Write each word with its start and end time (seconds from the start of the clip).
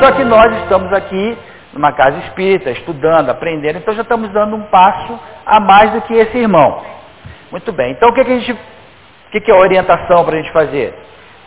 Só 0.00 0.12
que 0.12 0.24
nós 0.24 0.54
estamos 0.62 0.92
aqui 0.92 1.38
numa 1.72 1.92
casa 1.92 2.18
espírita, 2.18 2.70
estudando, 2.70 3.30
aprendendo, 3.30 3.78
então 3.78 3.94
já 3.94 4.02
estamos 4.02 4.30
dando 4.30 4.56
um 4.56 4.62
passo 4.62 5.18
a 5.44 5.58
mais 5.58 5.90
do 5.92 6.02
que 6.02 6.14
esse 6.14 6.36
irmão. 6.36 6.82
Muito 7.50 7.72
bem, 7.72 7.92
então 7.92 8.10
o 8.10 8.12
que, 8.12 8.24
que 8.24 8.32
a 8.32 8.38
gente, 8.38 8.52
o 8.52 9.30
que, 9.30 9.40
que 9.40 9.50
é 9.50 9.54
a 9.54 9.58
orientação 9.58 10.24
para 10.24 10.34
a 10.36 10.42
gente 10.42 10.52
fazer? 10.52 10.94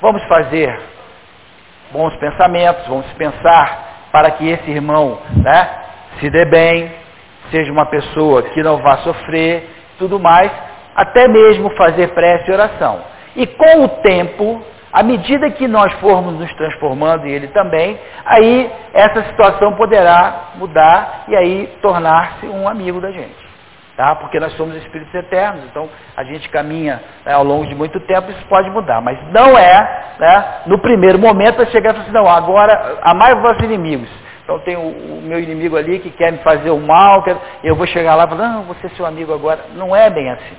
Vamos 0.01 0.23
fazer 0.23 0.79
bons 1.91 2.15
pensamentos, 2.15 2.87
vamos 2.87 3.05
pensar 3.13 4.07
para 4.11 4.31
que 4.31 4.49
esse 4.49 4.69
irmão 4.69 5.19
né, 5.35 5.69
se 6.19 6.29
dê 6.29 6.45
bem, 6.45 6.91
seja 7.51 7.71
uma 7.71 7.85
pessoa 7.85 8.43
que 8.43 8.63
não 8.63 8.77
vá 8.77 8.97
sofrer, 8.97 9.69
tudo 9.97 10.19
mais, 10.19 10.51
até 10.95 11.27
mesmo 11.27 11.69
fazer 11.71 12.09
prece 12.09 12.49
e 12.49 12.53
oração. 12.53 13.01
E 13.35 13.45
com 13.45 13.83
o 13.83 13.89
tempo, 14.01 14.63
à 14.91 15.03
medida 15.03 15.49
que 15.51 15.67
nós 15.67 15.91
formos 15.93 16.33
nos 16.39 16.53
transformando 16.55 17.27
e 17.27 17.31
ele 17.31 17.47
também, 17.49 17.99
aí 18.25 18.71
essa 18.93 19.23
situação 19.25 19.73
poderá 19.73 20.51
mudar 20.55 21.25
e 21.27 21.35
aí 21.35 21.67
tornar-se 21.81 22.45
um 22.47 22.67
amigo 22.67 22.99
da 22.99 23.11
gente. 23.11 23.49
Tá? 23.95 24.15
Porque 24.15 24.39
nós 24.39 24.53
somos 24.53 24.75
espíritos 24.77 25.13
eternos, 25.13 25.65
então 25.65 25.89
a 26.15 26.23
gente 26.23 26.47
caminha 26.49 27.03
né, 27.25 27.33
ao 27.33 27.43
longo 27.43 27.67
de 27.67 27.75
muito 27.75 27.99
tempo, 27.99 28.31
isso 28.31 28.45
pode 28.47 28.69
mudar. 28.69 29.01
Mas 29.01 29.19
não 29.33 29.57
é, 29.57 30.05
né, 30.17 30.45
no 30.67 30.79
primeiro 30.79 31.19
momento, 31.19 31.69
chegar 31.69 31.89
e 31.89 31.93
falar 31.93 32.03
assim, 32.05 32.13
não, 32.13 32.25
agora 32.25 32.99
amai 33.01 33.33
os 33.33 33.41
vossos 33.41 33.61
inimigos. 33.61 34.09
Então 34.41 34.57
tem 34.59 34.77
o, 34.77 34.79
o, 34.79 35.21
meu 35.21 35.39
inimigo 35.39 35.75
ali 35.75 35.99
que 35.99 36.09
quer 36.11 36.31
me 36.31 36.37
fazer 36.39 36.71
o 36.71 36.79
mal, 36.79 37.21
quer, 37.23 37.35
eu 37.61 37.75
vou 37.75 37.85
chegar 37.85 38.15
lá 38.15 38.23
e 38.23 38.29
falar, 38.29 38.47
não, 38.47 38.63
você 38.63 38.87
é 38.87 38.89
seu 38.91 39.05
amigo 39.05 39.33
agora. 39.33 39.65
Não 39.75 39.95
é 39.95 40.09
bem 40.09 40.31
assim. 40.31 40.55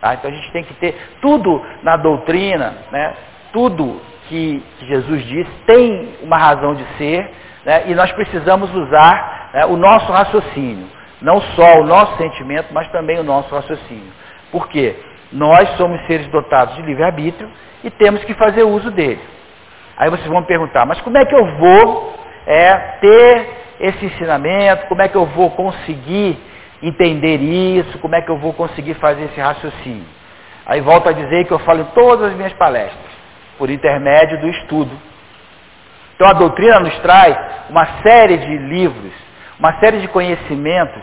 Tá? 0.00 0.14
Então 0.14 0.30
a 0.30 0.34
gente 0.34 0.52
tem 0.52 0.62
que 0.62 0.74
ter 0.74 0.96
tudo 1.20 1.60
na 1.82 1.96
doutrina, 1.96 2.72
né? 2.92 3.14
Tudo 3.56 4.02
que, 4.28 4.62
Jesus 4.82 5.24
disse 5.24 5.50
tem 5.66 6.10
uma 6.22 6.36
razão 6.36 6.74
de 6.74 6.84
ser, 6.98 7.30
né? 7.64 7.84
e 7.86 7.94
nós 7.94 8.12
precisamos 8.12 8.72
usar 8.74 9.50
né, 9.54 9.64
o 9.64 9.78
nosso 9.78 10.12
raciocínio. 10.12 10.86
Não 11.22 11.40
só 11.40 11.80
o 11.80 11.84
nosso 11.84 12.18
sentimento, 12.18 12.66
mas 12.74 12.86
também 12.90 13.18
o 13.18 13.22
nosso 13.22 13.54
raciocínio. 13.54 14.12
Por 14.52 14.68
quê? 14.68 14.94
Nós 15.32 15.70
somos 15.78 16.06
seres 16.06 16.26
dotados 16.28 16.76
de 16.76 16.82
livre-arbítrio 16.82 17.48
e 17.82 17.90
temos 17.90 18.22
que 18.24 18.34
fazer 18.34 18.62
uso 18.62 18.90
dele. 18.90 19.22
Aí 19.96 20.10
vocês 20.10 20.28
vão 20.28 20.42
me 20.42 20.46
perguntar, 20.46 20.84
mas 20.84 21.00
como 21.00 21.16
é 21.16 21.24
que 21.24 21.34
eu 21.34 21.46
vou 21.56 22.14
é, 22.46 22.74
ter 23.00 23.48
esse 23.80 24.04
ensinamento? 24.04 24.86
Como 24.86 25.00
é 25.00 25.08
que 25.08 25.16
eu 25.16 25.24
vou 25.24 25.50
conseguir 25.52 26.38
entender 26.82 27.38
isso? 27.38 27.98
Como 28.00 28.14
é 28.14 28.20
que 28.20 28.30
eu 28.30 28.36
vou 28.36 28.52
conseguir 28.52 28.94
fazer 28.94 29.24
esse 29.24 29.40
raciocínio? 29.40 30.04
Aí 30.66 30.82
volto 30.82 31.08
a 31.08 31.12
dizer 31.12 31.46
que 31.46 31.52
eu 31.52 31.60
falo 31.60 31.80
em 31.80 31.86
todas 31.94 32.30
as 32.30 32.36
minhas 32.36 32.52
palestras, 32.52 33.05
por 33.58 33.70
intermédio 33.70 34.40
do 34.40 34.48
estudo. 34.48 34.90
Então 36.14 36.28
a 36.28 36.32
doutrina 36.32 36.80
nos 36.80 36.98
traz 37.00 37.36
uma 37.68 38.02
série 38.02 38.38
de 38.38 38.56
livros, 38.56 39.12
uma 39.58 39.78
série 39.80 40.00
de 40.00 40.08
conhecimentos 40.08 41.02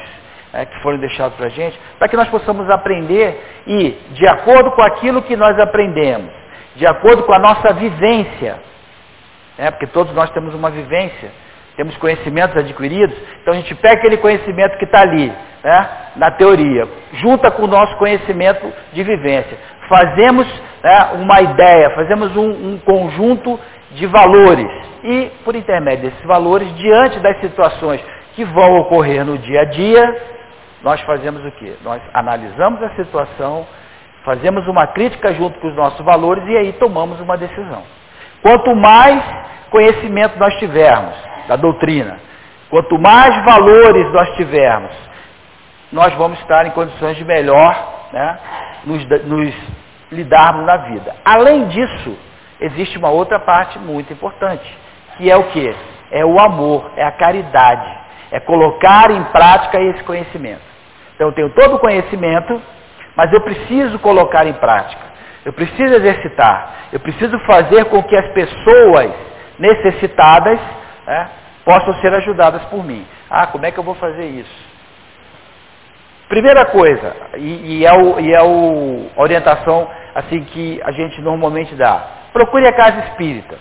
é, 0.54 0.66
que 0.66 0.80
foram 0.82 1.00
deixados 1.00 1.36
para 1.36 1.48
a 1.48 1.50
gente, 1.50 1.80
para 1.98 2.08
que 2.08 2.16
nós 2.16 2.30
possamos 2.30 2.70
aprender 2.70 3.64
e, 3.66 3.92
de 4.12 4.28
acordo 4.28 4.72
com 4.72 4.82
aquilo 4.82 5.24
que 5.24 5.36
nós 5.36 5.60
aprendemos, 5.60 6.32
de 6.76 6.86
acordo 6.86 7.24
com 7.24 7.34
a 7.34 7.40
nossa 7.40 7.74
vivência, 7.74 8.60
é, 9.58 9.72
porque 9.72 9.88
todos 9.88 10.14
nós 10.14 10.30
temos 10.32 10.54
uma 10.54 10.70
vivência, 10.70 11.32
temos 11.76 11.98
conhecimentos 11.98 12.56
adquiridos, 12.56 13.18
então 13.42 13.54
a 13.54 13.58
gente 13.58 13.74
pega 13.76 13.96
aquele 13.96 14.18
conhecimento 14.18 14.78
que 14.78 14.86
está 14.86 15.02
ali, 15.02 15.34
né, 15.64 15.90
na 16.16 16.30
teoria, 16.30 16.88
junta 17.14 17.50
com 17.50 17.64
o 17.64 17.68
nosso 17.68 17.96
conhecimento 17.98 18.72
de 18.94 19.04
vivência, 19.04 19.58
fazemos 19.88 20.48
né, 20.84 21.12
uma 21.16 21.42
ideia, 21.42 21.90
fazemos 21.92 22.36
um, 22.36 22.74
um 22.74 22.78
conjunto 22.80 23.60
de 23.92 24.06
valores 24.08 24.70
e, 25.04 25.32
por 25.44 25.56
intermédio 25.56 26.10
desses 26.10 26.26
valores, 26.26 26.74
diante 26.76 27.20
das 27.20 27.40
situações 27.42 28.02
que 28.36 28.44
vão 28.46 28.78
ocorrer 28.80 29.26
no 29.26 29.38
dia 29.38 29.62
a 29.62 29.66
dia, 29.66 30.22
nós 30.82 31.00
fazemos 31.02 31.44
o 31.46 31.52
quê? 31.52 31.76
Nós 31.84 32.02
analisamos 32.14 32.82
a 32.84 32.90
situação, 32.96 33.66
fazemos 34.26 34.68
uma 34.68 34.88
crítica 34.88 35.34
junto 35.34 35.60
com 35.60 35.68
os 35.68 35.76
nossos 35.76 36.04
valores 36.06 36.44
e 36.48 36.58
aí 36.58 36.74
tomamos 36.74 37.20
uma 37.20 37.38
decisão. 37.38 37.84
Quanto 38.42 38.76
mais 38.76 39.24
conhecimento 39.70 40.38
nós 40.38 40.54
tivermos 40.56 41.16
da 41.48 41.56
doutrina, 41.56 42.20
quanto 42.70 43.00
mais 43.00 43.44
valores 43.46 44.12
nós 44.12 44.30
tivermos, 44.36 44.92
nós 45.92 46.14
vamos 46.16 46.40
estar 46.40 46.66
em 46.66 46.72
condições 46.72 47.16
de 47.16 47.24
melhor 47.24 48.03
né, 48.14 48.40
nos, 48.86 49.06
nos 49.26 49.54
lidarmos 50.10 50.66
na 50.66 50.78
vida. 50.78 51.14
Além 51.26 51.68
disso, 51.68 52.18
existe 52.62 52.98
uma 52.98 53.10
outra 53.10 53.40
parte 53.40 53.78
muito 53.78 54.14
importante, 54.14 54.78
que 55.18 55.30
é 55.30 55.36
o 55.36 55.50
que? 55.50 55.76
É 56.12 56.24
o 56.24 56.40
amor, 56.40 56.94
é 56.96 57.04
a 57.04 57.12
caridade 57.12 58.04
é 58.34 58.40
colocar 58.40 59.12
em 59.12 59.24
prática 59.26 59.80
esse 59.80 60.04
conhecimento. 60.04 60.64
Então 61.14 61.28
eu 61.28 61.34
tenho 61.34 61.52
todo 61.52 61.76
o 61.76 61.80
conhecimento, 61.80 62.60
mas 63.16 63.32
eu 63.32 63.40
preciso 63.42 64.00
colocar 64.00 64.48
em 64.48 64.54
prática. 64.54 65.04
Eu 65.46 65.54
preciso 65.54 65.94
exercitar. 65.94 66.88
Eu 66.92 67.00
preciso 67.00 67.38
fazer 67.42 67.86
com 67.86 68.02
que 68.02 68.18
as 68.18 68.28
pessoas 68.30 69.14
necessitadas 69.60 70.60
né, 71.06 71.30
possam 71.64 71.94
ser 72.02 72.12
ajudadas 72.16 72.64
por 72.66 72.84
mim. 72.84 73.06
Ah, 73.30 73.46
como 73.46 73.68
é 73.68 73.72
que 73.72 73.78
eu 73.78 73.84
vou 73.84 73.94
fazer 73.96 74.26
isso? 74.26 74.73
Primeira 76.34 76.66
coisa, 76.66 77.16
e, 77.38 77.78
e 77.78 77.86
é, 77.86 77.94
o, 77.94 78.20
e 78.20 78.34
é 78.34 78.42
o, 78.42 79.06
a 79.16 79.22
orientação 79.22 79.88
assim 80.16 80.44
que 80.46 80.82
a 80.84 80.92
gente 80.92 81.22
normalmente 81.22 81.76
dá. 81.76 82.08
Procure 82.34 82.68
a 82.68 82.74
casa 82.74 83.02
espírita. 83.02 83.56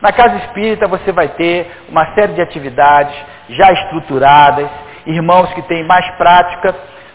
Na 0.00 0.10
casa 0.10 0.34
espírita 0.38 0.88
você 0.88 1.12
vai 1.12 1.28
ter 1.28 1.70
uma 1.88 2.12
série 2.16 2.32
de 2.32 2.42
atividades 2.42 3.14
já 3.50 3.70
estruturadas, 3.70 4.68
irmãos 5.06 5.54
que 5.54 5.62
têm 5.62 5.86
mais 5.86 6.04
prática, 6.16 6.74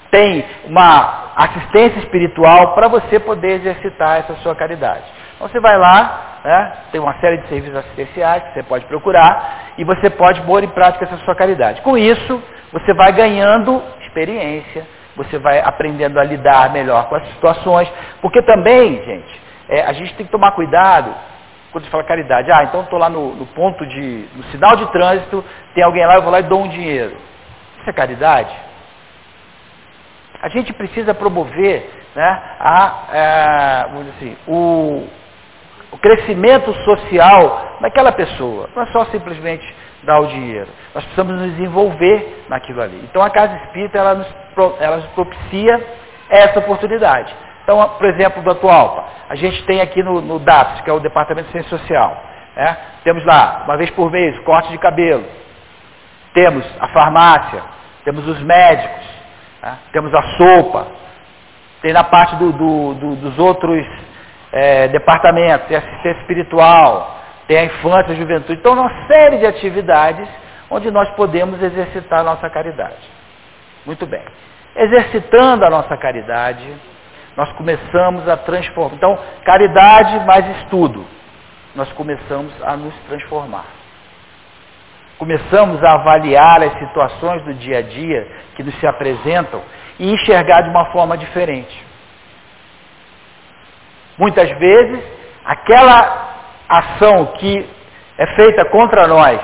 tem 0.09 0.45
uma 0.63 1.33
assistência 1.35 1.99
espiritual 1.99 2.73
para 2.73 2.87
você 2.87 3.19
poder 3.19 3.55
exercitar 3.55 4.19
essa 4.19 4.35
sua 4.35 4.55
caridade. 4.55 5.03
Então 5.35 5.49
você 5.49 5.59
vai 5.59 5.77
lá, 5.77 6.39
né, 6.45 6.71
tem 6.93 7.01
uma 7.01 7.19
série 7.19 7.39
de 7.39 7.49
serviços 7.49 7.75
assistenciais 7.75 8.41
que 8.41 8.53
você 8.53 8.63
pode 8.63 8.85
procurar 8.85 9.73
e 9.77 9.83
você 9.83 10.09
pode 10.09 10.39
pôr 10.43 10.63
em 10.63 10.69
prática 10.69 11.03
essa 11.03 11.17
sua 11.25 11.35
caridade. 11.35 11.81
Com 11.81 11.97
isso, 11.97 12.41
você 12.71 12.93
vai 12.93 13.11
ganhando 13.11 13.83
experiência, 14.17 14.87
você 15.15 15.37
vai 15.37 15.59
aprendendo 15.59 16.19
a 16.19 16.23
lidar 16.23 16.71
melhor 16.71 17.07
com 17.07 17.15
as 17.15 17.27
situações, 17.29 17.91
porque 18.21 18.41
também, 18.41 19.03
gente, 19.03 19.41
é, 19.69 19.81
a 19.83 19.93
gente 19.93 20.13
tem 20.15 20.25
que 20.25 20.31
tomar 20.31 20.51
cuidado 20.51 21.13
quando 21.71 21.83
se 21.83 21.89
fala 21.89 22.03
caridade, 22.03 22.51
ah, 22.51 22.63
então 22.63 22.81
estou 22.81 22.97
lá 22.97 23.09
no, 23.09 23.35
no, 23.35 23.45
ponto 23.47 23.85
de, 23.85 24.25
no 24.35 24.43
sinal 24.45 24.75
de 24.75 24.91
trânsito, 24.91 25.43
tem 25.75 25.83
alguém 25.83 26.05
lá, 26.05 26.15
eu 26.15 26.21
vou 26.21 26.31
lá 26.31 26.39
e 26.39 26.43
dou 26.43 26.63
um 26.63 26.69
dinheiro. 26.69 27.15
Isso 27.79 27.89
é 27.89 27.93
caridade? 27.93 28.55
A 30.41 30.49
gente 30.49 30.71
precisa 30.73 31.13
promover 31.13 31.89
né, 32.15 32.41
a, 32.59 33.03
é, 33.11 33.87
vamos 33.89 34.05
dizer 34.05 34.15
assim, 34.17 34.37
o, 34.47 35.07
o 35.91 35.97
crescimento 35.97 36.73
social 36.83 37.77
daquela 37.81 38.11
pessoa. 38.11 38.69
Não 38.75 38.83
é 38.83 38.87
só 38.87 39.05
simplesmente 39.05 39.75
dar 40.07 40.21
o 40.21 40.27
dinheiro. 40.27 40.69
Nós 40.95 41.03
precisamos 41.03 41.35
nos 41.35 41.59
envolver 41.59 42.45
naquilo 42.47 42.81
ali. 42.81 43.01
Então 43.03 43.21
a 43.21 43.29
Casa 43.29 43.53
Espírita, 43.65 43.97
ela 43.97 44.15
nos, 44.15 44.27
ela 44.79 44.97
nos 44.97 45.05
propicia 45.07 45.85
essa 46.29 46.59
oportunidade. 46.59 47.35
Então, 47.61 47.77
por 47.97 48.05
exemplo, 48.05 48.41
do 48.41 48.51
atual, 48.51 49.05
a 49.29 49.35
gente 49.35 49.61
tem 49.65 49.81
aqui 49.81 50.01
no, 50.01 50.21
no 50.21 50.39
DAPS, 50.39 50.81
que 50.81 50.89
é 50.89 50.93
o 50.93 51.01
Departamento 51.01 51.47
de 51.47 51.51
Ciência 51.51 51.77
Social, 51.77 52.23
né? 52.55 52.77
temos 53.03 53.25
lá, 53.25 53.63
uma 53.65 53.75
vez 53.75 53.89
por 53.89 54.09
mês, 54.09 54.39
corte 54.39 54.69
de 54.69 54.77
cabelo, 54.77 55.25
temos 56.33 56.65
a 56.79 56.87
farmácia, 56.87 57.61
temos 58.05 58.25
os 58.25 58.39
médicos, 58.41 59.05
né? 59.61 59.77
temos 59.91 60.13
a 60.13 60.21
sopa, 60.37 60.87
tem 61.81 61.91
na 61.91 62.05
parte 62.05 62.37
do, 62.37 62.53
do, 62.53 62.93
do, 62.93 63.15
dos 63.17 63.37
outros 63.37 63.85
é, 64.53 64.87
departamentos, 64.87 65.67
tem 65.67 65.75
assistência 65.75 66.21
espiritual, 66.21 67.16
tem 67.47 67.57
a 67.57 67.63
infância, 67.65 68.13
a 68.13 68.15
juventude. 68.15 68.59
Então, 68.59 68.73
uma 68.73 69.07
série 69.07 69.37
de 69.37 69.45
atividades 69.45 70.27
onde 70.69 70.91
nós 70.91 71.09
podemos 71.11 71.61
exercitar 71.61 72.19
a 72.19 72.23
nossa 72.23 72.49
caridade. 72.49 72.97
Muito 73.85 74.05
bem. 74.05 74.21
Exercitando 74.75 75.65
a 75.65 75.69
nossa 75.69 75.95
caridade, 75.97 76.67
nós 77.35 77.51
começamos 77.53 78.27
a 78.27 78.35
transformar. 78.35 78.95
Então, 78.95 79.17
caridade 79.45 80.19
mais 80.25 80.45
estudo. 80.57 81.05
Nós 81.73 81.91
começamos 81.93 82.53
a 82.63 82.75
nos 82.75 82.93
transformar. 83.07 83.65
Começamos 85.17 85.83
a 85.83 85.93
avaliar 85.93 86.61
as 86.61 86.77
situações 86.79 87.43
do 87.43 87.53
dia 87.53 87.79
a 87.79 87.81
dia 87.81 88.27
que 88.55 88.63
nos 88.63 88.77
se 88.79 88.85
apresentam 88.85 89.61
e 89.97 90.11
enxergar 90.11 90.61
de 90.61 90.69
uma 90.69 90.85
forma 90.91 91.17
diferente. 91.17 91.85
Muitas 94.17 94.49
vezes, 94.59 95.03
aquela 95.45 96.26
ação 96.67 97.27
que 97.37 97.69
é 98.17 98.27
feita 98.35 98.65
contra 98.65 99.07
nós 99.07 99.39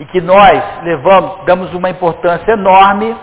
e 0.00 0.04
que 0.06 0.20
nós 0.20 0.60
levamos, 0.82 1.44
damos 1.44 1.72
uma 1.74 1.90
importância 1.90 2.52
enorme, 2.52 3.16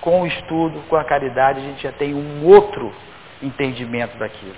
com 0.00 0.22
o 0.22 0.26
estudo, 0.26 0.84
com 0.88 0.94
a 0.94 1.02
caridade, 1.02 1.58
a 1.58 1.62
gente 1.62 1.82
já 1.82 1.90
tem 1.90 2.14
um 2.14 2.46
outro 2.46 2.92
entendimento 3.42 4.16
daquilo. 4.16 4.54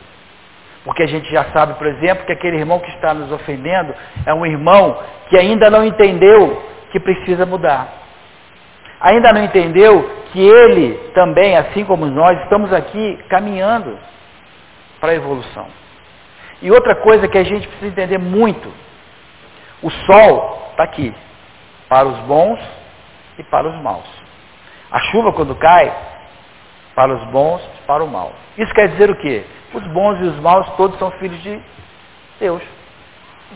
Porque 0.85 1.03
a 1.03 1.06
gente 1.06 1.31
já 1.31 1.44
sabe, 1.53 1.75
por 1.75 1.87
exemplo, 1.87 2.26
que 2.26 2.32
aquele 2.32 2.59
irmão 2.59 2.79
que 2.79 2.91
está 2.91 3.15
nos 3.15 3.32
ofendendo 3.32 3.94
é 4.26 4.35
um 4.35 4.44
irmão 4.44 5.03
que 5.29 5.38
ainda 5.38 5.71
não 5.71 5.85
entendeu 5.85 6.62
que 6.93 7.00
precisa 7.00 7.47
mudar. 7.47 7.88
Ainda 9.00 9.32
não 9.32 9.43
entendeu 9.43 10.11
que 10.32 10.41
ele 10.41 10.94
também, 11.14 11.56
assim 11.56 11.85
como 11.85 12.05
nós, 12.06 12.38
estamos 12.43 12.71
aqui 12.73 13.19
caminhando 13.29 13.99
para 15.00 15.12
a 15.12 15.14
evolução. 15.14 15.67
E 16.60 16.70
outra 16.70 16.94
coisa 16.96 17.28
que 17.28 17.38
a 17.38 17.44
gente 17.44 17.66
precisa 17.66 17.87
entender 17.88 18.19
muito: 18.19 18.72
o 19.82 19.90
sol 19.90 20.69
está 20.70 20.84
aqui, 20.84 21.14
para 21.88 22.06
os 22.06 22.19
bons 22.20 22.60
e 23.38 23.43
para 23.44 23.69
os 23.69 23.82
maus. 23.82 24.06
A 24.90 24.99
chuva, 25.10 25.32
quando 25.32 25.55
cai, 25.55 25.94
para 26.94 27.14
os 27.14 27.25
bons 27.31 27.62
e 27.62 27.87
para 27.87 28.02
o 28.02 28.08
mal. 28.08 28.32
Isso 28.56 28.72
quer 28.75 28.88
dizer 28.88 29.10
o 29.10 29.16
quê? 29.16 29.44
Os 29.72 29.87
bons 29.88 30.19
e 30.20 30.25
os 30.25 30.40
maus 30.40 30.69
todos 30.76 30.99
são 30.99 31.10
filhos 31.12 31.40
de 31.43 31.60
Deus. 32.40 32.62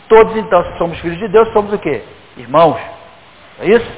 Todos, 0.07 0.35
então, 0.37 0.63
se 0.63 0.77
somos 0.77 0.99
filhos 0.99 1.17
de 1.17 1.27
Deus, 1.27 1.51
somos 1.51 1.73
o 1.73 1.79
quê? 1.79 2.03
Irmãos. 2.37 2.79
É 3.59 3.67
isso? 3.67 3.91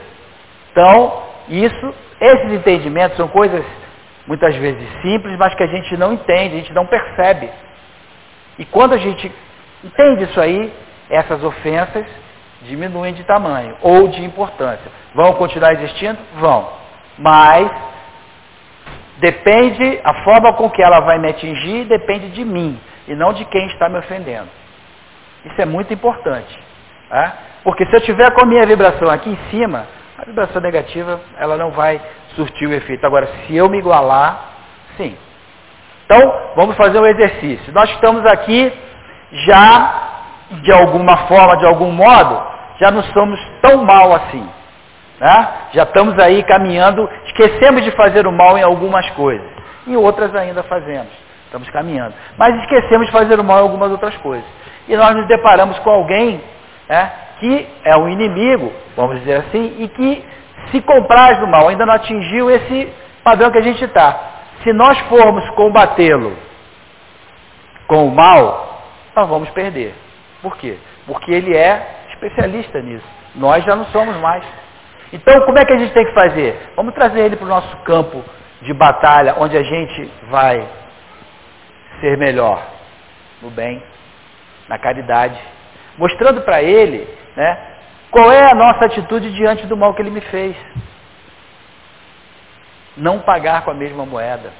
Então, 0.71 1.23
isso, 1.47 1.93
esses 2.19 2.53
entendimentos 2.53 3.17
são 3.17 3.27
coisas 3.27 3.63
muitas 4.27 4.55
vezes 4.55 4.89
simples, 5.01 5.37
mas 5.37 5.53
que 5.55 5.63
a 5.63 5.67
gente 5.67 5.95
não 5.95 6.13
entende, 6.13 6.55
a 6.55 6.57
gente 6.57 6.73
não 6.73 6.85
percebe. 6.85 7.49
E 8.57 8.65
quando 8.65 8.93
a 8.93 8.97
gente 8.97 9.31
entende 9.83 10.23
isso 10.23 10.39
aí, 10.39 10.71
essas 11.09 11.43
ofensas 11.43 12.05
diminuem 12.61 13.13
de 13.13 13.23
tamanho 13.23 13.75
ou 13.81 14.07
de 14.07 14.23
importância. 14.23 14.91
Vão 15.13 15.33
continuar 15.33 15.73
existindo? 15.73 16.17
Vão. 16.39 16.69
Mas 17.17 17.69
depende, 19.17 19.99
a 20.03 20.23
forma 20.23 20.53
com 20.53 20.69
que 20.69 20.81
ela 20.81 20.99
vai 21.01 21.17
me 21.19 21.29
atingir 21.29 21.85
depende 21.85 22.29
de 22.29 22.43
mim 22.43 22.79
e 23.07 23.15
não 23.15 23.33
de 23.33 23.45
quem 23.45 23.67
está 23.67 23.87
me 23.87 23.99
ofendendo. 23.99 24.49
Isso 25.45 25.61
é 25.61 25.65
muito 25.65 25.93
importante. 25.93 26.59
Tá? 27.09 27.37
Porque 27.63 27.85
se 27.85 27.95
eu 27.95 28.01
tiver 28.01 28.31
com 28.31 28.43
a 28.43 28.45
minha 28.45 28.65
vibração 28.65 29.09
aqui 29.09 29.29
em 29.29 29.37
cima, 29.49 29.87
a 30.17 30.25
vibração 30.25 30.61
negativa 30.61 31.19
ela 31.37 31.55
não 31.55 31.71
vai 31.71 32.01
surtir 32.35 32.67
o 32.67 32.73
efeito. 32.73 33.05
Agora, 33.05 33.27
se 33.27 33.55
eu 33.55 33.69
me 33.69 33.77
igualar, 33.77 34.53
sim. 34.97 35.15
Então, 36.05 36.33
vamos 36.55 36.75
fazer 36.77 36.99
um 36.99 37.05
exercício. 37.05 37.73
Nós 37.73 37.89
estamos 37.91 38.25
aqui 38.25 38.71
já, 39.31 39.93
de 40.61 40.71
alguma 40.71 41.17
forma, 41.27 41.57
de 41.57 41.65
algum 41.65 41.91
modo, 41.91 42.41
já 42.79 42.91
não 42.91 43.03
somos 43.05 43.39
tão 43.61 43.83
mal 43.83 44.13
assim. 44.13 44.47
Né? 45.19 45.47
Já 45.73 45.83
estamos 45.83 46.17
aí 46.19 46.43
caminhando, 46.43 47.09
esquecemos 47.25 47.83
de 47.83 47.91
fazer 47.91 48.27
o 48.27 48.31
mal 48.31 48.57
em 48.57 48.63
algumas 48.63 49.09
coisas. 49.11 49.47
Em 49.87 49.95
outras 49.95 50.33
ainda 50.35 50.61
fazemos. 50.63 51.11
Estamos 51.45 51.69
caminhando. 51.69 52.13
Mas 52.37 52.55
esquecemos 52.61 53.07
de 53.07 53.11
fazer 53.11 53.39
o 53.39 53.43
mal 53.43 53.59
em 53.59 53.63
algumas 53.63 53.91
outras 53.91 54.15
coisas. 54.17 54.45
E 54.87 54.95
nós 54.95 55.15
nos 55.15 55.27
deparamos 55.27 55.79
com 55.79 55.89
alguém 55.89 56.41
né, 56.87 57.11
que 57.39 57.67
é 57.83 57.97
um 57.97 58.09
inimigo, 58.09 58.71
vamos 58.95 59.19
dizer 59.19 59.37
assim, 59.37 59.75
e 59.79 59.87
que 59.87 60.25
se 60.71 60.81
compraz 60.81 61.39
do 61.39 61.47
mal, 61.47 61.67
ainda 61.67 61.85
não 61.85 61.93
atingiu 61.93 62.49
esse 62.51 62.91
padrão 63.23 63.51
que 63.51 63.57
a 63.57 63.61
gente 63.61 63.83
está. 63.83 64.34
Se 64.65 64.73
nós 64.73 64.99
formos 65.01 65.47
combatê-lo 65.51 66.35
com 67.87 68.07
o 68.07 68.11
mal, 68.11 68.81
nós 69.15 69.29
vamos 69.29 69.47
perder. 69.51 69.93
Por 70.41 70.57
quê? 70.57 70.79
Porque 71.05 71.31
ele 71.31 71.55
é 71.55 72.07
especialista 72.09 72.81
nisso. 72.81 73.05
Nós 73.35 73.63
já 73.63 73.75
não 73.75 73.85
somos 73.85 74.17
mais. 74.17 74.43
Então, 75.13 75.39
como 75.45 75.59
é 75.59 75.65
que 75.65 75.71
a 75.71 75.77
gente 75.77 75.93
tem 75.93 76.03
que 76.03 76.13
fazer? 76.13 76.59
Vamos 76.75 76.95
trazer 76.95 77.19
ele 77.19 77.35
para 77.35 77.45
o 77.45 77.49
nosso 77.49 77.77
campo 77.83 78.23
de 78.63 78.73
batalha, 78.73 79.35
onde 79.37 79.55
a 79.55 79.61
gente 79.61 80.11
vai 80.29 80.67
ser 82.01 82.17
melhor 82.17 82.59
no 83.43 83.51
bem, 83.51 83.83
na 84.67 84.79
caridade, 84.79 85.39
mostrando 85.95 86.41
para 86.41 86.63
ele 86.63 87.07
né, 87.35 87.57
qual 88.09 88.31
é 88.31 88.51
a 88.51 88.55
nossa 88.55 88.85
atitude 88.85 89.31
diante 89.33 89.67
do 89.67 89.77
mal 89.77 89.93
que 89.93 90.01
ele 90.01 90.09
me 90.09 90.21
fez. 90.21 90.55
Não 92.97 93.19
pagar 93.19 93.63
com 93.63 93.71
a 93.71 93.73
mesma 93.73 94.05
moeda. 94.05 94.51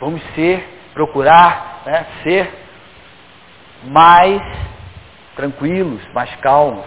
Vamos 0.00 0.22
ser, 0.34 0.66
procurar 0.92 1.82
né, 1.86 2.06
ser 2.22 2.52
mais 3.84 4.42
tranquilos, 5.36 6.00
mais 6.12 6.34
calmos. 6.36 6.84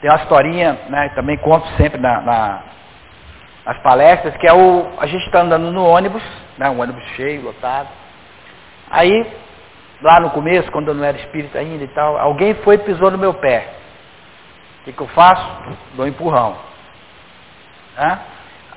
Tem 0.00 0.10
uma 0.10 0.22
historinha, 0.22 0.78
né, 0.88 1.08
também 1.14 1.36
conto 1.38 1.66
sempre 1.76 2.00
na, 2.00 2.20
na, 2.20 2.62
nas 3.64 3.78
palestras, 3.78 4.36
que 4.36 4.46
é 4.46 4.52
o. 4.52 4.92
A 4.98 5.06
gente 5.06 5.24
está 5.24 5.40
andando 5.40 5.72
no 5.72 5.84
ônibus, 5.84 6.22
né, 6.58 6.68
um 6.68 6.80
ônibus 6.80 7.02
cheio, 7.16 7.42
lotado. 7.42 7.88
Aí 8.90 9.26
lá 10.02 10.20
no 10.20 10.30
começo, 10.30 10.70
quando 10.70 10.88
eu 10.88 10.94
não 10.94 11.04
era 11.04 11.16
espírita 11.16 11.58
ainda 11.58 11.82
e 11.82 11.88
tal, 11.88 12.18
alguém 12.18 12.54
foi 12.56 12.76
e 12.76 12.78
pisou 12.78 13.10
no 13.10 13.18
meu 13.18 13.34
pé. 13.34 13.74
O 14.80 14.84
que, 14.84 14.92
que 14.92 15.00
eu 15.00 15.08
faço? 15.08 15.44
Dou 15.94 16.04
um 16.04 16.08
empurrão. 16.08 16.56
Né? 17.96 18.18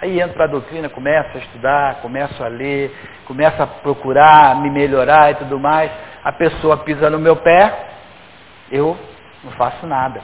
Aí 0.02 0.22
entro 0.22 0.36
para 0.36 0.46
a 0.46 0.50
doutrina, 0.50 0.90
começo 0.90 1.36
a 1.36 1.40
estudar, 1.40 1.96
começo 2.02 2.44
a 2.44 2.48
ler, 2.48 2.96
começo 3.26 3.62
a 3.62 3.68
procurar 3.68 4.56
me 4.62 4.70
melhorar 4.70 5.32
e 5.32 5.36
tudo 5.36 5.60
mais. 5.60 5.92
A 6.24 6.32
pessoa 6.32 6.78
pisa 6.78 7.10
no 7.10 7.20
meu 7.20 7.38
pé, 7.38 7.74
eu 8.72 8.98
não 9.44 9.52
faço 9.54 9.86
nada. 9.88 10.22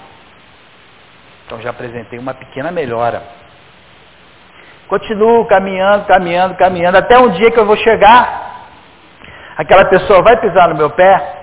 Então 1.46 1.62
já 1.62 1.72
apresentei 1.72 2.20
uma 2.20 2.34
pequena 2.34 2.72
melhora. 2.72 3.24
Continuo 4.88 5.46
caminhando, 5.46 6.06
caminhando, 6.06 6.56
caminhando, 6.56 6.98
até 6.98 7.18
um 7.18 7.30
dia 7.30 7.50
que 7.50 7.60
eu 7.60 7.66
vou 7.66 7.78
chegar 7.78 8.54
Aquela 9.56 9.86
pessoa 9.86 10.22
vai 10.22 10.36
pisar 10.38 10.68
no 10.70 10.76
meu 10.76 10.90
pé 10.90 11.42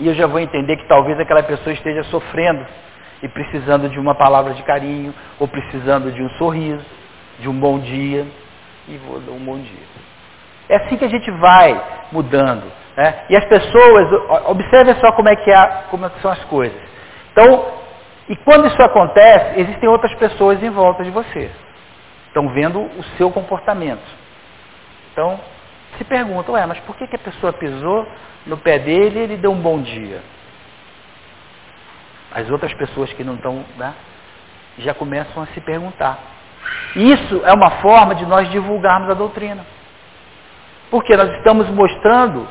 e 0.00 0.06
eu 0.06 0.14
já 0.14 0.26
vou 0.26 0.40
entender 0.40 0.76
que 0.76 0.86
talvez 0.86 1.18
aquela 1.20 1.42
pessoa 1.42 1.72
esteja 1.72 2.02
sofrendo 2.04 2.64
e 3.22 3.28
precisando 3.28 3.88
de 3.88 3.98
uma 3.98 4.14
palavra 4.14 4.54
de 4.54 4.62
carinho, 4.62 5.14
ou 5.38 5.48
precisando 5.48 6.12
de 6.12 6.22
um 6.22 6.30
sorriso, 6.30 6.84
de 7.40 7.48
um 7.48 7.58
bom 7.58 7.78
dia, 7.78 8.26
e 8.88 8.96
vou 8.98 9.20
dar 9.20 9.32
um 9.32 9.44
bom 9.44 9.58
dia. 9.58 9.86
É 10.68 10.76
assim 10.76 10.96
que 10.96 11.04
a 11.04 11.08
gente 11.08 11.30
vai 11.30 11.80
mudando. 12.12 12.70
Né? 12.96 13.24
E 13.30 13.36
as 13.36 13.44
pessoas, 13.44 14.12
observe 14.46 14.94
só 15.00 15.12
como 15.12 15.28
é 15.28 15.36
que 15.36 15.50
é, 15.50 15.84
como 15.90 16.06
é 16.06 16.10
são 16.20 16.30
as 16.30 16.44
coisas. 16.44 16.80
Então, 17.32 17.64
e 18.28 18.36
quando 18.36 18.66
isso 18.66 18.82
acontece, 18.82 19.60
existem 19.60 19.88
outras 19.88 20.14
pessoas 20.14 20.62
em 20.62 20.70
volta 20.70 21.02
de 21.02 21.10
você. 21.10 21.50
Estão 22.26 22.48
vendo 22.50 22.80
o 22.80 23.04
seu 23.16 23.30
comportamento. 23.30 24.02
Então, 25.12 25.40
se 25.96 26.04
pergunta, 26.04 26.52
ué, 26.52 26.66
mas 26.66 26.78
por 26.80 26.96
que, 26.96 27.06
que 27.06 27.16
a 27.16 27.20
pessoa 27.20 27.52
pisou 27.52 28.06
no 28.46 28.56
pé 28.58 28.78
dele 28.78 29.18
e 29.18 29.22
ele 29.22 29.36
deu 29.36 29.50
um 29.50 29.60
bom 29.60 29.80
dia? 29.80 30.20
As 32.32 32.48
outras 32.50 32.72
pessoas 32.74 33.12
que 33.12 33.24
não 33.24 33.34
estão, 33.34 33.64
né, 33.76 33.94
já 34.78 34.94
começam 34.94 35.42
a 35.42 35.46
se 35.48 35.60
perguntar. 35.60 36.18
Isso 36.94 37.42
é 37.44 37.52
uma 37.52 37.70
forma 37.82 38.14
de 38.14 38.26
nós 38.26 38.50
divulgarmos 38.50 39.10
a 39.10 39.14
doutrina. 39.14 39.64
Porque 40.90 41.16
nós 41.16 41.30
estamos 41.36 41.68
mostrando 41.70 42.48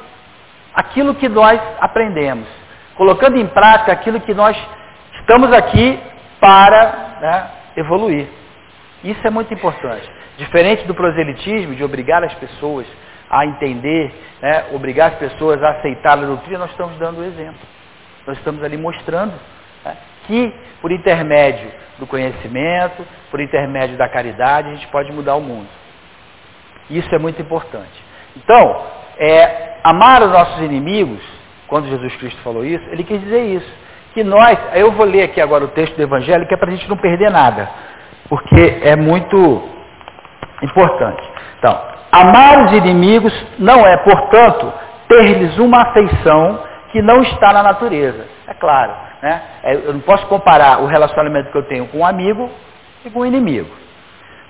aquilo 0.74 1.16
que 1.16 1.28
nós 1.28 1.60
aprendemos, 1.80 2.48
colocando 2.96 3.38
em 3.38 3.48
prática 3.48 3.92
aquilo 3.92 4.22
que 4.22 4.34
nós 4.34 4.58
estamos 5.20 5.52
aqui 5.52 6.00
para 6.40 7.18
né, 7.20 7.48
evoluir. 7.78 8.28
Isso 9.04 9.25
é 9.25 9.30
muito 9.30 9.54
importante. 9.54 10.10
Diferente 10.38 10.86
do 10.86 10.94
proselitismo, 10.94 11.75
de 11.75 11.84
obrigar 11.84 12.24
as 12.24 12.34
pessoas 12.36 12.86
a 13.30 13.46
entender, 13.46 14.13
né, 14.42 14.66
obrigar 14.72 15.13
as 15.13 15.18
pessoas 15.18 15.62
a 15.63 15.72
aceitar 15.72 16.13
a 16.13 16.25
doutrina, 16.25 16.60
nós 16.60 16.72
estamos 16.72 16.98
dando 16.98 17.22
o 17.22 17.25
exemplo. 17.25 17.60
Nós 18.25 18.38
estamos 18.38 18.63
ali 18.63 18.78
mostrando 18.78 19.34
que, 20.28 20.54
por 20.82 20.92
intermédio 20.92 21.72
do 21.98 22.06
conhecimento, 22.06 23.06
por 23.32 23.40
intermédio 23.40 23.98
da 23.98 24.08
caridade, 24.08 24.70
a 24.70 24.76
gente 24.76 24.88
pode 24.88 25.12
mudar 25.12 25.36
o 25.36 25.42
mundo. 25.42 25.68
Isso 26.90 27.14
é 27.14 27.18
muito 27.18 27.42
importante. 27.42 28.04
Então, 28.36 28.84
é, 29.18 29.78
amar 29.84 30.22
os 30.22 30.32
nossos 30.32 30.60
inimigos, 30.62 31.22
quando 31.68 31.88
Jesus 31.88 32.16
Cristo 32.18 32.42
falou 32.42 32.64
isso, 32.64 32.84
ele 32.90 33.04
quis 33.04 33.20
dizer 33.20 33.44
isso. 33.44 33.88
Que 34.14 34.24
nós, 34.24 34.58
eu 34.74 34.92
vou 34.92 35.06
ler 35.06 35.24
aqui 35.24 35.42
agora 35.42 35.66
o 35.66 35.70
texto 35.70 35.96
do 35.96 36.04
Evangelho, 36.04 36.48
que 36.48 36.54
é 36.54 36.58
para 36.58 36.70
a 36.70 36.76
gente 36.76 36.88
não 36.88 36.98
perder 36.98 37.32
nada, 37.32 37.70
porque 38.30 38.80
é 38.84 38.96
muito 38.96 39.70
importante. 40.62 41.24
Então, 41.60 41.98
Amar 42.12 42.66
os 42.66 42.72
inimigos 42.72 43.34
não 43.60 43.86
é, 43.86 43.98
portanto, 43.98 44.72
ter-lhes 45.10 45.58
uma 45.58 45.82
afeição 45.82 46.64
que 46.92 47.02
não 47.02 47.22
está 47.22 47.52
na 47.52 47.62
natureza. 47.62 48.26
É 48.48 48.54
claro, 48.54 48.94
né? 49.22 49.42
É, 49.64 49.76
eu 49.76 49.94
não 49.94 50.00
posso 50.02 50.26
comparar 50.28 50.82
o 50.82 50.86
relacionamento 50.86 51.52
que 51.52 51.58
eu 51.58 51.64
tenho 51.64 51.88
com 51.88 52.00
um 52.00 52.06
amigo 52.06 52.50
e 53.06 53.10
com 53.10 53.22
um 53.22 53.26
inimigo. 53.26 53.70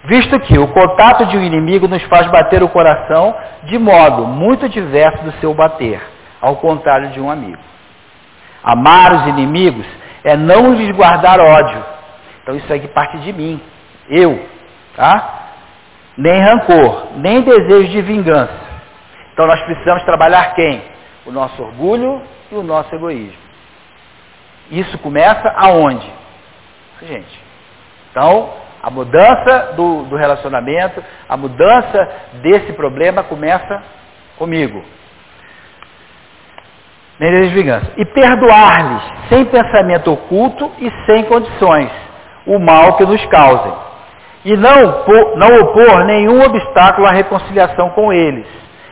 Visto 0.03 0.39
que 0.41 0.57
o 0.57 0.67
contato 0.69 1.25
de 1.25 1.37
um 1.37 1.43
inimigo 1.43 1.87
nos 1.87 2.03
faz 2.03 2.27
bater 2.27 2.63
o 2.63 2.69
coração 2.69 3.35
de 3.63 3.77
modo 3.77 4.25
muito 4.25 4.69
diverso 4.69 5.23
do 5.23 5.31
seu 5.39 5.53
bater, 5.53 6.01
ao 6.39 6.57
contrário 6.57 7.09
de 7.09 7.19
um 7.19 7.29
amigo. 7.29 7.61
Amar 8.63 9.13
os 9.13 9.27
inimigos 9.27 9.85
é 10.23 10.35
não 10.37 10.73
lhes 10.73 10.95
guardar 10.95 11.39
ódio. 11.39 11.83
Então 12.43 12.55
isso 12.55 12.71
aqui 12.71 12.87
parte 12.87 13.17
de 13.19 13.33
mim, 13.33 13.61
eu, 14.09 14.45
tá? 14.95 15.37
nem 16.17 16.41
rancor, 16.41 17.09
nem 17.17 17.41
desejo 17.41 17.89
de 17.89 18.01
vingança. 18.01 18.67
Então 19.33 19.45
nós 19.45 19.61
precisamos 19.61 20.03
trabalhar 20.03 20.55
quem? 20.55 20.81
O 21.25 21.31
nosso 21.31 21.61
orgulho 21.61 22.21
e 22.51 22.55
o 22.55 22.63
nosso 22.63 22.93
egoísmo. 22.95 23.46
Isso 24.71 24.97
começa 24.99 25.49
aonde? 25.55 26.09
Gente. 27.01 27.41
Então, 28.11 28.53
a 28.81 28.89
mudança 28.89 29.73
do, 29.75 30.03
do 30.03 30.15
relacionamento, 30.15 31.03
a 31.27 31.37
mudança 31.37 32.09
desse 32.41 32.73
problema 32.73 33.23
começa 33.23 33.81
comigo. 34.37 34.83
Nem 37.19 37.49
vingança. 37.49 37.91
E 37.97 38.05
perdoar-lhes, 38.05 39.03
sem 39.29 39.45
pensamento 39.45 40.11
oculto 40.11 40.71
e 40.79 40.91
sem 41.05 41.23
condições, 41.23 41.91
o 42.45 42.59
mal 42.59 42.95
que 42.95 43.05
nos 43.05 43.25
causem. 43.25 43.73
E 44.45 44.55
não, 44.55 45.03
não 45.35 45.59
opor 45.61 46.05
nenhum 46.05 46.41
obstáculo 46.41 47.07
à 47.07 47.11
reconciliação 47.11 47.89
com 47.89 48.13
eles. 48.13 48.45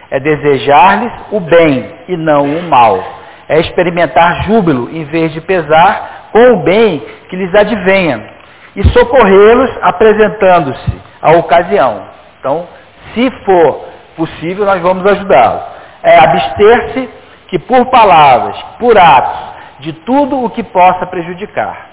É 0.10 0.20
desejar-lhes 0.20 1.13
o 1.32 1.39
bem 1.39 1.94
e 2.08 2.17
não 2.17 2.44
o 2.44 2.63
mal. 2.63 3.01
É 3.47 3.59
experimentar 3.59 4.43
júbilo 4.43 4.89
em 4.89 5.05
vez 5.05 5.31
de 5.33 5.41
pesar 5.41 6.29
com 6.31 6.53
o 6.53 6.63
bem 6.63 6.99
que 7.29 7.35
lhes 7.35 7.53
advenha. 7.53 8.29
E 8.75 8.83
socorrê-los 8.89 9.71
apresentando-se 9.81 11.01
à 11.21 11.31
ocasião. 11.33 12.07
Então, 12.39 12.67
se 13.13 13.31
for 13.45 13.85
possível, 14.15 14.65
nós 14.65 14.81
vamos 14.81 15.05
ajudá-los. 15.05 15.63
É 16.03 16.17
abster-se 16.17 17.09
que 17.47 17.59
por 17.59 17.85
palavras, 17.87 18.57
por 18.79 18.97
atos, 18.97 19.55
de 19.79 19.93
tudo 19.93 20.43
o 20.43 20.49
que 20.49 20.63
possa 20.63 21.05
prejudicar. 21.05 21.89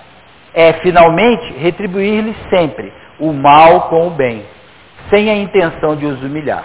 É, 0.55 0.75
finalmente, 0.75 1.53
retribuir-lhes 1.55 2.37
sempre 2.51 2.93
o 3.19 3.33
mal 3.33 3.89
com 3.89 4.09
o 4.09 4.11
bem, 4.11 4.45
sem 5.11 5.31
a 5.31 5.35
intenção 5.35 5.97
de 5.97 6.07
os 6.07 6.23
humilhar. 6.23 6.65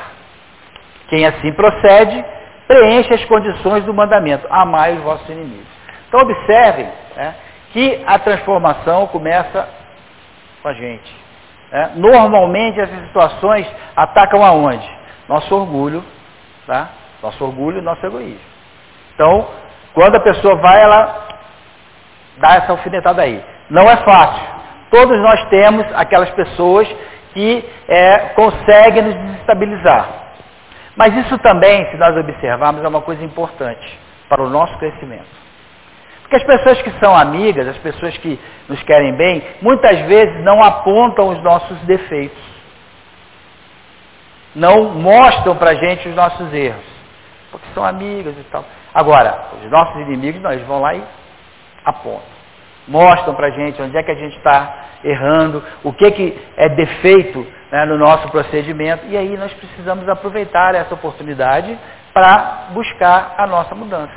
Quem 1.09 1.25
assim 1.25 1.53
procede, 1.53 2.23
preenche 2.67 3.13
as 3.13 3.23
condições 3.25 3.83
do 3.85 3.93
mandamento, 3.93 4.45
amai 4.49 4.93
os 4.93 5.01
vossos 5.01 5.27
inimigos. 5.29 5.67
Então 6.07 6.21
observem 6.21 6.87
né, 7.15 7.35
que 7.71 8.03
a 8.05 8.19
transformação 8.19 9.07
começa 9.07 9.67
com 10.61 10.67
a 10.67 10.73
gente. 10.73 11.15
Né? 11.71 11.91
Normalmente 11.95 12.79
essas 12.79 12.99
situações 13.07 13.67
atacam 13.95 14.43
aonde? 14.43 14.89
Nosso 15.27 15.53
orgulho, 15.55 16.03
tá? 16.65 16.89
Nosso 17.21 17.43
orgulho 17.43 17.79
e 17.79 17.81
nosso 17.81 18.05
egoísmo. 18.05 18.39
Então, 19.13 19.47
quando 19.93 20.15
a 20.15 20.19
pessoa 20.19 20.55
vai, 20.55 20.81
ela 20.81 21.27
dá 22.37 22.55
essa 22.55 22.71
alfinetada 22.71 23.23
aí. 23.23 23.43
Não 23.69 23.83
é 23.83 23.97
fácil. 23.97 24.43
Todos 24.91 25.17
nós 25.19 25.43
temos 25.49 25.85
aquelas 25.95 26.29
pessoas 26.31 26.87
que 27.33 27.65
é, 27.87 28.17
conseguem 28.29 29.03
nos 29.03 29.15
desestabilizar. 29.15 30.26
Mas 30.97 31.15
isso 31.15 31.37
também, 31.37 31.89
se 31.91 31.97
nós 31.97 32.17
observarmos, 32.17 32.83
é 32.83 32.87
uma 32.87 33.01
coisa 33.01 33.23
importante 33.23 33.99
para 34.27 34.41
o 34.41 34.49
nosso 34.49 34.75
crescimento. 34.79 35.47
Porque 36.21 36.35
as 36.35 36.43
pessoas 36.43 36.81
que 36.81 36.91
são 36.99 37.15
amigas, 37.15 37.67
as 37.67 37.77
pessoas 37.77 38.17
que 38.17 38.37
nos 38.67 38.81
querem 38.83 39.13
bem, 39.13 39.41
muitas 39.61 39.97
vezes 40.07 40.43
não 40.43 40.61
apontam 40.61 41.29
os 41.29 41.41
nossos 41.41 41.77
defeitos. 41.81 42.43
Não 44.53 44.85
mostram 44.95 45.55
para 45.55 45.69
a 45.69 45.75
gente 45.75 46.09
os 46.09 46.15
nossos 46.15 46.51
erros. 46.51 46.83
Porque 47.51 47.67
são 47.73 47.85
amigas 47.85 48.35
e 48.37 48.43
tal. 48.45 48.65
Agora, 48.93 49.49
os 49.63 49.69
nossos 49.69 49.95
inimigos, 50.01 50.41
nós 50.41 50.59
vão 50.63 50.81
lá 50.81 50.95
e 50.95 51.03
apontam. 51.85 52.37
Mostram 52.87 53.35
para 53.35 53.47
a 53.47 53.51
gente 53.51 53.81
onde 53.81 53.95
é 53.95 54.01
que 54.01 54.11
a 54.11 54.15
gente 54.15 54.35
está 54.35 54.86
errando, 55.03 55.63
o 55.83 55.93
que, 55.93 56.11
que 56.11 56.39
é 56.55 56.69
defeito 56.69 57.45
né, 57.71 57.85
no 57.85 57.97
nosso 57.97 58.29
procedimento, 58.29 59.05
e 59.07 59.17
aí 59.17 59.37
nós 59.37 59.53
precisamos 59.53 60.07
aproveitar 60.07 60.75
essa 60.75 60.93
oportunidade 60.93 61.77
para 62.13 62.67
buscar 62.71 63.35
a 63.37 63.45
nossa 63.47 63.75
mudança. 63.75 64.13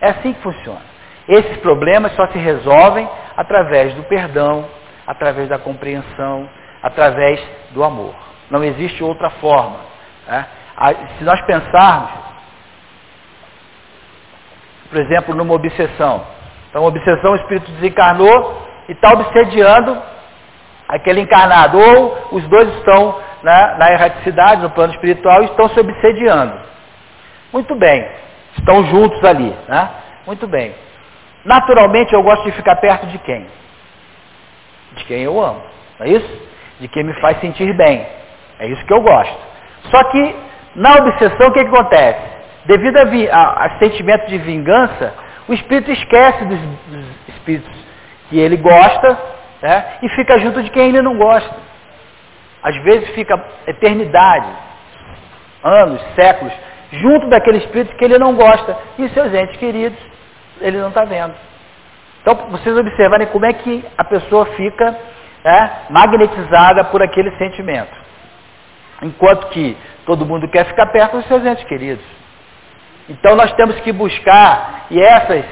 É 0.00 0.10
assim 0.10 0.32
que 0.32 0.40
funciona. 0.40 0.82
Esses 1.26 1.56
problemas 1.58 2.12
só 2.14 2.26
se 2.28 2.38
resolvem 2.38 3.08
através 3.36 3.94
do 3.94 4.02
perdão, 4.04 4.66
através 5.06 5.48
da 5.48 5.58
compreensão, 5.58 6.48
através 6.82 7.40
do 7.70 7.82
amor. 7.82 8.14
Não 8.50 8.62
existe 8.62 9.02
outra 9.02 9.30
forma. 9.30 9.78
Né? 10.26 10.46
Se 11.18 11.24
nós 11.24 11.40
pensarmos 11.42 12.24
por 14.94 15.00
exemplo, 15.00 15.34
numa 15.34 15.54
obsessão. 15.54 16.24
Então, 16.70 16.84
obsessão, 16.84 17.32
o 17.32 17.36
espírito 17.36 17.68
desencarnou 17.72 18.62
e 18.88 18.92
está 18.92 19.12
obsediando 19.12 20.00
aquele 20.88 21.20
encarnado. 21.20 21.78
Ou 21.78 22.28
os 22.32 22.46
dois 22.48 22.68
estão 22.76 23.20
né, 23.42 23.76
na 23.78 23.90
erraticidade, 23.92 24.62
no 24.62 24.70
plano 24.70 24.92
espiritual, 24.94 25.42
e 25.42 25.46
estão 25.46 25.68
se 25.68 25.80
obsediando. 25.80 26.58
Muito 27.52 27.74
bem. 27.74 28.06
Estão 28.58 28.84
juntos 28.86 29.22
ali. 29.24 29.54
Né? 29.68 29.90
Muito 30.26 30.46
bem. 30.46 30.74
Naturalmente, 31.44 32.14
eu 32.14 32.22
gosto 32.22 32.44
de 32.44 32.52
ficar 32.52 32.76
perto 32.76 33.06
de 33.06 33.18
quem? 33.18 33.46
De 34.92 35.04
quem 35.04 35.22
eu 35.22 35.40
amo. 35.42 35.62
Não 35.98 36.06
é 36.06 36.10
isso? 36.10 36.42
De 36.80 36.88
quem 36.88 37.04
me 37.04 37.14
faz 37.20 37.38
sentir 37.40 37.72
bem. 37.74 38.06
É 38.58 38.66
isso 38.66 38.84
que 38.86 38.92
eu 38.92 39.02
gosto. 39.02 39.38
Só 39.90 40.02
que, 40.04 40.36
na 40.74 40.94
obsessão, 40.96 41.48
o 41.48 41.52
que, 41.52 41.64
que 41.64 41.70
acontece? 41.70 42.34
Devido 42.64 42.96
a, 42.96 43.36
a, 43.36 43.66
a 43.66 43.78
sentimento 43.78 44.26
de 44.26 44.38
vingança, 44.38 45.12
o 45.46 45.52
espírito 45.52 45.90
esquece 45.90 46.44
dos, 46.46 46.58
dos 46.58 47.06
espíritos 47.28 47.83
que 48.34 48.40
ele 48.40 48.56
gosta 48.56 49.16
né, 49.62 49.98
e 50.02 50.08
fica 50.08 50.40
junto 50.40 50.60
de 50.60 50.68
quem 50.70 50.88
ele 50.88 51.00
não 51.00 51.16
gosta. 51.16 51.54
Às 52.60 52.74
vezes 52.82 53.08
fica 53.10 53.40
eternidade, 53.64 54.48
anos, 55.62 56.02
séculos, 56.16 56.52
junto 56.90 57.28
daquele 57.28 57.58
espírito 57.58 57.94
que 57.96 58.04
ele 58.04 58.18
não 58.18 58.34
gosta. 58.34 58.76
E 58.98 59.08
seus 59.10 59.32
entes 59.32 59.56
queridos, 59.56 59.98
ele 60.60 60.78
não 60.78 60.88
está 60.88 61.04
vendo. 61.04 61.32
Então, 62.20 62.34
vocês 62.50 62.76
observarem 62.76 63.28
como 63.28 63.46
é 63.46 63.52
que 63.52 63.84
a 63.96 64.02
pessoa 64.02 64.46
fica 64.56 64.98
né, 65.44 65.70
magnetizada 65.90 66.82
por 66.84 67.02
aquele 67.02 67.30
sentimento. 67.36 67.94
Enquanto 69.00 69.46
que 69.50 69.76
todo 70.06 70.26
mundo 70.26 70.48
quer 70.48 70.66
ficar 70.66 70.86
perto 70.86 71.18
dos 71.18 71.26
seus 71.28 71.46
entes 71.46 71.64
queridos. 71.64 72.04
Então 73.08 73.36
nós 73.36 73.52
temos 73.52 73.78
que 73.80 73.92
buscar, 73.92 74.86
e 74.90 75.00
essas 75.00 75.44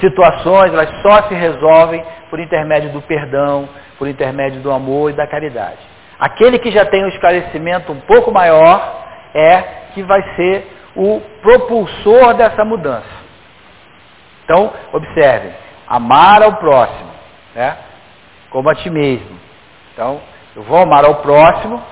situações, 0.00 0.72
elas 0.72 0.90
só 1.02 1.28
se 1.28 1.34
resolvem 1.34 2.04
por 2.30 2.40
intermédio 2.40 2.90
do 2.90 3.02
perdão, 3.02 3.68
por 3.98 4.08
intermédio 4.08 4.60
do 4.60 4.70
amor 4.70 5.10
e 5.10 5.14
da 5.14 5.26
caridade. 5.26 5.78
Aquele 6.18 6.58
que 6.58 6.70
já 6.70 6.84
tem 6.84 7.04
um 7.04 7.08
esclarecimento 7.08 7.92
um 7.92 8.00
pouco 8.00 8.32
maior 8.32 9.04
é 9.34 9.62
que 9.94 10.02
vai 10.02 10.22
ser 10.34 10.66
o 10.94 11.20
propulsor 11.42 12.34
dessa 12.34 12.64
mudança. 12.64 13.16
Então, 14.44 14.72
observe, 14.92 15.50
amar 15.86 16.42
ao 16.42 16.54
próximo, 16.56 17.10
né? 17.54 17.76
como 18.50 18.70
a 18.70 18.74
ti 18.74 18.88
mesmo. 18.88 19.38
Então, 19.92 20.20
eu 20.54 20.62
vou 20.62 20.78
amar 20.78 21.04
ao 21.04 21.16
próximo 21.16 21.82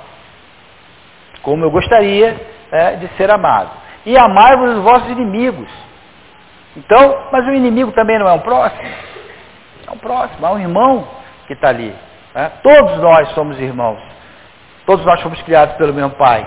como 1.42 1.64
eu 1.64 1.70
gostaria 1.70 2.40
é, 2.72 2.96
de 2.96 3.08
ser 3.16 3.30
amado 3.30 3.70
e 4.06 4.16
amai-vos 4.16 4.78
os 4.78 4.82
vossos 4.82 5.10
inimigos. 5.10 5.68
Então, 6.76 7.28
mas 7.30 7.46
o 7.46 7.52
inimigo 7.52 7.92
também 7.92 8.18
não 8.18 8.28
é 8.28 8.32
um 8.32 8.40
próximo? 8.40 8.88
É 9.86 9.90
um 9.90 9.98
próximo, 9.98 10.46
é 10.46 10.50
um 10.50 10.58
irmão 10.58 11.06
que 11.46 11.52
está 11.52 11.68
ali. 11.68 11.94
Né? 12.34 12.50
Todos 12.62 12.98
nós 13.00 13.28
somos 13.30 13.58
irmãos. 13.60 14.00
Todos 14.86 15.04
nós 15.06 15.20
fomos 15.22 15.40
criados 15.42 15.76
pelo 15.76 15.94
mesmo 15.94 16.10
Pai. 16.10 16.46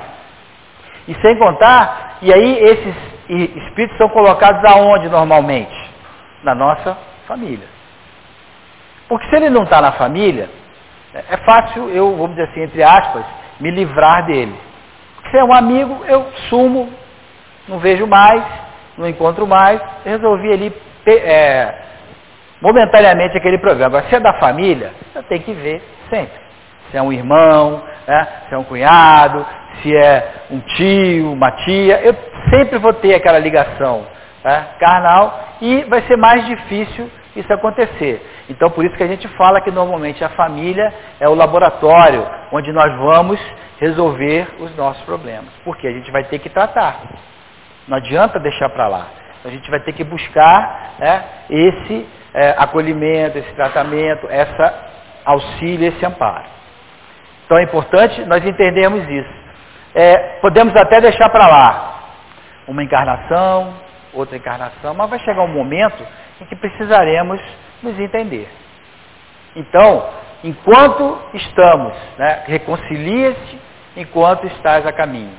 E 1.07 1.15
sem 1.21 1.37
contar, 1.37 2.17
e 2.21 2.33
aí 2.33 2.59
esses 2.59 2.95
espíritos 3.29 3.97
são 3.97 4.09
colocados 4.09 4.63
aonde 4.65 5.07
normalmente? 5.09 5.75
Na 6.43 6.53
nossa 6.53 6.97
família. 7.27 7.67
Porque 9.07 9.27
se 9.29 9.35
ele 9.35 9.49
não 9.49 9.63
está 9.63 9.81
na 9.81 9.93
família, 9.93 10.49
é 11.13 11.37
fácil 11.37 11.89
eu, 11.89 12.11
vamos 12.15 12.35
dizer 12.35 12.49
assim, 12.49 12.61
entre 12.61 12.83
aspas, 12.83 13.25
me 13.59 13.71
livrar 13.71 14.25
dele. 14.25 14.55
Porque 15.15 15.29
se 15.31 15.37
é 15.37 15.43
um 15.43 15.53
amigo, 15.53 16.03
eu 16.05 16.27
sumo, 16.49 16.91
não 17.67 17.79
vejo 17.79 18.05
mais, 18.05 18.43
não 18.97 19.07
encontro 19.07 19.45
mais, 19.45 19.79
resolvi 20.03 20.51
ali 20.51 20.73
é, 21.05 21.73
momentaneamente 22.61 23.37
aquele 23.37 23.57
programa. 23.57 24.03
Se 24.09 24.15
é 24.15 24.19
da 24.19 24.33
família, 24.33 24.91
eu 25.13 25.23
tenho 25.23 25.43
que 25.43 25.53
ver 25.53 25.81
sempre. 26.09 26.39
Se 26.89 26.97
é 26.97 27.01
um 27.01 27.11
irmão, 27.11 27.83
né, 28.07 28.27
se 28.47 28.55
é 28.55 28.57
um 28.57 28.63
cunhado, 28.63 29.45
se 29.81 29.95
é 29.95 30.33
um 30.49 30.59
tio, 30.59 31.33
uma 31.33 31.51
tia, 31.51 32.01
eu 32.01 32.15
sempre 32.49 32.77
vou 32.79 32.93
ter 32.93 33.13
aquela 33.13 33.39
ligação 33.39 34.05
né, 34.43 34.67
carnal 34.79 35.47
e 35.61 35.83
vai 35.83 36.01
ser 36.03 36.17
mais 36.17 36.45
difícil 36.45 37.09
isso 37.35 37.51
acontecer. 37.53 38.25
Então 38.49 38.69
por 38.69 38.85
isso 38.85 38.95
que 38.95 39.03
a 39.03 39.07
gente 39.07 39.27
fala 39.29 39.61
que 39.61 39.69
normalmente 39.69 40.23
a 40.23 40.29
família 40.29 40.93
é 41.19 41.27
o 41.27 41.35
laboratório 41.35 42.25
onde 42.51 42.71
nós 42.71 42.95
vamos 42.97 43.39
resolver 43.79 44.47
os 44.59 44.75
nossos 44.75 45.03
problemas. 45.03 45.49
Porque 45.63 45.87
a 45.87 45.91
gente 45.91 46.09
vai 46.11 46.23
ter 46.23 46.39
que 46.39 46.49
tratar. 46.49 47.01
Não 47.87 47.97
adianta 47.97 48.39
deixar 48.39 48.69
para 48.69 48.87
lá. 48.87 49.07
A 49.45 49.49
gente 49.49 49.69
vai 49.69 49.79
ter 49.79 49.93
que 49.93 50.03
buscar 50.03 50.95
né, 50.99 51.23
esse 51.49 52.05
é, 52.33 52.55
acolhimento, 52.57 53.37
esse 53.37 53.53
tratamento, 53.53 54.27
essa 54.29 54.73
auxílio, 55.23 55.87
esse 55.87 56.05
amparo. 56.05 56.45
Então 57.45 57.57
é 57.57 57.63
importante 57.63 58.25
nós 58.25 58.45
entendermos 58.45 59.07
isso. 59.09 59.47
é, 59.95 60.17
podemos 60.41 60.75
até 60.75 61.01
deixar 61.01 61.29
para 61.29 61.47
lá 61.47 61.93
uma 62.67 62.83
encarnação, 62.83 63.73
outra 64.13 64.37
encarnação, 64.37 64.93
mas 64.93 65.09
vai 65.09 65.19
chegar 65.19 65.41
um 65.43 65.47
momento 65.47 66.05
em 66.41 66.45
que 66.45 66.55
precisaremos 66.55 67.41
nos 67.81 67.97
entender. 67.99 68.49
Então, 69.55 70.07
enquanto 70.43 71.19
estamos, 71.33 71.93
né, 72.17 72.43
reconcilia-se 72.45 73.59
enquanto 73.95 74.45
estás 74.47 74.85
a 74.85 74.91
caminho. 74.91 75.33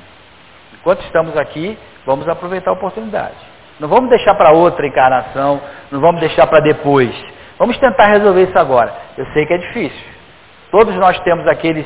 Enquanto 0.73 1.03
estamos 1.03 1.37
aqui, 1.37 1.77
vamos 2.05 2.27
aproveitar 2.27 2.71
a 2.71 2.73
oportunidade. 2.73 3.35
Não 3.79 3.87
vamos 3.87 4.09
deixar 4.09 4.35
para 4.35 4.51
outra 4.51 4.85
encarnação, 4.85 5.61
não 5.91 6.01
vamos 6.01 6.19
deixar 6.19 6.47
para 6.47 6.59
depois. 6.59 7.09
Vamos 7.57 7.77
tentar 7.77 8.07
resolver 8.07 8.43
isso 8.43 8.57
agora. 8.57 8.93
Eu 9.17 9.25
sei 9.33 9.45
que 9.45 9.53
é 9.53 9.57
difícil. 9.57 10.07
Todos 10.71 10.95
nós 10.95 11.19
temos 11.21 11.47
aqueles 11.47 11.85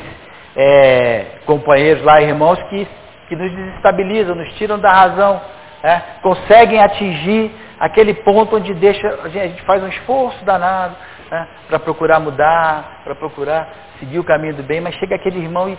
é, 0.56 1.26
companheiros 1.46 2.02
lá, 2.04 2.20
irmãos, 2.20 2.60
que, 2.64 2.86
que 3.28 3.36
nos 3.36 3.50
desestabilizam, 3.50 4.34
nos 4.34 4.52
tiram 4.54 4.78
da 4.78 4.92
razão, 4.92 5.40
é, 5.82 6.00
conseguem 6.22 6.80
atingir 6.80 7.50
aquele 7.78 8.14
ponto 8.14 8.56
onde 8.56 8.72
deixa, 8.74 9.06
a 9.22 9.28
gente 9.28 9.62
faz 9.62 9.82
um 9.82 9.88
esforço 9.88 10.44
danado 10.44 10.94
é, 11.30 11.46
para 11.68 11.78
procurar 11.78 12.20
mudar, 12.20 13.00
para 13.04 13.14
procurar 13.14 13.68
seguir 13.98 14.18
o 14.18 14.24
caminho 14.24 14.54
do 14.54 14.62
bem, 14.62 14.80
mas 14.80 14.94
chega 14.96 15.16
aquele 15.16 15.40
irmão 15.40 15.68
e 15.68 15.78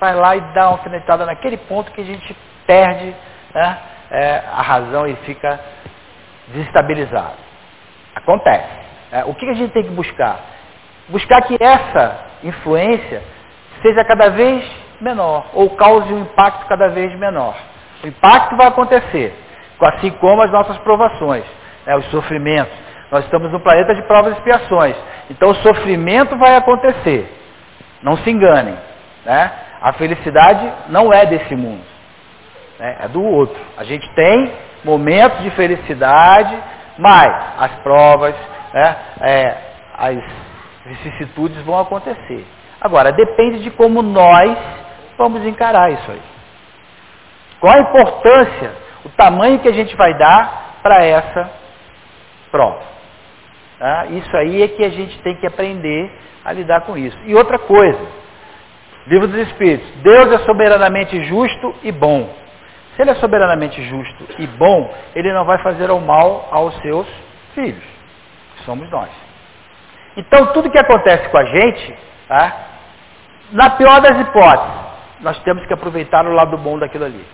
vai 0.00 0.14
lá 0.14 0.36
e 0.36 0.40
dá 0.52 0.68
uma 0.68 0.72
alfinetada 0.72 1.24
naquele 1.24 1.56
ponto 1.56 1.92
que 1.92 2.00
a 2.00 2.04
gente 2.04 2.36
perde 2.66 3.14
né, 3.54 3.78
é, 4.10 4.42
a 4.52 4.62
razão 4.62 5.06
e 5.06 5.14
fica 5.16 5.58
desestabilizado. 6.48 7.36
Acontece. 8.14 8.82
É, 9.10 9.24
o 9.24 9.34
que 9.34 9.48
a 9.48 9.54
gente 9.54 9.72
tem 9.72 9.82
que 9.82 9.90
buscar? 9.90 10.40
Buscar 11.08 11.42
que 11.42 11.56
essa 11.60 12.24
influência 12.42 13.22
seja 13.82 14.04
cada 14.04 14.30
vez 14.30 14.64
menor, 15.00 15.46
ou 15.52 15.70
cause 15.70 16.12
um 16.12 16.22
impacto 16.22 16.66
cada 16.66 16.88
vez 16.88 17.12
menor. 17.18 17.56
O 18.02 18.06
impacto 18.06 18.56
vai 18.56 18.68
acontecer, 18.68 19.34
assim 19.80 20.10
como 20.12 20.42
as 20.42 20.50
nossas 20.50 20.78
provações, 20.78 21.44
né, 21.84 21.96
os 21.96 22.06
sofrimentos. 22.06 22.72
Nós 23.10 23.24
estamos 23.24 23.52
no 23.52 23.60
planeta 23.60 23.94
de 23.94 24.02
provas 24.02 24.32
e 24.32 24.36
expiações. 24.38 24.96
Então 25.30 25.50
o 25.50 25.54
sofrimento 25.56 26.36
vai 26.38 26.56
acontecer. 26.56 27.30
Não 28.02 28.16
se 28.16 28.30
enganem. 28.30 28.74
Né? 29.24 29.52
A 29.82 29.92
felicidade 29.92 30.72
não 30.88 31.12
é 31.12 31.26
desse 31.26 31.54
mundo. 31.54 31.91
Né? 32.78 32.96
É 33.00 33.08
do 33.08 33.22
outro. 33.22 33.60
A 33.76 33.84
gente 33.84 34.08
tem 34.14 34.52
momentos 34.84 35.42
de 35.42 35.50
felicidade, 35.50 36.56
mas 36.98 37.30
as 37.58 37.74
provas, 37.82 38.34
né, 38.72 38.96
é, 39.20 39.56
as 39.96 40.18
vicissitudes 40.86 41.62
vão 41.62 41.78
acontecer. 41.78 42.44
Agora, 42.80 43.12
depende 43.12 43.62
de 43.62 43.70
como 43.70 44.02
nós 44.02 44.58
vamos 45.16 45.46
encarar 45.46 45.92
isso 45.92 46.10
aí. 46.10 46.22
Qual 47.60 47.72
a 47.72 47.78
importância, 47.78 48.72
o 49.04 49.08
tamanho 49.10 49.60
que 49.60 49.68
a 49.68 49.72
gente 49.72 49.94
vai 49.94 50.12
dar 50.18 50.78
para 50.82 51.04
essa 51.04 51.50
prova. 52.50 52.82
Tá? 53.78 54.06
Isso 54.06 54.36
aí 54.36 54.62
é 54.62 54.68
que 54.68 54.84
a 54.84 54.90
gente 54.90 55.18
tem 55.22 55.36
que 55.36 55.46
aprender 55.46 56.10
a 56.44 56.52
lidar 56.52 56.82
com 56.82 56.96
isso. 56.96 57.16
E 57.24 57.34
outra 57.34 57.58
coisa, 57.58 58.00
livro 59.06 59.28
dos 59.28 59.48
Espíritos, 59.48 59.88
Deus 60.02 60.32
é 60.32 60.38
soberanamente 60.44 61.24
justo 61.24 61.74
e 61.82 61.92
bom. 61.92 62.41
Se 62.96 63.02
ele 63.02 63.10
é 63.10 63.14
soberanamente 63.14 63.82
justo 63.84 64.26
e 64.38 64.46
bom, 64.46 64.92
ele 65.14 65.32
não 65.32 65.44
vai 65.44 65.58
fazer 65.58 65.90
o 65.90 65.98
mal 66.00 66.48
aos 66.50 66.74
seus 66.82 67.06
filhos, 67.54 67.82
que 68.56 68.64
somos 68.64 68.90
nós. 68.90 69.08
Então, 70.16 70.52
tudo 70.52 70.70
que 70.70 70.78
acontece 70.78 71.28
com 71.28 71.38
a 71.38 71.44
gente, 71.44 71.94
tá? 72.28 72.56
na 73.50 73.70
pior 73.70 74.00
das 74.00 74.20
hipóteses, 74.20 74.80
nós 75.20 75.38
temos 75.42 75.64
que 75.66 75.72
aproveitar 75.72 76.26
o 76.26 76.32
lado 76.32 76.58
bom 76.58 76.78
daquilo 76.78 77.04
ali. 77.04 77.24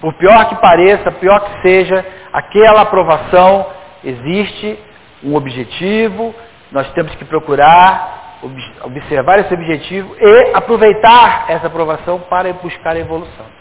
Por 0.00 0.12
pior 0.14 0.48
que 0.48 0.56
pareça, 0.56 1.10
pior 1.12 1.40
que 1.40 1.62
seja, 1.62 2.04
aquela 2.32 2.82
aprovação 2.82 3.66
existe 4.04 4.78
um 5.24 5.34
objetivo, 5.34 6.34
nós 6.70 6.92
temos 6.92 7.14
que 7.16 7.24
procurar 7.24 8.14
observar 8.82 9.38
esse 9.38 9.52
objetivo 9.52 10.14
e 10.20 10.54
aproveitar 10.54 11.46
essa 11.48 11.66
aprovação 11.66 12.20
para 12.20 12.52
buscar 12.52 12.94
a 12.94 12.98
evolução. 12.98 13.55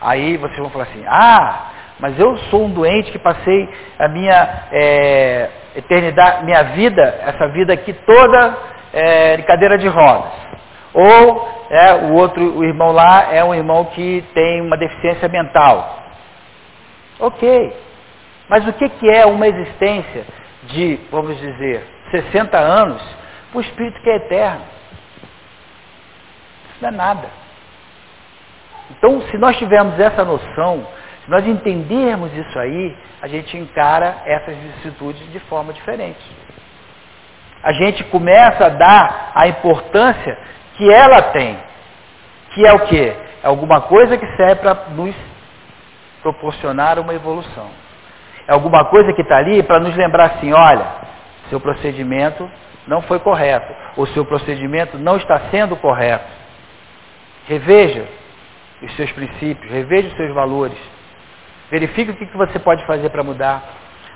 Aí 0.00 0.36
vocês 0.36 0.58
vão 0.58 0.70
falar 0.70 0.84
assim, 0.84 1.04
ah, 1.06 1.70
mas 1.98 2.18
eu 2.18 2.36
sou 2.50 2.64
um 2.64 2.70
doente 2.70 3.10
que 3.10 3.18
passei 3.18 3.68
a 3.98 4.08
minha 4.08 4.66
é, 4.70 5.50
eternidade, 5.76 6.44
minha 6.44 6.62
vida, 6.62 7.02
essa 7.22 7.48
vida 7.48 7.72
aqui 7.72 7.92
toda 7.92 8.56
é, 8.92 9.36
de 9.36 9.42
cadeira 9.44 9.78
de 9.78 9.88
rodas. 9.88 10.32
Ou 10.92 11.56
é, 11.70 11.94
o 11.94 12.12
outro, 12.14 12.58
o 12.58 12.64
irmão 12.64 12.92
lá 12.92 13.32
é 13.32 13.42
um 13.42 13.54
irmão 13.54 13.86
que 13.86 14.24
tem 14.34 14.60
uma 14.60 14.76
deficiência 14.76 15.28
mental. 15.28 16.02
Ok. 17.18 17.76
Mas 18.48 18.66
o 18.66 18.72
que, 18.74 18.88
que 18.88 19.08
é 19.10 19.26
uma 19.26 19.48
existência 19.48 20.24
de, 20.64 21.00
vamos 21.10 21.38
dizer, 21.38 21.84
60 22.10 22.56
anos 22.58 23.02
para 23.50 23.58
o 23.58 23.60
espírito 23.60 24.00
que 24.02 24.10
é 24.10 24.16
eterno? 24.16 24.62
Isso 26.70 26.82
não 26.82 26.88
é 26.88 26.92
nada. 26.92 27.45
Então, 28.90 29.20
se 29.22 29.36
nós 29.38 29.56
tivermos 29.56 29.98
essa 29.98 30.24
noção, 30.24 30.86
se 31.24 31.30
nós 31.30 31.46
entendermos 31.46 32.32
isso 32.34 32.58
aí, 32.58 32.96
a 33.20 33.28
gente 33.28 33.56
encara 33.56 34.16
essas 34.24 34.56
vicissitudes 34.56 35.32
de 35.32 35.40
forma 35.40 35.72
diferente 35.72 36.24
a 37.66 37.72
gente 37.72 38.04
começa 38.04 38.66
a 38.66 38.68
dar 38.68 39.32
a 39.34 39.48
importância 39.48 40.38
que 40.76 40.88
ela 40.88 41.20
tem. 41.32 41.58
Que 42.54 42.64
é 42.64 42.72
o 42.72 42.86
quê? 42.86 43.12
É 43.42 43.48
alguma 43.48 43.80
coisa 43.80 44.16
que 44.16 44.26
serve 44.36 44.62
para 44.62 44.74
nos 44.90 45.12
proporcionar 46.22 47.00
uma 47.00 47.12
evolução. 47.12 47.68
É 48.46 48.52
alguma 48.52 48.84
coisa 48.84 49.12
que 49.12 49.22
está 49.22 49.38
ali 49.38 49.64
para 49.64 49.80
nos 49.80 49.96
lembrar 49.96 50.26
assim, 50.26 50.52
olha, 50.52 50.86
seu 51.50 51.58
procedimento 51.58 52.48
não 52.86 53.02
foi 53.02 53.18
correto, 53.18 53.74
o 53.96 54.06
seu 54.06 54.24
procedimento 54.24 54.96
não 54.96 55.16
está 55.16 55.40
sendo 55.50 55.74
correto. 55.76 56.30
Reveja 57.48 58.06
os 58.82 58.94
seus 58.96 59.10
princípios, 59.12 59.70
reveja 59.70 60.08
os 60.08 60.16
seus 60.16 60.34
valores. 60.34 60.78
Verifique 61.70 62.10
o 62.10 62.16
que 62.16 62.36
você 62.36 62.58
pode 62.58 62.84
fazer 62.86 63.10
para 63.10 63.22
mudar. 63.22 63.62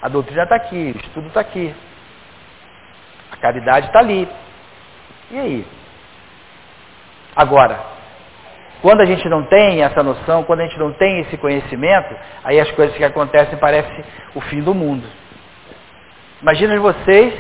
A 0.03 0.09
doutrina 0.09 0.45
está 0.45 0.57
aqui, 0.57 0.95
o 0.95 0.99
estudo 0.99 1.29
está 1.29 1.41
aqui. 1.41 1.75
A 3.33 3.37
caridade 3.37 3.87
está 3.87 3.99
ali. 3.99 4.29
E 5.31 5.39
aí? 5.39 5.67
Agora, 7.35 7.81
quando 8.83 9.01
a 9.03 9.05
gente 9.05 9.29
não 9.29 9.45
tem 9.45 9.83
essa 9.83 10.03
noção, 10.03 10.43
quando 10.45 10.61
a 10.61 10.65
gente 10.65 10.79
não 10.79 10.93
tem 10.93 11.21
esse 11.21 11.37
conhecimento, 11.37 12.15
aí 12.43 12.59
as 12.59 12.71
coisas 12.73 12.97
que 12.97 13.05
acontecem 13.05 13.59
parecem 13.59 14.05
o 14.35 14.41
fim 14.41 14.63
do 14.63 14.75
mundo. 14.75 15.07
Imagina 16.41 16.79
vocês 16.81 17.35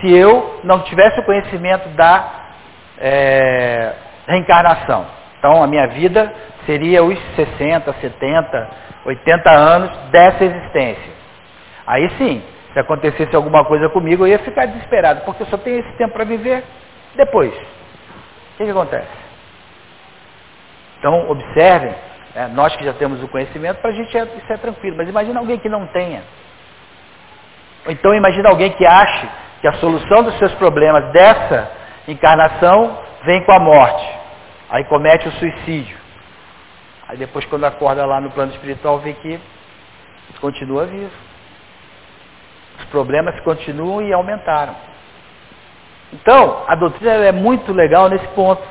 se 0.00 0.10
eu 0.10 0.60
não 0.64 0.80
tivesse 0.80 1.20
o 1.20 1.24
conhecimento 1.24 1.88
da 1.90 2.46
é, 2.98 3.92
reencarnação. 4.26 5.06
Então 5.46 5.62
a 5.62 5.66
minha 5.68 5.86
vida 5.86 6.34
seria 6.66 7.04
os 7.04 7.16
60, 7.36 7.92
70, 8.00 8.68
80 9.04 9.50
anos 9.52 9.96
dessa 10.10 10.44
existência. 10.44 11.12
Aí 11.86 12.10
sim, 12.18 12.42
se 12.72 12.80
acontecesse 12.80 13.36
alguma 13.36 13.64
coisa 13.64 13.88
comigo, 13.88 14.24
eu 14.24 14.30
ia 14.32 14.40
ficar 14.40 14.66
desesperado, 14.66 15.20
porque 15.20 15.44
eu 15.44 15.46
só 15.46 15.56
tenho 15.56 15.78
esse 15.78 15.92
tempo 15.92 16.14
para 16.14 16.24
viver 16.24 16.64
depois. 17.14 17.54
O 17.54 18.56
que, 18.56 18.64
que 18.64 18.70
acontece? 18.70 19.06
Então, 20.98 21.30
observem, 21.30 21.94
né, 22.34 22.50
nós 22.52 22.74
que 22.74 22.84
já 22.84 22.94
temos 22.94 23.22
o 23.22 23.28
conhecimento, 23.28 23.80
para 23.80 23.90
a 23.90 23.94
gente 23.94 24.18
é, 24.18 24.24
isso 24.24 24.52
é 24.52 24.56
tranquilo, 24.56 24.96
mas 24.96 25.08
imagina 25.08 25.38
alguém 25.38 25.60
que 25.60 25.68
não 25.68 25.86
tenha. 25.86 26.24
Então 27.86 28.12
imagina 28.12 28.48
alguém 28.48 28.72
que 28.72 28.84
ache 28.84 29.28
que 29.60 29.68
a 29.68 29.74
solução 29.74 30.24
dos 30.24 30.36
seus 30.38 30.52
problemas 30.54 31.12
dessa 31.12 31.70
encarnação 32.08 32.98
vem 33.24 33.44
com 33.44 33.52
a 33.52 33.60
morte. 33.60 34.25
Aí 34.70 34.84
comete 34.84 35.28
o 35.28 35.32
suicídio. 35.32 35.96
Aí 37.08 37.16
depois 37.16 37.44
quando 37.46 37.64
acorda 37.64 38.04
lá 38.04 38.20
no 38.20 38.30
plano 38.30 38.52
espiritual 38.52 38.98
vê 38.98 39.12
que 39.14 39.40
continua 40.40 40.86
vivo. 40.86 41.10
Os 42.78 42.84
problemas 42.86 43.38
continuam 43.40 44.02
e 44.02 44.12
aumentaram. 44.12 44.74
Então, 46.12 46.64
a 46.68 46.74
doutrina 46.74 47.12
é 47.12 47.32
muito 47.32 47.72
legal 47.72 48.08
nesse 48.08 48.26
ponto. 48.28 48.62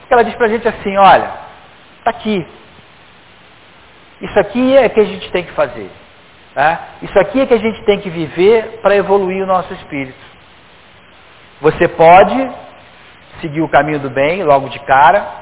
Porque 0.00 0.12
ela 0.12 0.24
diz 0.24 0.34
para 0.34 0.46
a 0.46 0.50
gente 0.50 0.66
assim, 0.66 0.96
olha, 0.96 1.30
está 1.98 2.10
aqui. 2.10 2.46
Isso 4.20 4.38
aqui 4.38 4.76
é 4.76 4.88
que 4.88 5.00
a 5.00 5.04
gente 5.04 5.30
tem 5.30 5.44
que 5.44 5.52
fazer. 5.52 5.90
Tá? 6.54 6.88
Isso 7.02 7.18
aqui 7.18 7.40
é 7.40 7.46
que 7.46 7.54
a 7.54 7.58
gente 7.58 7.82
tem 7.84 8.00
que 8.00 8.10
viver 8.10 8.80
para 8.82 8.94
evoluir 8.94 9.42
o 9.42 9.46
nosso 9.46 9.72
espírito. 9.74 10.18
Você 11.60 11.88
pode 11.88 12.50
seguir 13.40 13.62
o 13.62 13.68
caminho 13.68 14.00
do 14.00 14.10
bem 14.10 14.42
logo 14.42 14.68
de 14.68 14.78
cara, 14.80 15.41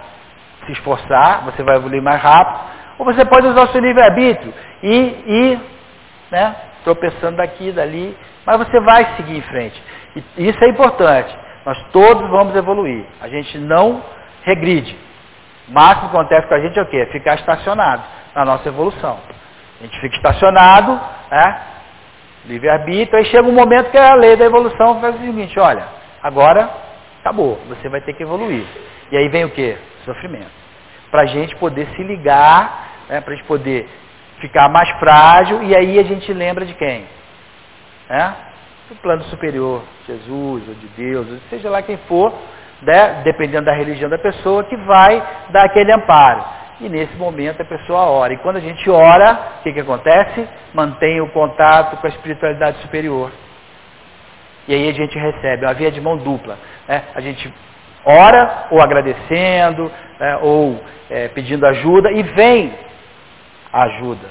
se 0.67 0.73
esforçar, 0.73 1.45
você 1.45 1.63
vai 1.63 1.77
evoluir 1.77 2.03
mais 2.03 2.21
rápido, 2.21 2.61
ou 2.99 3.05
você 3.05 3.25
pode 3.25 3.47
usar 3.47 3.65
o 3.65 3.69
seu 3.69 3.81
livre-arbítrio 3.81 4.53
e 4.83 5.25
ir 5.27 5.61
né, 6.31 6.55
tropeçando 6.85 7.39
daqui 7.39 7.69
e 7.69 7.73
dali, 7.73 8.17
mas 8.45 8.59
você 8.59 8.81
vai 8.81 9.17
seguir 9.17 9.39
em 9.39 9.43
frente. 9.43 9.83
E 10.37 10.49
isso 10.49 10.63
é 10.65 10.69
importante. 10.69 11.37
Nós 11.65 11.79
todos 11.93 12.29
vamos 12.31 12.55
evoluir. 12.57 13.05
A 13.21 13.29
gente 13.29 13.59
não 13.59 14.03
regride. 14.43 14.97
O 15.69 15.73
máximo 15.73 16.11
que 16.11 16.17
acontece 16.17 16.49
com 16.49 16.55
a 16.55 16.61
gente 16.61 16.79
é 16.79 16.83
o 16.83 16.87
quê? 16.87 16.99
É 16.99 17.07
ficar 17.07 17.35
estacionado 17.35 18.03
na 18.35 18.45
nossa 18.45 18.69
evolução. 18.69 19.19
A 19.81 19.85
gente 19.85 20.01
fica 20.01 20.17
estacionado, 20.17 21.01
né? 21.31 21.61
livre-arbítrio, 22.47 23.19
aí 23.19 23.25
chega 23.27 23.47
um 23.47 23.53
momento 23.53 23.91
que 23.91 23.99
a 23.99 24.15
lei 24.15 24.37
da 24.37 24.45
evolução 24.45 25.01
faz 25.01 25.15
o 25.15 25.19
seguinte, 25.19 25.59
olha, 25.59 25.87
agora 26.23 26.71
acabou, 27.21 27.61
você 27.69 27.89
vai 27.89 28.01
ter 28.01 28.15
que 28.15 28.23
evoluir. 28.23 28.65
E 29.11 29.17
aí 29.17 29.29
vem 29.29 29.45
o 29.45 29.51
quê? 29.51 29.77
Sofrimento. 30.05 30.51
Para 31.11 31.23
a 31.23 31.27
gente 31.27 31.57
poder 31.57 31.87
se 31.97 32.03
ligar, 32.03 33.05
né? 33.09 33.21
para 33.21 33.33
a 33.33 33.37
gente 33.37 33.47
poder 33.47 33.89
ficar 34.41 34.69
mais 34.69 34.89
frágil, 34.99 35.63
e 35.63 35.77
aí 35.77 35.99
a 35.99 36.03
gente 36.05 36.33
lembra 36.33 36.65
de 36.65 36.75
quem? 36.75 37.05
É? 38.09 38.33
Do 38.89 38.97
plano 38.97 39.25
superior, 39.25 39.83
Jesus, 40.07 40.69
ou 40.69 40.75
de 40.75 40.87
Deus, 40.97 41.31
ou 41.31 41.39
seja 41.51 41.69
lá 41.69 41.83
quem 41.83 41.97
for, 42.09 42.33
né? 42.83 43.23
dependendo 43.25 43.67
da 43.67 43.73
religião 43.73 44.09
da 44.09 44.19
pessoa, 44.19 44.65
que 44.65 44.77
vai 44.77 45.23
dar 45.51 45.65
aquele 45.65 45.93
amparo. 45.93 46.45
E 46.81 46.89
nesse 46.89 47.15
momento 47.17 47.61
a 47.61 47.65
pessoa 47.65 48.07
ora. 48.07 48.33
E 48.33 48.39
quando 48.39 48.57
a 48.57 48.61
gente 48.61 48.89
ora, 48.89 49.39
o 49.59 49.63
que, 49.63 49.73
que 49.73 49.81
acontece? 49.81 50.49
Mantém 50.73 51.21
o 51.21 51.29
contato 51.31 51.99
com 51.99 52.07
a 52.07 52.11
espiritualidade 52.11 52.79
superior. 52.79 53.31
E 54.67 54.75
aí 54.75 54.89
a 54.89 54.93
gente 54.93 55.19
recebe 55.19 55.67
uma 55.67 55.75
via 55.75 55.91
de 55.91 56.01
mão 56.01 56.17
dupla. 56.17 56.59
Né? 56.89 57.03
A 57.15 57.21
gente 57.21 57.53
ora, 58.05 58.67
ou 58.71 58.81
agradecendo, 58.81 59.91
né? 60.19 60.39
ou 60.43 60.81
é, 61.09 61.29
pedindo 61.29 61.67
ajuda, 61.67 62.11
e 62.13 62.23
vem 62.23 62.73
a 63.73 63.83
ajuda, 63.83 64.27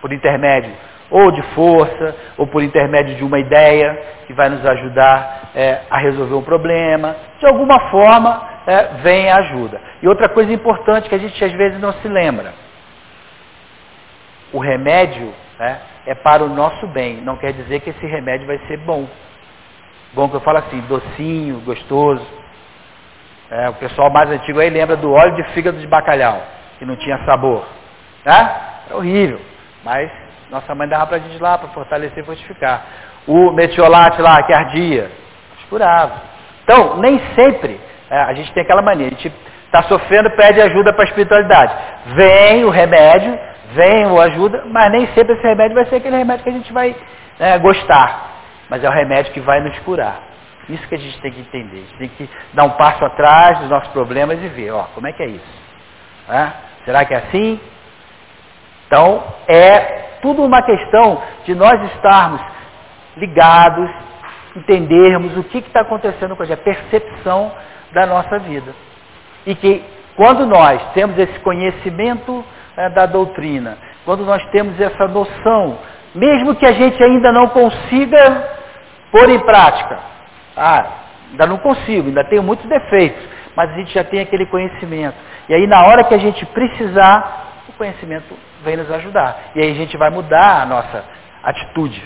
por 0.00 0.12
intermédio 0.12 0.72
ou 1.10 1.30
de 1.30 1.42
força, 1.54 2.16
ou 2.36 2.46
por 2.46 2.62
intermédio 2.62 3.14
de 3.14 3.24
uma 3.24 3.38
ideia 3.38 3.98
que 4.26 4.32
vai 4.32 4.48
nos 4.48 4.64
ajudar 4.66 5.50
é, 5.54 5.82
a 5.88 5.98
resolver 5.98 6.34
um 6.34 6.42
problema. 6.42 7.16
De 7.38 7.46
alguma 7.46 7.78
forma, 7.90 8.48
é, 8.66 8.82
vem 9.02 9.30
a 9.30 9.36
ajuda. 9.36 9.80
E 10.02 10.08
outra 10.08 10.28
coisa 10.28 10.52
importante 10.52 11.08
que 11.08 11.14
a 11.14 11.18
gente 11.18 11.42
às 11.44 11.52
vezes 11.52 11.80
não 11.80 11.92
se 11.94 12.08
lembra. 12.08 12.52
O 14.52 14.58
remédio 14.58 15.32
né, 15.58 15.80
é 16.06 16.14
para 16.14 16.44
o 16.44 16.48
nosso 16.48 16.86
bem. 16.88 17.16
Não 17.16 17.36
quer 17.36 17.52
dizer 17.52 17.80
que 17.80 17.90
esse 17.90 18.06
remédio 18.06 18.46
vai 18.46 18.58
ser 18.66 18.78
bom. 18.78 19.06
Bom 20.12 20.28
que 20.28 20.36
eu 20.36 20.40
falo 20.40 20.58
assim, 20.58 20.80
docinho, 20.82 21.60
gostoso. 21.60 22.26
É, 23.50 23.68
o 23.68 23.74
pessoal 23.74 24.10
mais 24.10 24.30
antigo 24.30 24.58
aí 24.60 24.70
lembra 24.70 24.96
do 24.96 25.12
óleo 25.12 25.36
de 25.36 25.44
fígado 25.52 25.78
de 25.78 25.86
bacalhau, 25.86 26.42
que 26.78 26.84
não 26.84 26.96
tinha 26.96 27.18
sabor. 27.24 27.64
Né? 28.24 28.56
É 28.90 28.94
horrível. 28.94 29.40
Mas 29.84 30.10
nossa 30.50 30.74
mãe 30.74 30.88
dava 30.88 31.06
para 31.06 31.16
a 31.16 31.20
gente 31.20 31.40
lá 31.40 31.58
para 31.58 31.68
fortalecer 31.68 32.22
e 32.22 32.26
fortificar. 32.26 32.84
O 33.26 33.52
metiolate 33.52 34.20
lá, 34.20 34.42
que 34.42 34.52
ardia, 34.52 35.10
curava. 35.68 36.22
Então, 36.64 36.98
nem 36.98 37.20
sempre 37.34 37.80
é, 38.10 38.18
a 38.18 38.32
gente 38.34 38.52
tem 38.52 38.62
aquela 38.62 38.82
mania, 38.82 39.06
a 39.06 39.10
gente 39.10 39.32
está 39.64 39.82
sofrendo, 39.84 40.30
pede 40.30 40.60
ajuda 40.60 40.92
para 40.92 41.04
a 41.04 41.08
espiritualidade. 41.08 41.74
Vem 42.14 42.64
o 42.64 42.70
remédio, 42.70 43.38
vem 43.72 44.06
o 44.06 44.20
ajuda, 44.20 44.64
mas 44.66 44.90
nem 44.90 45.06
sempre 45.08 45.34
esse 45.34 45.42
remédio 45.42 45.74
vai 45.74 45.86
ser 45.86 45.96
aquele 45.96 46.16
remédio 46.16 46.44
que 46.44 46.50
a 46.50 46.52
gente 46.52 46.72
vai 46.72 46.94
é, 47.38 47.58
gostar. 47.58 48.32
Mas 48.68 48.82
é 48.82 48.88
o 48.88 48.92
remédio 48.92 49.32
que 49.32 49.40
vai 49.40 49.60
nos 49.60 49.78
curar. 49.80 50.20
Isso 50.68 50.86
que 50.88 50.94
a 50.94 50.98
gente 50.98 51.20
tem 51.20 51.32
que 51.32 51.40
entender. 51.40 51.84
A 51.84 51.86
gente 51.86 51.98
tem 51.98 52.08
que 52.08 52.30
dar 52.52 52.64
um 52.64 52.70
passo 52.70 53.04
atrás 53.04 53.58
dos 53.60 53.70
nossos 53.70 53.88
problemas 53.88 54.42
e 54.42 54.48
ver, 54.48 54.72
ó, 54.72 54.84
como 54.94 55.06
é 55.06 55.12
que 55.12 55.22
é 55.22 55.26
isso? 55.26 55.66
É? 56.28 56.52
Será 56.84 57.04
que 57.04 57.14
é 57.14 57.18
assim? 57.18 57.60
Então, 58.86 59.22
é 59.46 60.18
tudo 60.22 60.44
uma 60.44 60.62
questão 60.62 61.22
de 61.44 61.54
nós 61.54 61.80
estarmos 61.92 62.40
ligados, 63.16 63.90
entendermos 64.56 65.36
o 65.36 65.44
que 65.44 65.58
está 65.58 65.80
acontecendo 65.80 66.36
com 66.36 66.42
a 66.42 66.46
gente, 66.46 66.60
a 66.60 66.64
percepção 66.64 67.52
da 67.92 68.06
nossa 68.06 68.38
vida. 68.40 68.74
E 69.46 69.54
que 69.54 69.84
quando 70.16 70.46
nós 70.46 70.82
temos 70.94 71.16
esse 71.18 71.38
conhecimento 71.40 72.44
é, 72.76 72.88
da 72.90 73.06
doutrina, 73.06 73.78
quando 74.04 74.24
nós 74.24 74.44
temos 74.50 74.80
essa 74.80 75.06
noção, 75.06 75.78
mesmo 76.14 76.54
que 76.54 76.66
a 76.66 76.72
gente 76.72 77.02
ainda 77.02 77.30
não 77.30 77.48
consiga 77.48 78.48
pôr 79.12 79.28
em 79.30 79.38
prática, 79.40 80.15
ah, 80.56 80.86
ainda 81.30 81.46
não 81.46 81.58
consigo, 81.58 82.08
ainda 82.08 82.24
tenho 82.24 82.42
muitos 82.42 82.66
defeitos, 82.66 83.22
mas 83.54 83.70
a 83.70 83.74
gente 83.74 83.92
já 83.92 84.04
tem 84.04 84.20
aquele 84.20 84.46
conhecimento. 84.46 85.16
E 85.48 85.54
aí 85.54 85.66
na 85.66 85.84
hora 85.84 86.04
que 86.04 86.14
a 86.14 86.18
gente 86.18 86.44
precisar, 86.46 87.64
o 87.68 87.72
conhecimento 87.72 88.36
vem 88.64 88.76
nos 88.76 88.90
ajudar. 88.90 89.50
E 89.54 89.62
aí 89.62 89.70
a 89.70 89.74
gente 89.74 89.96
vai 89.96 90.10
mudar 90.10 90.62
a 90.62 90.66
nossa 90.66 91.04
atitude. 91.42 92.02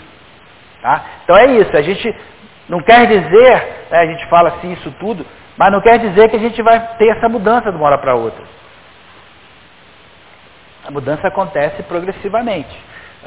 Tá? 0.81 1.03
Então 1.23 1.37
é 1.37 1.45
isso, 1.45 1.75
a 1.75 1.81
gente 1.81 2.15
não 2.67 2.81
quer 2.81 3.07
dizer, 3.07 3.87
né, 3.89 3.99
a 3.99 4.05
gente 4.05 4.25
fala 4.27 4.49
assim 4.49 4.73
isso 4.73 4.91
tudo, 4.99 5.25
mas 5.57 5.71
não 5.71 5.81
quer 5.81 5.99
dizer 5.99 6.29
que 6.29 6.35
a 6.35 6.39
gente 6.39 6.61
vai 6.61 6.79
ter 6.97 7.09
essa 7.09 7.29
mudança 7.29 7.71
de 7.71 7.77
uma 7.77 7.85
hora 7.85 7.97
para 7.97 8.15
outra. 8.15 8.43
A 10.87 10.91
mudança 10.91 11.27
acontece 11.27 11.83
progressivamente. 11.83 12.75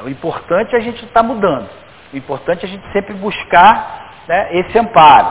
O 0.03 0.09
importante 0.09 0.75
é 0.75 0.77
a 0.77 0.81
gente 0.81 1.05
estar 1.05 1.21
tá 1.21 1.23
mudando. 1.23 1.69
O 2.11 2.17
importante 2.17 2.65
é 2.65 2.67
a 2.67 2.71
gente 2.71 2.91
sempre 2.91 3.13
buscar 3.13 4.04
né, 4.27 4.49
esse 4.51 4.77
amparo. 4.77 5.27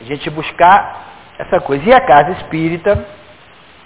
A 0.00 0.04
gente 0.04 0.28
buscar 0.30 1.04
essa 1.38 1.60
coisa. 1.60 1.88
E 1.88 1.92
a 1.92 2.00
casa 2.00 2.32
espírita 2.32 3.06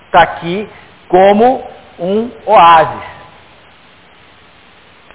está 0.07 0.23
aqui 0.23 0.69
como 1.09 1.65
um 1.99 2.31
oásis. 2.47 3.19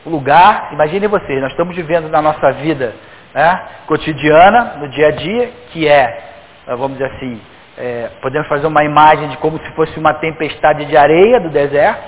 Lugar, 0.05 0.69
imagine 0.73 1.07
vocês, 1.07 1.41
nós 1.41 1.51
estamos 1.51 1.75
vivendo 1.75 2.09
na 2.09 2.21
nossa 2.21 2.51
vida 2.53 2.93
né, 3.33 3.61
cotidiana, 3.87 4.75
no 4.77 4.89
dia 4.89 5.07
a 5.07 5.11
dia, 5.11 5.51
que 5.71 5.87
é 5.87 6.33
ah, 6.65 6.75
vamos 6.75 6.97
dizer 6.97 7.11
assim, 7.11 7.41
é, 7.77 8.09
podemos 8.21 8.47
fazer 8.47 8.67
uma 8.67 8.85
imagem 8.85 9.27
de 9.27 9.37
como 9.37 9.57
se 9.59 9.69
fosse 9.71 9.99
uma 9.99 10.13
tempestade 10.13 10.85
de 10.85 10.95
areia 10.95 11.39
do 11.41 11.49
deserto, 11.49 12.01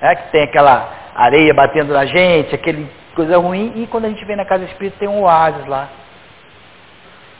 né, 0.00 0.14
que 0.16 0.30
tem 0.30 0.42
aquela 0.42 0.86
areia 1.14 1.54
batendo 1.54 1.94
na 1.94 2.04
gente, 2.04 2.54
aquele 2.54 2.90
coisa 3.14 3.38
ruim, 3.38 3.72
e 3.76 3.86
quando 3.86 4.04
a 4.06 4.08
gente 4.08 4.24
vem 4.26 4.36
na 4.36 4.44
casa 4.44 4.64
espírita 4.64 4.98
tem 4.98 5.08
um 5.08 5.22
oásis 5.22 5.64
lá, 5.66 5.88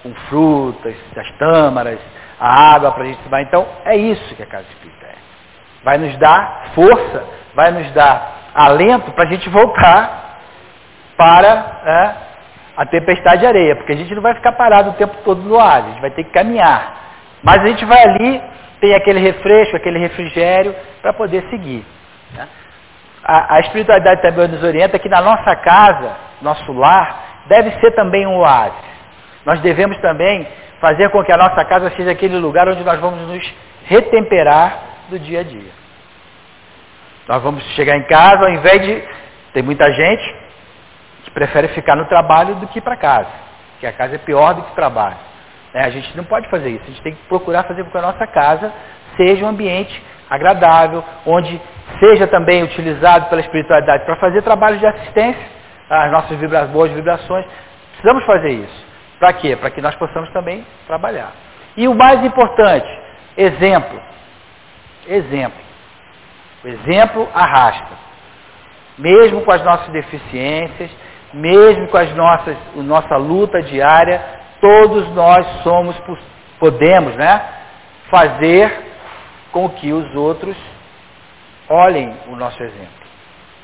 com 0.03 0.15
frutas, 0.29 0.95
as 1.17 1.31
tâmaras, 1.33 1.99
a 2.39 2.75
água 2.75 2.93
para 2.93 3.05
a 3.05 3.07
gente 3.07 3.23
tomar. 3.23 3.43
Então, 3.43 3.67
é 3.85 3.97
isso 3.97 4.35
que 4.35 4.43
a 4.43 4.47
casa 4.47 4.67
espírita 4.69 5.07
é. 5.07 5.15
Vai 5.85 5.99
nos 5.99 6.17
dar 6.19 6.71
força, 6.75 7.25
vai 7.55 7.71
nos 7.71 7.91
dar 7.93 8.51
alento 8.55 9.13
para 9.13 9.29
a 9.29 9.31
gente 9.31 9.49
voltar 9.49 10.41
para 11.17 11.81
é, 11.85 12.15
a 12.77 12.87
tempestade 12.87 13.41
de 13.41 13.47
areia, 13.47 13.77
porque 13.77 13.93
a 13.93 13.97
gente 13.97 14.15
não 14.15 14.23
vai 14.23 14.35
ficar 14.35 14.53
parado 14.53 14.91
o 14.91 14.95
tempo 14.95 15.17
todo 15.25 15.43
no 15.43 15.59
ar, 15.59 15.83
a 15.83 15.89
gente 15.89 16.01
vai 16.01 16.11
ter 16.11 16.25
que 16.25 16.31
caminhar. 16.31 17.01
Mas 17.43 17.63
a 17.63 17.67
gente 17.67 17.85
vai 17.85 18.03
ali, 18.03 18.43
tem 18.81 18.95
aquele 18.95 19.21
refresco, 19.21 19.77
aquele 19.77 19.99
refrigério, 19.99 20.75
para 21.01 21.13
poder 21.13 21.45
seguir. 21.51 21.85
Né? 22.35 22.49
A, 23.25 23.57
a, 23.57 23.61
espiritualidade 23.61 24.23
também 24.23 24.49
nos 24.49 24.63
orienta 24.63 24.99
que 24.99 25.09
na 25.09 25.21
nossa 25.21 25.55
casa, 25.57 26.17
nosso 26.41 26.73
lar, 26.73 27.45
deve 27.47 27.71
ser 27.81 27.93
também 27.93 28.27
um 28.27 28.39
oásis. 28.39 28.92
Nós 29.45 29.61
devemos 29.61 29.97
também 29.99 30.47
fazer 30.81 31.09
com 31.11 31.23
que 31.25 31.33
a 31.33 31.37
nossa 31.37 31.65
casa 31.65 31.91
seja 31.97 32.11
aquele 32.11 32.39
lugar 32.39 32.69
onde 32.69 32.83
nós 32.85 32.99
vamos 33.01 33.27
nos 33.29 33.55
retemperar 33.85 34.79
do 35.09 35.19
dia 35.19 35.41
a 35.41 35.43
dia. 35.43 35.71
Nós 37.29 37.43
vamos 37.43 37.63
chegar 37.75 37.97
em 37.97 38.05
casa, 38.05 38.45
ao 38.45 38.51
invés 38.51 38.83
de. 38.83 39.03
Tem 39.53 39.63
muita 39.63 39.93
gente 39.93 40.43
prefere 41.33 41.69
ficar 41.69 41.97
no 41.97 42.05
trabalho 42.07 42.57
do 42.57 42.69
que 42.69 42.79
ir 42.79 42.83
para 42.83 42.97
casa. 42.97 43.31
Que 43.81 43.87
a 43.87 43.93
casa 43.93 44.15
é 44.15 44.19
pior 44.19 44.55
do 44.55 44.63
que 44.63 44.73
o 44.73 44.75
trabalho. 44.75 45.17
É, 45.75 45.85
a 45.85 45.91
gente 45.91 46.17
não 46.17 46.25
pode 46.25 46.49
fazer 46.49 46.71
isso. 46.71 46.85
A 46.85 46.89
gente 46.89 47.03
tem 47.03 47.15
que 47.15 47.23
procurar 47.25 47.65
fazer 47.65 47.83
com 47.85 47.91
que 47.91 47.99
a 47.99 48.03
nossa 48.03 48.27
casa 48.27 48.73
seja 49.17 49.45
um 49.45 49.49
ambiente 49.49 50.03
agradável, 50.29 51.05
onde 51.27 51.61
seja 51.99 52.27
também 52.27 52.63
utilizado 52.63 53.27
pela 53.27 53.41
espiritualidade 53.41 54.05
para 54.05 54.17
fazer 54.17 54.43
trabalho 54.43 54.79
de 54.79 54.87
assistência 54.87 55.43
às 55.91 56.11
nossas 56.11 56.39
vibra 56.39 56.65
boas 56.67 56.91
vibrações. 56.93 57.45
Precisamos 57.93 58.25
fazer 58.25 58.51
isso. 58.51 58.92
Para 59.23 59.35
quê? 59.35 59.55
Para 59.55 59.71
que 59.71 59.81
nós 59.81 59.95
possamos 59.95 60.29
também 60.31 60.67
trabalhar. 60.85 61.33
E 61.77 61.87
o 61.87 61.95
mais 61.95 62.25
importante, 62.25 62.89
exemplo. 63.37 64.03
Exemplo. 65.07 65.61
O 66.65 66.67
exemplo 66.67 67.29
arrasta. 67.33 67.95
Mesmo 68.99 69.43
com 69.43 69.53
as 69.53 69.63
nossas 69.63 69.87
deficiências, 69.91 70.91
mesmo 71.33 71.87
com 71.87 71.99
as 71.99 72.13
nossas, 72.17 72.57
a 72.77 72.83
nossa 72.83 73.17
luta 73.17 73.63
diária, 73.63 74.21
todos 74.61 75.09
nós 75.15 75.47
somos, 75.63 75.97
podemos, 76.59 77.15
né, 77.15 77.45
fazer 78.11 78.77
com 79.53 79.69
que 79.69 79.93
os 79.93 80.13
outros 80.17 80.57
olhem 81.69 82.13
o 82.27 82.35
nosso 82.35 82.61
exemplo. 82.61 83.07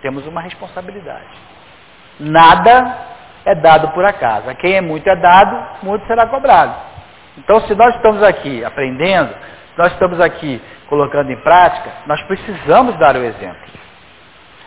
Temos 0.03 0.25
uma 0.25 0.41
responsabilidade. 0.41 1.35
Nada 2.21 3.18
é 3.51 3.55
dado 3.55 3.89
por 3.89 4.05
acaso. 4.05 4.49
A 4.49 4.55
quem 4.55 4.75
é 4.75 4.81
muito 4.81 5.09
é 5.09 5.17
dado, 5.17 5.57
muito 5.83 6.07
será 6.07 6.27
cobrado. 6.27 6.75
Então, 7.37 7.61
se 7.63 7.75
nós 7.75 7.95
estamos 7.95 8.23
aqui 8.23 8.65
aprendendo, 8.65 9.35
nós 9.77 9.93
estamos 9.93 10.21
aqui 10.21 10.61
colocando 10.89 11.31
em 11.31 11.37
prática, 11.37 11.91
nós 12.07 12.21
precisamos 12.23 12.97
dar 12.97 13.17
o 13.17 13.23
exemplo. 13.23 13.69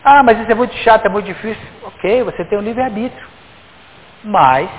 Ah, 0.03 0.23
mas 0.23 0.39
isso 0.39 0.51
é 0.51 0.55
muito 0.55 0.73
chato, 0.77 1.05
é 1.05 1.09
muito 1.09 1.25
difícil. 1.25 1.67
Ok, 1.83 2.23
você 2.23 2.45
tem 2.45 2.57
um 2.57 2.61
livre-arbítrio. 2.61 3.27
Mas, 4.23 4.69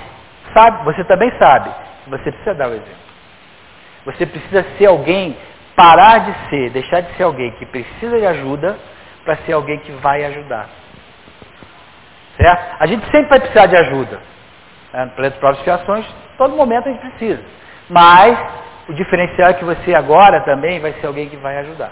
sabe, 0.53 0.83
você 0.83 1.03
também 1.03 1.31
sabe 1.37 1.69
você 2.07 2.31
precisa 2.31 2.53
dar 2.53 2.69
o 2.69 2.73
exemplo. 2.73 3.03
Você 4.05 4.25
precisa 4.25 4.65
ser 4.77 4.85
alguém 4.87 5.37
parar 5.75 6.19
de 6.19 6.49
ser, 6.49 6.69
deixar 6.71 7.01
de 7.01 7.15
ser 7.15 7.23
alguém 7.23 7.51
que 7.51 7.65
precisa 7.65 8.19
de 8.19 8.25
ajuda 8.25 8.77
para 9.23 9.37
ser 9.37 9.53
alguém 9.53 9.79
que 9.79 9.91
vai 9.93 10.23
ajudar. 10.25 10.67
Certo? 12.37 12.75
A 12.79 12.85
gente 12.87 13.05
sempre 13.05 13.29
vai 13.29 13.39
precisar 13.39 13.67
de 13.67 13.75
ajuda. 13.75 14.19
Né? 14.93 15.05
No 15.05 15.11
planeta 15.11 15.39
Próprias 15.39 15.63
Criações, 15.63 16.05
todo 16.37 16.55
momento 16.55 16.89
a 16.89 16.91
gente 16.91 17.01
precisa. 17.01 17.43
Mas 17.89 18.37
o 18.87 18.93
diferencial 18.93 19.49
é 19.49 19.53
que 19.53 19.65
você 19.65 19.93
agora 19.93 20.41
também 20.41 20.79
vai 20.79 20.93
ser 20.93 21.07
alguém 21.07 21.29
que 21.29 21.37
vai 21.37 21.57
ajudar. 21.59 21.91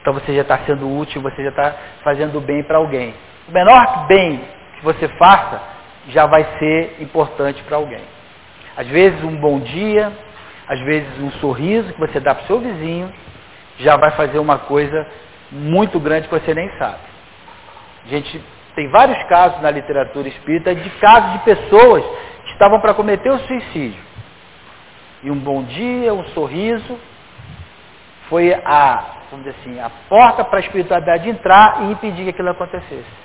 Então 0.00 0.12
você 0.12 0.34
já 0.34 0.42
está 0.42 0.58
sendo 0.66 0.98
útil, 0.98 1.22
você 1.22 1.42
já 1.42 1.48
está 1.48 1.74
fazendo 2.02 2.40
bem 2.40 2.62
para 2.62 2.76
alguém. 2.76 3.14
O 3.48 3.52
menor 3.52 4.06
bem 4.06 4.42
que 4.76 4.84
você 4.84 5.08
faça 5.16 5.60
já 6.08 6.26
vai 6.26 6.44
ser 6.58 6.96
importante 7.00 7.62
para 7.62 7.76
alguém. 7.76 8.02
Às 8.76 8.86
vezes 8.88 9.22
um 9.24 9.36
bom 9.36 9.60
dia, 9.60 10.12
às 10.68 10.80
vezes 10.80 11.08
um 11.20 11.30
sorriso 11.32 11.92
que 11.92 12.00
você 12.00 12.20
dá 12.20 12.34
para 12.34 12.44
o 12.44 12.46
seu 12.46 12.60
vizinho, 12.60 13.12
já 13.78 13.96
vai 13.96 14.10
fazer 14.12 14.38
uma 14.38 14.58
coisa 14.58 15.06
muito 15.50 15.98
grande 15.98 16.28
que 16.28 16.34
você 16.34 16.54
nem 16.54 16.70
sabe. 16.78 16.98
A 18.04 18.08
gente 18.08 18.42
tem 18.74 18.88
vários 18.88 19.22
casos 19.24 19.60
na 19.62 19.70
literatura 19.70 20.28
espírita 20.28 20.74
de 20.74 20.90
casos 20.98 21.32
de 21.32 21.38
pessoas 21.40 22.04
que 22.44 22.52
estavam 22.52 22.80
para 22.80 22.94
cometer 22.94 23.30
o 23.30 23.38
suicídio. 23.38 24.02
E 25.22 25.30
um 25.30 25.38
bom 25.38 25.62
dia, 25.62 26.12
um 26.12 26.24
sorriso, 26.28 26.98
foi 28.28 28.52
a, 28.52 29.04
vamos 29.30 29.46
dizer 29.46 29.56
assim, 29.60 29.80
a 29.80 29.90
porta 30.08 30.44
para 30.44 30.58
a 30.58 30.60
espiritualidade 30.60 31.28
entrar 31.28 31.82
e 31.82 31.92
impedir 31.92 32.24
que 32.24 32.30
aquilo 32.30 32.50
acontecesse. 32.50 33.24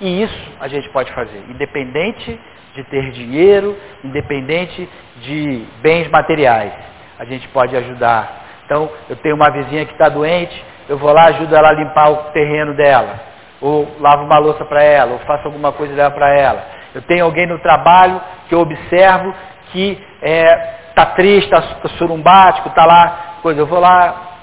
E 0.00 0.22
isso 0.22 0.52
a 0.60 0.68
gente 0.68 0.88
pode 0.90 1.12
fazer, 1.12 1.44
independente 1.48 2.40
de 2.74 2.84
ter 2.84 3.10
dinheiro, 3.10 3.76
independente 4.04 4.88
de 5.16 5.64
bens 5.80 6.08
materiais. 6.10 6.72
A 7.18 7.24
gente 7.24 7.48
pode 7.48 7.76
ajudar. 7.76 8.46
Então, 8.64 8.88
eu 9.08 9.16
tenho 9.16 9.34
uma 9.34 9.50
vizinha 9.50 9.84
que 9.84 9.92
está 9.92 10.08
doente, 10.08 10.64
eu 10.88 10.96
vou 10.96 11.12
lá, 11.12 11.24
ajudo 11.24 11.54
ela 11.54 11.70
a 11.70 11.72
limpar 11.72 12.10
o 12.10 12.16
terreno 12.32 12.74
dela, 12.74 13.18
ou 13.60 13.96
lavo 14.00 14.24
uma 14.24 14.38
louça 14.38 14.64
para 14.64 14.82
ela, 14.82 15.12
ou 15.12 15.18
faço 15.20 15.46
alguma 15.46 15.72
coisa 15.72 15.94
dela 15.94 16.10
para 16.10 16.28
ela. 16.30 16.64
Eu 16.94 17.02
tenho 17.02 17.24
alguém 17.24 17.46
no 17.46 17.58
trabalho 17.58 18.20
que 18.48 18.54
eu 18.54 18.60
observo 18.60 19.34
que 19.72 19.92
está 19.92 20.26
é, 20.26 20.78
tá 20.94 21.06
triste, 21.06 21.52
está 21.52 21.60
tá 21.60 21.88
surumbático, 21.90 22.68
está 22.68 22.84
lá, 22.84 23.38
coisa. 23.42 23.60
Eu 23.60 23.66
vou 23.66 23.80
lá, 23.80 24.38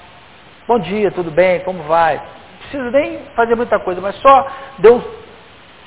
bom 0.66 0.78
dia, 0.78 1.10
tudo 1.10 1.30
bem, 1.30 1.60
como 1.60 1.82
vai? 1.84 2.16
Não 2.16 2.58
preciso 2.60 2.90
nem 2.90 3.20
fazer 3.34 3.54
muita 3.54 3.78
coisa, 3.78 4.00
mas 4.00 4.16
só 4.16 4.46
deu 4.78 5.02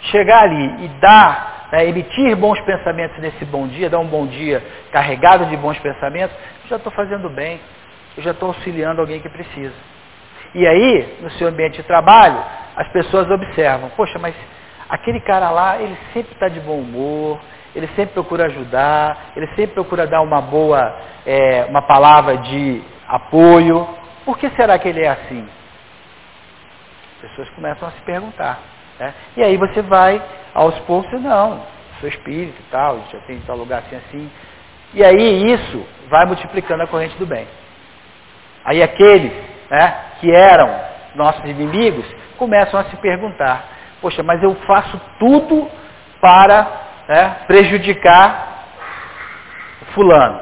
chegar 0.03 0.43
ali 0.43 0.85
e 0.85 0.87
dar, 0.99 1.67
né, 1.71 1.85
emitir 1.87 2.35
bons 2.35 2.59
pensamentos 2.61 3.17
nesse 3.19 3.43
bom 3.45 3.67
dia, 3.67 3.89
dar 3.89 3.99
um 3.99 4.07
bom 4.07 4.25
dia 4.25 4.63
carregado 4.91 5.45
de 5.45 5.57
bons 5.57 5.77
pensamentos, 5.79 6.35
já 6.69 6.77
estou 6.77 6.91
fazendo 6.91 7.29
bem, 7.29 7.59
eu 8.15 8.23
já 8.23 8.31
estou 8.31 8.49
auxiliando 8.49 9.01
alguém 9.01 9.19
que 9.19 9.29
precisa. 9.29 9.73
E 10.53 10.67
aí, 10.67 11.17
no 11.21 11.29
seu 11.31 11.47
ambiente 11.47 11.77
de 11.77 11.83
trabalho, 11.83 12.41
as 12.79 12.87
pessoas 12.93 13.29
observam, 13.29 13.89
poxa, 13.89 14.17
mas 14.17 14.33
aquele 14.89 15.19
cara 15.19 15.49
lá, 15.49 15.81
ele 15.81 15.97
sempre 16.13 16.31
está 16.31 16.47
de 16.47 16.61
bom 16.61 16.79
humor, 16.79 17.37
ele 17.75 17.87
sempre 17.87 18.13
procura 18.13 18.45
ajudar, 18.45 19.31
ele 19.35 19.47
sempre 19.47 19.73
procura 19.73 20.07
dar 20.07 20.21
uma 20.21 20.39
boa, 20.39 20.97
é, 21.25 21.65
uma 21.65 21.81
palavra 21.81 22.37
de 22.37 22.81
apoio. 23.05 23.85
Por 24.23 24.37
que 24.37 24.49
será 24.51 24.79
que 24.79 24.87
ele 24.87 25.03
é 25.03 25.09
assim? 25.09 25.45
As 27.15 27.29
pessoas 27.29 27.49
começam 27.49 27.85
a 27.85 27.91
se 27.91 28.01
perguntar. 28.03 28.59
Né? 28.97 29.13
E 29.35 29.43
aí 29.43 29.57
você 29.57 29.81
vai 29.81 30.21
aos 30.53 30.79
poucos, 30.79 31.21
não, 31.21 31.61
sou 31.99 32.07
espírito 32.07 32.61
e 32.61 32.71
tal, 32.71 33.03
já 33.11 33.19
tem 33.27 33.41
tal 33.41 33.57
lugar 33.57 33.79
assim 33.79 33.97
assim. 33.97 34.31
E 34.93 35.03
aí 35.03 35.51
isso 35.51 35.85
vai 36.07 36.25
multiplicando 36.25 36.83
a 36.83 36.87
corrente 36.87 37.17
do 37.17 37.25
bem. 37.25 37.45
Aí 38.63 38.81
aqueles 38.81 39.33
né, 39.69 39.95
que 40.21 40.31
eram 40.31 40.88
nossos 41.15 41.43
inimigos 41.45 42.05
começam 42.37 42.79
a 42.79 42.85
se 42.85 42.95
perguntar, 42.97 43.65
poxa, 44.01 44.23
mas 44.23 44.41
eu 44.41 44.55
faço 44.67 44.99
tudo 45.19 45.69
para 46.21 46.67
né, 47.07 47.37
prejudicar 47.47 48.65
fulano. 49.93 50.41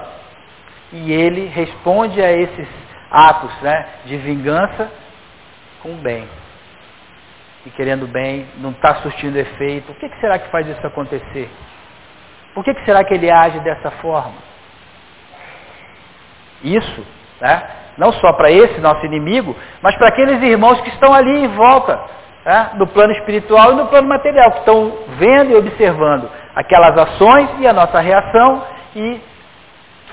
E 0.92 1.12
ele 1.12 1.48
responde 1.48 2.22
a 2.22 2.32
esses 2.32 2.68
atos 3.12 3.52
né, 3.62 3.86
de 4.06 4.18
vingança 4.18 4.92
com 5.82 5.94
bem 5.96 6.28
e 7.68 7.70
querendo 7.72 8.08
bem, 8.08 8.48
não 8.60 8.72
está 8.72 8.96
surtindo 9.02 9.38
efeito. 9.38 9.92
O 9.92 9.96
que, 9.96 10.08
que, 10.08 10.20
será 10.22 10.40
que 10.40 10.50
faz 10.50 10.66
isso 10.68 10.88
acontecer? 10.88 11.50
Por 12.54 12.64
que, 12.64 12.74
que 12.74 12.86
será 12.86 13.04
que 13.04 13.14
ele 13.14 13.30
age 13.30 13.60
dessa 13.60 13.92
forma? 13.92 14.38
Isso, 16.64 17.06
né? 17.42 17.70
Não 17.98 18.12
só 18.14 18.34
para 18.34 18.52
esse 18.52 18.80
nosso 18.80 19.06
inimigo, 19.06 19.56
mas 19.82 19.96
para 19.96 20.10
aqueles 20.10 20.42
irmãos 20.42 20.80
que 20.82 20.90
estão 20.90 21.14
ali 21.14 21.46
em 21.46 21.48
volta, 21.48 22.00
né? 22.46 22.72
no 22.76 22.88
plano 22.88 23.14
espiritual 23.14 23.74
e 23.74 23.76
no 23.76 23.88
plano 23.88 24.08
material, 24.08 24.52
que 24.52 24.60
estão 24.60 24.94
vendo 25.18 25.52
e 25.52 25.56
observando 25.56 26.30
aquelas 26.56 26.98
ações 26.98 27.50
e 27.60 27.68
a 27.68 27.74
nossa 27.74 28.00
reação 28.00 28.64
e 28.96 29.22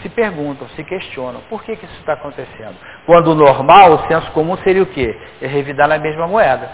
se 0.02 0.08
perguntam, 0.08 0.68
se 0.70 0.84
questionam, 0.84 1.40
por 1.48 1.62
que, 1.62 1.76
que 1.76 1.84
isso 1.86 2.00
está 2.00 2.14
acontecendo? 2.14 2.74
Quando 3.06 3.28
o 3.28 3.34
normal, 3.34 3.92
o 3.92 4.06
senso 4.06 4.30
comum 4.32 4.56
seria 4.58 4.82
o 4.82 4.86
quê? 4.86 5.16
É 5.40 5.46
revidar 5.46 5.88
na 5.88 5.98
mesma 5.98 6.26
moeda. 6.26 6.68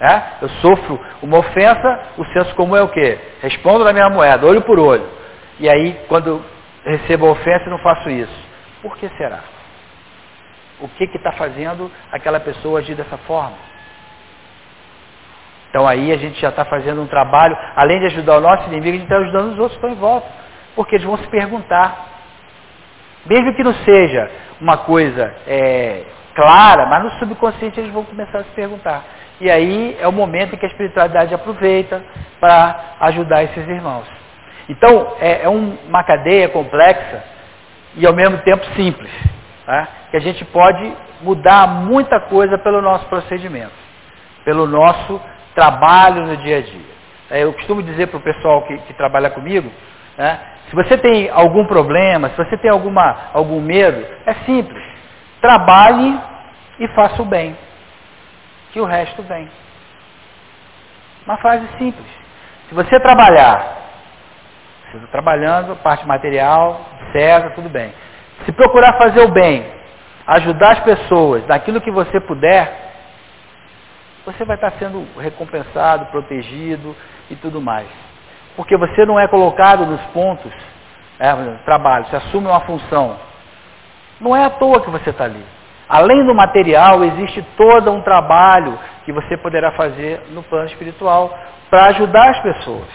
É? 0.00 0.22
Eu 0.42 0.48
sofro 0.60 1.00
uma 1.22 1.38
ofensa, 1.38 2.00
o 2.18 2.24
senso 2.26 2.54
comum 2.54 2.76
é 2.76 2.82
o 2.82 2.88
quê? 2.88 3.18
Respondo 3.40 3.84
na 3.84 3.92
minha 3.92 4.08
moeda, 4.08 4.46
olho 4.46 4.62
por 4.62 4.78
olho. 4.78 5.06
E 5.60 5.68
aí, 5.68 6.00
quando 6.08 6.42
recebo 6.84 7.26
a 7.26 7.30
ofensa, 7.32 7.70
não 7.70 7.78
faço 7.78 8.10
isso. 8.10 8.44
Por 8.82 8.96
que 8.96 9.08
será? 9.16 9.40
O 10.80 10.88
que 10.88 11.04
está 11.04 11.32
fazendo 11.32 11.90
aquela 12.10 12.40
pessoa 12.40 12.80
agir 12.80 12.94
dessa 12.94 13.16
forma? 13.18 13.56
Então 15.70 15.88
aí 15.88 16.12
a 16.12 16.16
gente 16.16 16.40
já 16.40 16.50
está 16.50 16.64
fazendo 16.64 17.02
um 17.02 17.06
trabalho, 17.06 17.56
além 17.74 17.98
de 17.98 18.06
ajudar 18.06 18.38
o 18.38 18.40
nosso 18.40 18.68
inimigo, 18.68 18.96
a 18.96 19.00
gente 19.00 19.02
está 19.02 19.16
ajudando 19.16 19.52
os 19.52 19.58
outros 19.58 19.72
que 19.72 19.84
estão 19.84 19.90
em 19.90 20.00
volta. 20.00 20.28
Porque 20.76 20.94
eles 20.94 21.06
vão 21.06 21.18
se 21.18 21.26
perguntar. 21.28 22.06
Mesmo 23.26 23.54
que 23.54 23.64
não 23.64 23.74
seja 23.84 24.30
uma 24.60 24.76
coisa 24.76 25.34
é, 25.46 26.04
clara, 26.34 26.86
mas 26.86 27.04
no 27.04 27.10
subconsciente 27.18 27.80
eles 27.80 27.92
vão 27.92 28.04
começar 28.04 28.38
a 28.38 28.44
se 28.44 28.50
perguntar. 28.50 29.02
E 29.40 29.50
aí 29.50 29.96
é 30.00 30.06
o 30.06 30.12
momento 30.12 30.54
em 30.54 30.58
que 30.58 30.64
a 30.64 30.68
espiritualidade 30.68 31.34
aproveita 31.34 32.04
para 32.38 32.96
ajudar 33.00 33.42
esses 33.42 33.66
irmãos. 33.68 34.06
Então, 34.68 35.16
é, 35.20 35.42
é 35.42 35.48
um, 35.48 35.76
uma 35.88 36.04
cadeia 36.04 36.48
complexa 36.48 37.22
e 37.96 38.06
ao 38.06 38.12
mesmo 38.12 38.38
tempo 38.38 38.64
simples. 38.76 39.10
Tá? 39.66 39.88
Que 40.10 40.16
a 40.16 40.20
gente 40.20 40.44
pode 40.46 40.92
mudar 41.20 41.66
muita 41.66 42.20
coisa 42.20 42.58
pelo 42.58 42.82
nosso 42.82 43.06
procedimento, 43.06 43.72
pelo 44.44 44.66
nosso 44.66 45.20
trabalho 45.54 46.26
no 46.26 46.36
dia 46.36 46.58
a 46.58 46.60
dia. 46.60 46.94
É, 47.30 47.44
eu 47.44 47.52
costumo 47.54 47.82
dizer 47.82 48.08
para 48.08 48.18
o 48.18 48.22
pessoal 48.22 48.62
que, 48.62 48.76
que, 48.78 48.92
trabalha 48.94 49.30
comigo, 49.30 49.70
né, 50.18 50.38
se 50.68 50.74
você 50.74 50.98
tem 50.98 51.30
algum 51.30 51.64
problema, 51.66 52.28
se 52.30 52.36
você 52.36 52.56
tem 52.56 52.70
alguma, 52.70 53.30
algum 53.32 53.60
medo, 53.60 54.06
é 54.26 54.34
simples. 54.46 54.82
Trabalhe 55.40 56.18
e 56.78 56.88
faça 56.88 57.22
o 57.22 57.24
bem 57.24 57.56
que 58.72 58.80
o 58.80 58.84
resto 58.84 59.22
vem. 59.22 59.48
Uma 61.24 61.38
frase 61.38 61.66
simples. 61.78 62.06
Se 62.68 62.74
você 62.74 62.98
trabalhar, 62.98 63.76
você 64.90 64.96
está 64.96 65.08
trabalhando, 65.08 65.76
parte 65.76 66.06
material, 66.06 66.80
César, 67.12 67.50
tudo 67.50 67.68
bem. 67.68 67.94
Se 68.44 68.52
procurar 68.52 68.94
fazer 68.94 69.20
o 69.20 69.28
bem, 69.28 69.66
ajudar 70.26 70.72
as 70.72 70.80
pessoas 70.80 71.46
naquilo 71.46 71.80
que 71.80 71.90
você 71.90 72.20
puder, 72.20 72.84
você 74.24 74.44
vai 74.44 74.56
estar 74.56 74.72
sendo 74.72 75.06
recompensado, 75.18 76.06
protegido 76.06 76.96
e 77.30 77.36
tudo 77.36 77.60
mais. 77.60 77.88
Porque 78.56 78.76
você 78.76 79.04
não 79.04 79.18
é 79.18 79.28
colocado 79.28 79.84
nos 79.86 80.00
pontos, 80.12 80.52
é, 81.18 81.32
trabalho, 81.64 82.06
você 82.06 82.16
assume 82.16 82.46
uma 82.46 82.60
função. 82.60 83.16
Não 84.20 84.34
é 84.34 84.44
à 84.44 84.50
toa 84.50 84.80
que 84.80 84.90
você 84.90 85.10
está 85.10 85.24
ali. 85.24 85.44
Além 85.88 86.24
do 86.24 86.34
material, 86.34 87.04
existe 87.04 87.42
todo 87.56 87.90
um 87.92 88.00
trabalho 88.00 88.78
que 89.04 89.12
você 89.12 89.36
poderá 89.36 89.72
fazer 89.72 90.22
no 90.30 90.42
plano 90.42 90.66
espiritual 90.66 91.36
para 91.68 91.86
ajudar 91.86 92.30
as 92.30 92.40
pessoas. 92.40 92.88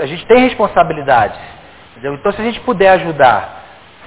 A 0.00 0.06
gente 0.06 0.26
tem 0.26 0.40
responsabilidades. 0.40 1.40
Entendeu? 1.92 2.14
Então, 2.14 2.32
se 2.32 2.40
a 2.40 2.44
gente 2.44 2.60
puder 2.60 2.90
ajudar 2.90 3.61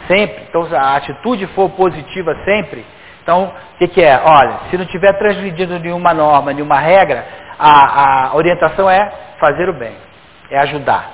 sempre, 0.07 0.43
então 0.49 0.67
a 0.71 0.95
atitude 0.95 1.47
for 1.47 1.69
positiva 1.69 2.35
sempre, 2.45 2.85
então, 3.25 3.45
o 3.45 3.77
que, 3.79 3.87
que, 3.87 4.03
é? 4.03 4.21
Olha, 4.23 4.59
se 4.69 4.77
não 4.77 4.85
tiver 4.85 5.11
transgredido 5.13 5.79
nenhuma 5.79 6.13
norma, 6.13 6.53
nenhuma 6.53 6.79
regra, 6.79 7.25
a, 7.57 8.27
a 8.27 8.35
orientação 8.35 8.87
é 8.87 9.11
fazer 9.39 9.67
o 9.67 9.73
bem, 9.73 9.95
é 10.51 10.59
ajudar. 10.59 11.09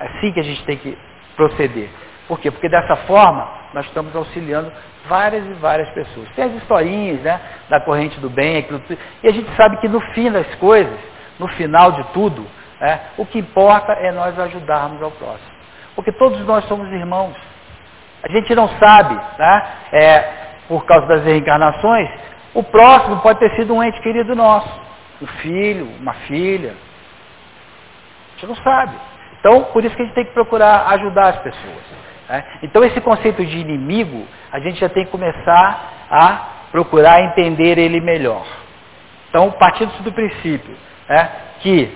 É 0.00 0.06
assim 0.08 0.32
que 0.32 0.40
a 0.40 0.42
gente 0.42 0.64
tem 0.64 0.76
que 0.76 0.98
proceder. 1.36 1.88
Por 2.26 2.40
quê? 2.40 2.50
Porque 2.50 2.68
dessa 2.68 2.96
forma 3.06 3.48
nós 3.72 3.86
estamos 3.86 4.14
auxiliando 4.16 4.72
várias 5.06 5.46
e 5.46 5.52
várias 5.54 5.88
pessoas. 5.90 6.28
Tem 6.34 6.46
as 6.46 6.54
historinhas 6.54 7.20
né, 7.20 7.40
da 7.68 7.78
corrente 7.78 8.18
do 8.18 8.28
bem, 8.28 8.56
aquilo, 8.56 8.82
e 9.22 9.28
a 9.28 9.32
gente 9.32 9.54
sabe 9.54 9.76
que 9.76 9.88
no 9.88 10.00
fim 10.12 10.32
das 10.32 10.52
coisas, 10.56 10.98
no 11.38 11.46
final 11.46 11.92
de 11.92 12.02
tudo, 12.12 12.44
é, 12.80 12.98
o 13.16 13.24
que 13.24 13.38
importa 13.38 13.92
é 13.92 14.10
nós 14.10 14.36
ajudarmos 14.36 15.00
ao 15.00 15.12
próximo. 15.12 15.52
Porque 15.94 16.10
todos 16.10 16.44
nós 16.44 16.64
somos 16.64 16.90
irmãos. 16.90 17.36
A 18.22 18.30
gente 18.30 18.54
não 18.54 18.68
sabe, 18.78 19.18
tá? 19.36 19.66
É, 19.92 20.42
por 20.68 20.84
causa 20.84 21.06
das 21.06 21.24
reencarnações, 21.24 22.08
o 22.54 22.62
próximo 22.62 23.20
pode 23.20 23.38
ter 23.38 23.54
sido 23.56 23.74
um 23.74 23.82
ente 23.82 24.00
querido 24.00 24.34
nosso, 24.36 24.80
um 25.20 25.26
filho, 25.26 25.88
uma 26.00 26.14
filha. 26.14 26.74
A 28.30 28.32
gente 28.34 28.46
não 28.46 28.56
sabe. 28.56 28.94
Então, 29.40 29.64
por 29.64 29.84
isso 29.84 29.96
que 29.96 30.02
a 30.02 30.04
gente 30.04 30.14
tem 30.14 30.24
que 30.24 30.32
procurar 30.32 30.86
ajudar 30.92 31.30
as 31.30 31.38
pessoas. 31.38 31.82
Né? 32.28 32.44
Então, 32.62 32.84
esse 32.84 33.00
conceito 33.00 33.44
de 33.44 33.58
inimigo, 33.58 34.26
a 34.52 34.60
gente 34.60 34.78
já 34.78 34.88
tem 34.88 35.04
que 35.04 35.10
começar 35.10 36.06
a 36.10 36.48
procurar 36.70 37.22
entender 37.22 37.76
ele 37.78 38.00
melhor. 38.00 38.46
Então, 39.28 39.50
partindo 39.52 39.90
do 40.02 40.12
princípio 40.12 40.76
né, 41.08 41.30
que 41.60 41.92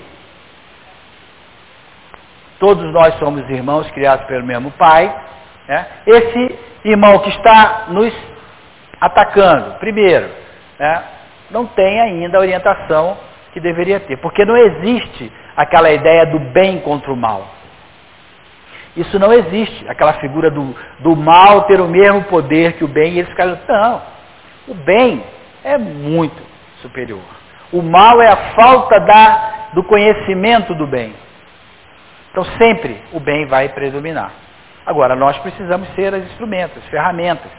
todos 2.58 2.92
nós 2.92 3.14
somos 3.18 3.48
irmãos 3.48 3.90
criados 3.90 4.26
pelo 4.26 4.44
mesmo 4.44 4.70
Pai, 4.72 5.14
né, 5.68 5.86
esse 6.06 6.58
irmão 6.84 7.18
que 7.20 7.30
está 7.30 7.86
nos 7.88 8.12
atacando, 9.00 9.78
primeiro, 9.78 10.28
né, 10.78 11.02
não 11.50 11.66
tem 11.66 12.00
ainda 12.00 12.38
a 12.38 12.40
orientação 12.40 13.18
que 13.52 13.60
deveria 13.60 14.00
ter, 14.00 14.16
porque 14.18 14.44
não 14.44 14.56
existe 14.56 15.32
aquela 15.56 15.90
ideia 15.90 16.26
do 16.26 16.38
bem 16.38 16.80
contra 16.80 17.12
o 17.12 17.16
mal. 17.16 17.48
Isso 18.96 19.18
não 19.18 19.32
existe, 19.32 19.86
aquela 19.88 20.14
figura 20.14 20.50
do, 20.50 20.74
do 21.00 21.14
mal 21.14 21.62
ter 21.62 21.80
o 21.80 21.88
mesmo 21.88 22.24
poder 22.24 22.74
que 22.74 22.84
o 22.84 22.88
bem 22.88 23.14
e 23.14 23.18
eles 23.18 23.30
ficaram, 23.30 23.58
não, 23.68 24.02
o 24.68 24.74
bem 24.74 25.22
é 25.62 25.76
muito 25.76 26.42
superior. 26.80 27.24
O 27.72 27.82
mal 27.82 28.22
é 28.22 28.28
a 28.28 28.54
falta 28.54 28.98
da, 29.00 29.70
do 29.74 29.82
conhecimento 29.82 30.74
do 30.74 30.86
bem. 30.86 31.14
Então 32.30 32.44
sempre 32.58 33.00
o 33.12 33.20
bem 33.20 33.46
vai 33.46 33.68
predominar. 33.68 34.45
Agora, 34.86 35.16
nós 35.16 35.36
precisamos 35.38 35.88
ser 35.94 36.14
as 36.14 36.22
instrumentos, 36.24 36.84
ferramentas. 36.86 37.50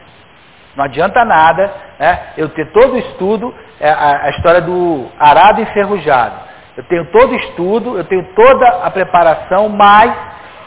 Não 0.75 0.85
adianta 0.85 1.25
nada 1.25 1.73
né, 1.99 2.33
eu 2.37 2.49
ter 2.49 2.71
todo 2.71 2.93
o 2.93 2.97
estudo, 2.97 3.53
é, 3.79 3.89
a, 3.89 4.25
a 4.25 4.29
história 4.29 4.61
do 4.61 5.09
arado 5.19 5.61
enferrujado. 5.61 6.47
Eu 6.77 6.83
tenho 6.83 7.05
todo 7.11 7.31
o 7.31 7.35
estudo, 7.35 7.97
eu 7.97 8.03
tenho 8.05 8.23
toda 8.35 8.67
a 8.85 8.91
preparação, 8.91 9.67
mas 9.67 10.15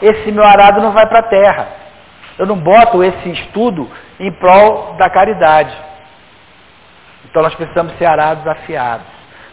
esse 0.01 0.31
meu 0.31 0.43
arado 0.43 0.81
não 0.81 0.91
vai 0.91 1.07
para 1.07 1.19
a 1.19 1.23
terra. 1.23 1.67
Eu 2.37 2.45
não 2.45 2.57
boto 2.57 3.03
esse 3.03 3.29
estudo 3.31 3.89
em 4.19 4.31
prol 4.33 4.95
da 4.97 5.09
caridade. 5.09 5.75
Então 7.25 7.41
nós 7.41 7.55
precisamos 7.55 7.97
ser 7.97 8.05
arados 8.05 8.45
afiados. 8.45 9.07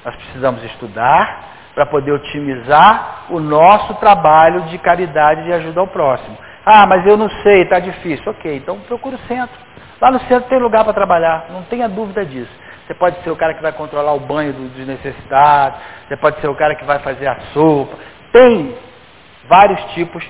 Nós 0.05 0.15
precisamos 0.17 0.65
estudar 0.65 1.45
para 1.75 1.87
poder 1.87 2.11
otimizar 2.11 3.27
o 3.31 3.39
nosso 3.39 3.95
trabalho 3.95 4.63
de 4.63 4.79
caridade 4.79 5.43
e 5.43 5.45
de 5.45 5.53
ajuda 5.53 5.81
ao 5.81 5.87
próximo. 5.87 6.37
Ah, 6.71 6.87
mas 6.87 7.07
eu 7.07 7.17
não 7.17 7.31
sei, 7.43 7.63
está 7.63 7.79
difícil. 7.79 8.31
Ok, 8.31 8.55
então 8.55 8.79
procura 8.81 9.17
o 9.17 9.19
centro. 9.21 9.57
Lá 9.99 10.11
no 10.11 10.21
centro 10.21 10.51
tem 10.51 10.59
lugar 10.59 10.85
para 10.85 10.93
trabalhar, 10.93 11.47
não 11.49 11.63
tenha 11.63 11.89
dúvida 11.89 12.27
disso. 12.27 12.53
Você 12.87 12.93
pode 12.93 13.23
ser 13.23 13.31
o 13.31 13.37
cara 13.37 13.55
que 13.55 13.63
vai 13.63 13.73
controlar 13.73 14.13
o 14.13 14.21
banho 14.21 14.53
dos 14.53 14.87
necessitados, 14.87 15.81
você 16.07 16.17
pode 16.19 16.39
ser 16.43 16.49
o 16.49 16.55
cara 16.55 16.75
que 16.75 16.85
vai 16.85 16.99
fazer 16.99 17.27
a 17.27 17.41
sopa. 17.55 17.97
Tem 18.33 18.77
vários 19.49 19.83
tipos 19.95 20.23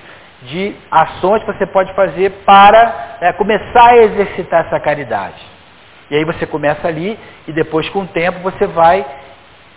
de 0.43 0.77
ações 0.89 1.43
que 1.43 1.51
você 1.51 1.65
pode 1.65 1.93
fazer 1.93 2.29
para 2.45 3.17
né, 3.19 3.33
começar 3.33 3.89
a 3.89 3.97
exercitar 3.97 4.65
essa 4.65 4.79
caridade. 4.79 5.45
E 6.09 6.15
aí 6.15 6.23
você 6.23 6.47
começa 6.47 6.87
ali 6.87 7.19
e 7.49 7.51
depois 7.51 7.89
com 7.89 8.03
o 8.03 8.07
tempo 8.07 8.39
você 8.39 8.65
vai 8.65 9.05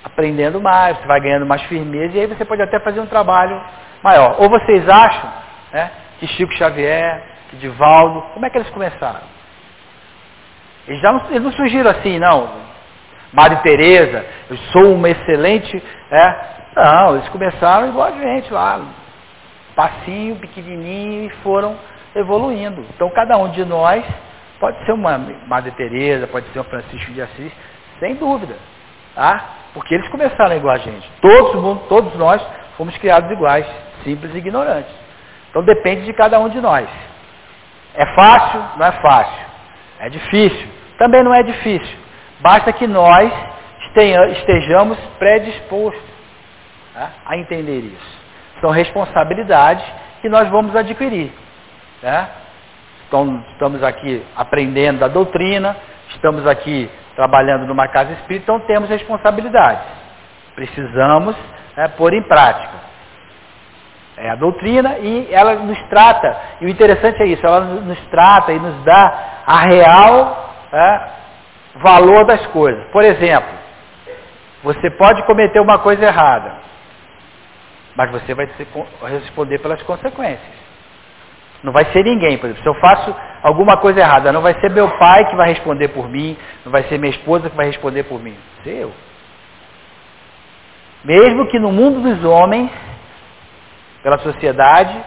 aprendendo 0.04 0.60
mais, 0.60 0.96
você 0.96 1.08
vai 1.08 1.20
ganhando 1.20 1.44
mais 1.44 1.62
firmeza 1.62 2.16
e 2.16 2.20
aí 2.20 2.26
você 2.26 2.44
pode 2.44 2.62
até 2.62 2.78
fazer 2.78 3.00
um 3.00 3.06
trabalho 3.06 3.60
maior. 4.00 4.36
Ou 4.38 4.48
vocês 4.48 4.88
acham 4.88 5.28
né, 5.72 5.90
que 6.22 6.28
Chico 6.28 6.52
Xavier, 6.54 7.20
que 7.50 7.56
Divaldo, 7.56 8.22
como 8.32 8.46
é 8.46 8.50
que 8.50 8.56
eles 8.56 8.70
começaram? 8.70 9.26
Eles, 10.86 11.00
já 11.00 11.12
não, 11.12 11.30
eles 11.30 11.42
não 11.42 11.50
surgiram 11.50 11.90
assim, 11.90 12.20
não. 12.20 12.48
Maria 13.32 13.58
Tereza, 13.58 14.24
eu 14.48 14.56
sou 14.70 14.94
uma 14.94 15.08
excelente. 15.08 15.82
É, 16.12 16.34
não, 16.76 17.16
eles 17.16 17.28
começaram 17.30 17.88
igual 17.88 18.06
a 18.06 18.12
gente 18.12 18.52
lá, 18.52 18.82
passinho, 19.74 20.36
pequenininho 20.36 21.24
e 21.24 21.30
foram 21.42 21.76
evoluindo. 22.14 22.86
Então 22.94 23.10
cada 23.10 23.36
um 23.36 23.50
de 23.50 23.64
nós 23.64 24.04
pode 24.60 24.84
ser 24.86 24.92
uma 24.92 25.18
Madre 25.48 25.72
Teresa, 25.72 26.28
pode 26.28 26.46
ser 26.52 26.60
um 26.60 26.64
Francisco 26.64 27.10
de 27.10 27.20
Assis, 27.20 27.52
sem 27.98 28.14
dúvida. 28.14 28.54
Tá? 29.12 29.44
Porque 29.74 29.92
eles 29.92 30.08
começaram 30.08 30.56
igual 30.56 30.76
a 30.76 30.78
gente. 30.78 31.10
Todos, 31.20 31.88
todos 31.88 32.14
nós 32.14 32.40
fomos 32.76 32.96
criados 32.98 33.28
iguais, 33.28 33.66
simples 34.04 34.32
e 34.32 34.38
ignorantes. 34.38 35.01
Então 35.52 35.62
depende 35.62 36.06
de 36.06 36.14
cada 36.14 36.40
um 36.40 36.48
de 36.48 36.60
nós. 36.62 36.88
É 37.94 38.06
fácil? 38.14 38.58
Não 38.78 38.86
é 38.86 38.92
fácil. 38.92 39.46
É 40.00 40.08
difícil? 40.08 40.66
Também 40.96 41.22
não 41.22 41.34
é 41.34 41.42
difícil. 41.42 41.98
Basta 42.40 42.72
que 42.72 42.86
nós 42.86 43.30
estejamos 44.32 44.98
predispostos 45.18 46.02
tá? 46.94 47.10
a 47.26 47.36
entender 47.36 47.80
isso. 47.80 48.22
São 48.62 48.70
responsabilidades 48.70 49.84
que 50.22 50.28
nós 50.30 50.48
vamos 50.48 50.74
adquirir. 50.74 51.30
Né? 52.02 52.28
Então, 53.06 53.44
estamos 53.52 53.82
aqui 53.82 54.24
aprendendo 54.34 55.00
da 55.00 55.08
doutrina, 55.08 55.76
estamos 56.08 56.46
aqui 56.46 56.90
trabalhando 57.14 57.66
numa 57.66 57.86
casa 57.88 58.12
espírita, 58.14 58.44
então 58.44 58.60
temos 58.60 58.88
responsabilidades. 58.88 59.84
Precisamos 60.54 61.36
é, 61.76 61.88
pôr 61.88 62.14
em 62.14 62.22
prática. 62.22 62.91
É 64.16 64.30
a 64.30 64.34
doutrina 64.34 64.98
e 64.98 65.28
ela 65.32 65.54
nos 65.54 65.80
trata, 65.84 66.36
e 66.60 66.66
o 66.66 66.68
interessante 66.68 67.22
é 67.22 67.26
isso, 67.26 67.44
ela 67.46 67.60
nos 67.60 67.98
trata 68.06 68.52
e 68.52 68.58
nos 68.58 68.84
dá 68.84 69.42
a 69.46 69.60
real 69.60 70.54
é, 70.72 71.00
valor 71.76 72.24
das 72.24 72.46
coisas. 72.48 72.84
Por 72.88 73.02
exemplo, 73.04 73.50
você 74.62 74.90
pode 74.90 75.22
cometer 75.24 75.60
uma 75.60 75.78
coisa 75.78 76.04
errada, 76.04 76.54
mas 77.96 78.10
você 78.10 78.34
vai 78.34 78.48
responder 79.10 79.58
pelas 79.58 79.82
consequências. 79.82 80.62
Não 81.62 81.72
vai 81.72 81.84
ser 81.92 82.04
ninguém, 82.04 82.38
por 82.38 82.46
exemplo. 82.46 82.62
Se 82.62 82.68
eu 82.68 82.74
faço 82.74 83.14
alguma 83.42 83.76
coisa 83.76 84.00
errada, 84.00 84.32
não 84.32 84.42
vai 84.42 84.54
ser 84.60 84.70
meu 84.70 84.90
pai 84.98 85.24
que 85.26 85.36
vai 85.36 85.48
responder 85.50 85.88
por 85.88 86.08
mim, 86.08 86.36
não 86.64 86.72
vai 86.72 86.82
ser 86.84 86.98
minha 86.98 87.10
esposa 87.10 87.48
que 87.48 87.56
vai 87.56 87.66
responder 87.66 88.02
por 88.04 88.20
mim. 88.20 88.36
Ser 88.64 88.82
eu. 88.82 88.92
Mesmo 91.04 91.46
que 91.46 91.58
no 91.58 91.72
mundo 91.72 92.00
dos 92.00 92.24
homens, 92.24 92.70
pela 94.02 94.18
sociedade, 94.18 94.98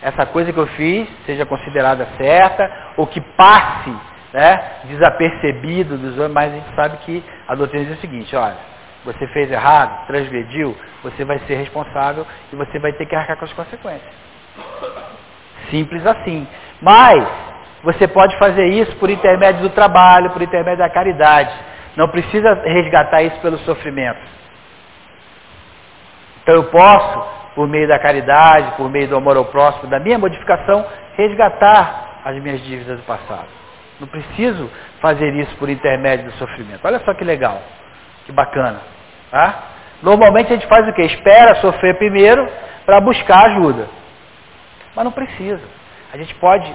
essa 0.00 0.26
coisa 0.26 0.52
que 0.52 0.58
eu 0.58 0.66
fiz 0.68 1.08
seja 1.26 1.46
considerada 1.46 2.06
certa, 2.16 2.70
ou 2.96 3.06
que 3.06 3.20
passe 3.20 3.94
né, 4.32 4.72
desapercebido 4.84 5.96
dos 5.96 6.18
homens, 6.18 6.32
mas 6.32 6.52
a 6.52 6.56
gente 6.56 6.74
sabe 6.74 6.96
que 6.98 7.24
a 7.46 7.54
doutrina 7.54 7.84
diz 7.84 7.98
o 7.98 8.00
seguinte, 8.00 8.34
olha, 8.34 8.56
você 9.04 9.26
fez 9.28 9.50
errado, 9.50 10.06
transgrediu, 10.06 10.76
você 11.02 11.24
vai 11.24 11.38
ser 11.40 11.56
responsável 11.56 12.26
e 12.52 12.56
você 12.56 12.78
vai 12.78 12.92
ter 12.92 13.06
que 13.06 13.14
arcar 13.14 13.36
com 13.36 13.44
as 13.44 13.52
consequências. 13.52 14.12
Simples 15.70 16.06
assim. 16.06 16.46
Mas 16.80 17.26
você 17.82 18.06
pode 18.06 18.36
fazer 18.38 18.66
isso 18.66 18.94
por 18.96 19.10
intermédio 19.10 19.62
do 19.62 19.70
trabalho, 19.70 20.30
por 20.30 20.42
intermédio 20.42 20.78
da 20.78 20.90
caridade. 20.90 21.52
Não 21.96 22.08
precisa 22.08 22.54
resgatar 22.64 23.22
isso 23.22 23.38
pelo 23.40 23.58
sofrimento. 23.58 24.20
Então 26.42 26.54
eu 26.56 26.64
posso, 26.64 27.41
por 27.54 27.68
meio 27.68 27.86
da 27.86 27.98
caridade, 27.98 28.76
por 28.76 28.90
meio 28.90 29.08
do 29.08 29.16
amor 29.16 29.36
ao 29.36 29.44
próximo, 29.46 29.88
da 29.88 29.98
minha 29.98 30.18
modificação, 30.18 30.86
resgatar 31.16 32.20
as 32.24 32.36
minhas 32.36 32.60
dívidas 32.62 32.98
do 32.98 33.04
passado. 33.04 33.48
Não 34.00 34.08
preciso 34.08 34.70
fazer 35.00 35.32
isso 35.34 35.54
por 35.56 35.68
intermédio 35.68 36.26
do 36.26 36.32
sofrimento. 36.32 36.80
Olha 36.84 37.00
só 37.00 37.14
que 37.14 37.24
legal, 37.24 37.60
que 38.26 38.32
bacana. 38.32 38.80
Tá? 39.30 39.62
Normalmente 40.02 40.52
a 40.52 40.56
gente 40.56 40.66
faz 40.66 40.86
o 40.88 40.92
quê? 40.92 41.02
Espera 41.02 41.54
sofrer 41.56 41.96
primeiro 41.96 42.48
para 42.84 43.00
buscar 43.00 43.46
ajuda. 43.46 43.88
Mas 44.94 45.04
não 45.04 45.12
precisa. 45.12 45.62
A 46.12 46.16
gente 46.16 46.34
pode 46.34 46.72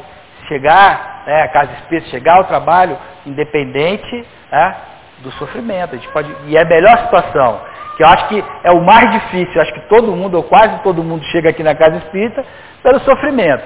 chegar, 0.47 1.23
né, 1.27 1.41
a 1.41 1.47
casa 1.49 1.73
espírita, 1.73 2.09
chegar 2.09 2.37
ao 2.37 2.45
trabalho 2.45 2.97
independente 3.25 4.25
né, 4.51 4.75
do 5.19 5.31
sofrimento. 5.33 5.95
A 5.95 5.97
gente 5.97 6.09
pode, 6.09 6.33
e 6.45 6.57
é 6.57 6.61
a 6.61 6.65
melhor 6.65 6.97
situação, 6.99 7.61
que 7.97 8.03
eu 8.03 8.07
acho 8.07 8.27
que 8.27 8.43
é 8.63 8.71
o 8.71 8.79
mais 8.79 9.11
difícil, 9.11 9.55
eu 9.55 9.61
acho 9.63 9.73
que 9.73 9.89
todo 9.89 10.15
mundo, 10.15 10.35
ou 10.35 10.43
quase 10.43 10.77
todo 10.83 11.03
mundo, 11.03 11.25
chega 11.25 11.49
aqui 11.49 11.63
na 11.63 11.73
casa 11.73 11.97
espírita 11.97 12.45
pelo 12.83 12.99
sofrimento. 12.99 13.65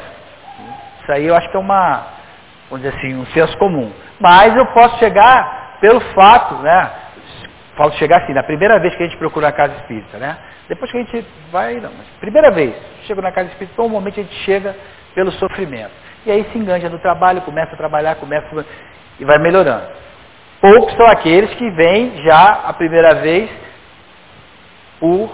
Isso 1.02 1.12
aí 1.12 1.28
eu 1.28 1.36
acho 1.36 1.50
que 1.50 1.58
é 1.58 1.60
uma, 1.60 2.08
vamos 2.70 2.86
dizer 2.86 2.98
assim, 2.98 3.14
um 3.14 3.26
senso 3.28 3.58
comum. 3.58 3.92
Mas 4.22 4.56
eu 4.56 4.66
posso 4.68 4.98
chegar 5.00 5.78
pelo 5.82 6.00
fato, 6.14 6.56
né? 6.56 6.90
Falo 7.76 7.92
chegar 7.94 8.24
assim, 8.24 8.34
na 8.34 8.44
primeira 8.44 8.80
vez 8.80 8.96
que 8.96 9.04
a 9.04 9.06
gente 9.06 9.18
procura 9.18 9.50
a 9.50 9.52
casa 9.52 9.74
espírita, 9.82 10.18
né? 10.18 10.38
Depois 10.70 10.90
que 10.90 10.98
a 10.98 11.02
gente 11.02 11.28
vai, 11.52 11.76
não, 11.76 11.92
mas 11.98 12.08
primeira 12.22 12.52
vez, 12.52 12.74
chega 13.06 13.22
na 13.22 13.34
casa 13.34 13.50
espírita, 13.50 13.82
normalmente 13.82 14.22
a 14.22 14.24
gente 14.24 14.36
chega 14.46 14.74
pelo 15.14 15.32
sofrimento. 15.34 15.92
E 16.26 16.32
aí 16.32 16.48
se 16.54 16.58
enganja 16.58 16.88
no 16.88 17.00
trabalho, 17.00 17.42
começa 17.42 17.74
a 17.74 17.78
trabalhar, 17.78 18.16
começa 18.16 18.48
e 19.20 19.26
vai 19.26 19.40
melhorando. 19.40 19.88
Poucos 20.62 20.96
são 20.96 21.08
aqueles 21.08 21.54
que 21.56 21.70
vêm 21.72 22.24
já 22.24 22.62
a 22.68 22.72
primeira 22.72 23.16
vez 23.16 23.50
por 25.02 25.30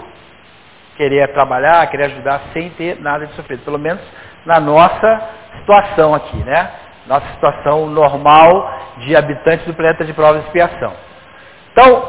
querer 0.96 1.32
trabalhar, 1.32 1.86
querer 1.88 2.06
ajudar 2.06 2.40
sem 2.52 2.70
ter 2.70 3.00
nada 3.00 3.24
de 3.26 3.34
sofrido. 3.34 3.62
Pelo 3.62 3.78
menos 3.78 4.02
na 4.44 4.58
nossa 4.58 5.22
situação 5.60 6.12
aqui, 6.12 6.36
né? 6.38 6.68
nossa 7.08 7.26
situação 7.32 7.86
normal 7.86 8.70
de 8.98 9.16
habitantes 9.16 9.66
do 9.66 9.74
planeta 9.74 10.04
de 10.04 10.12
prova 10.12 10.38
e 10.38 10.42
expiação. 10.42 10.92
Então, 11.72 12.08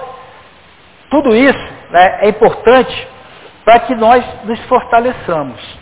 tudo 1.09 1.35
isso 1.35 1.73
né, 1.89 2.19
é 2.21 2.29
importante 2.29 3.07
para 3.63 3.79
que 3.79 3.95
nós 3.95 4.23
nos 4.43 4.59
fortaleçamos. 4.65 5.79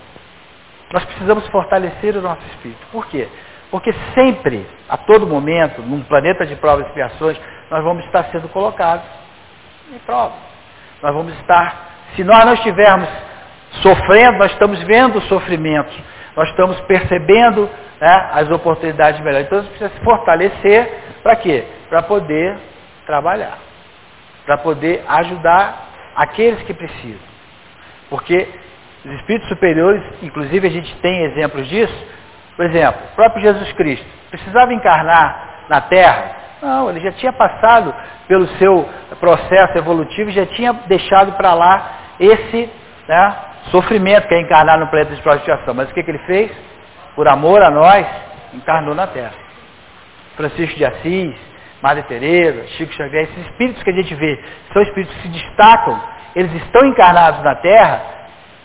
Nós 0.94 1.04
precisamos 1.06 1.48
fortalecer 1.48 2.16
o 2.16 2.22
nosso 2.22 2.46
espírito. 2.48 2.86
Por 2.92 3.08
quê? 3.08 3.28
Porque 3.72 3.94
sempre, 4.14 4.66
a 4.88 4.96
todo 4.96 5.28
momento, 5.28 5.82
num 5.82 6.02
planeta 6.04 6.46
de 6.46 6.56
provas 6.56 6.86
e 6.86 6.90
expiações, 6.90 7.38
nós 7.70 7.84
vamos 7.84 8.06
estar 8.06 8.24
sendo 8.26 8.48
colocados 8.50 9.06
em 9.94 10.00
prova. 10.00 10.47
Nós 11.02 11.14
vamos 11.14 11.34
estar, 11.40 11.76
se 12.16 12.24
nós 12.24 12.46
não 12.46 12.54
estivermos 12.54 13.08
sofrendo, 13.82 14.38
nós 14.38 14.52
estamos 14.52 14.82
vendo 14.84 15.18
o 15.18 15.22
sofrimento, 15.24 15.94
nós 16.36 16.50
estamos 16.50 16.80
percebendo 16.82 17.70
né, 18.00 18.30
as 18.34 18.50
oportunidades 18.50 19.20
melhores. 19.22 19.48
Então, 19.48 19.62
gente 19.62 19.70
precisa 19.72 19.98
se 19.98 20.04
fortalecer 20.04 20.90
para 21.24 21.36
quê? 21.36 21.66
Para 21.90 22.04
poder 22.04 22.58
trabalhar, 23.06 23.58
para 24.46 24.58
poder 24.58 25.04
ajudar 25.08 25.88
aqueles 26.16 26.62
que 26.64 26.74
precisam. 26.74 27.28
Porque 28.10 28.48
os 29.06 29.12
espíritos 29.14 29.48
superiores, 29.50 30.04
inclusive 30.22 30.68
a 30.68 30.72
gente 30.72 30.96
tem 30.98 31.24
exemplos 31.26 31.68
disso, 31.68 32.06
por 32.56 32.66
exemplo, 32.66 33.02
o 33.12 33.16
próprio 33.16 33.42
Jesus 33.42 33.72
Cristo 33.74 34.06
precisava 34.30 34.74
encarnar 34.74 35.66
na 35.70 35.82
Terra? 35.82 36.37
Não, 36.62 36.90
ele 36.90 37.00
já 37.00 37.12
tinha 37.12 37.32
passado 37.32 37.94
pelo 38.28 38.48
seu 38.58 38.90
processo 39.20 39.78
evolutivo, 39.78 40.32
já 40.32 40.46
tinha 40.46 40.74
deixado 40.88 41.34
para 41.34 41.54
lá 41.54 41.92
esse 42.20 42.70
né, 43.08 43.36
sofrimento 43.72 44.28
que 44.28 44.34
é 44.34 44.42
encarnar 44.42 44.80
no 44.80 44.88
planeta 44.88 45.16
de 45.16 45.22
prostituição. 45.22 45.74
Mas 45.74 45.90
o 45.90 45.94
que, 45.94 46.04
que 46.04 46.10
ele 46.10 46.26
fez? 46.26 46.52
Por 47.16 47.28
amor 47.28 47.64
a 47.64 47.70
nós, 47.70 48.06
encarnou 48.54 48.96
na 48.96 49.08
Terra. 49.08 49.34
Francisco 50.36 50.76
de 50.78 50.86
Assis, 50.86 51.36
Madre 51.82 52.04
Teresa, 52.04 52.68
Chico 52.70 52.94
Xavier, 52.94 53.24
esses 53.24 53.46
espíritos 53.48 53.84
que 53.84 53.90
a 53.90 53.94
gente 53.94 54.14
vê, 54.16 54.44
são 54.74 54.82
espíritos 54.82 55.16
que 55.18 55.22
se 55.24 55.28
destacam, 55.30 56.00
eles 56.36 56.54
estão 56.64 56.86
encarnados 56.88 57.44
na 57.44 57.56
Terra 57.56 58.02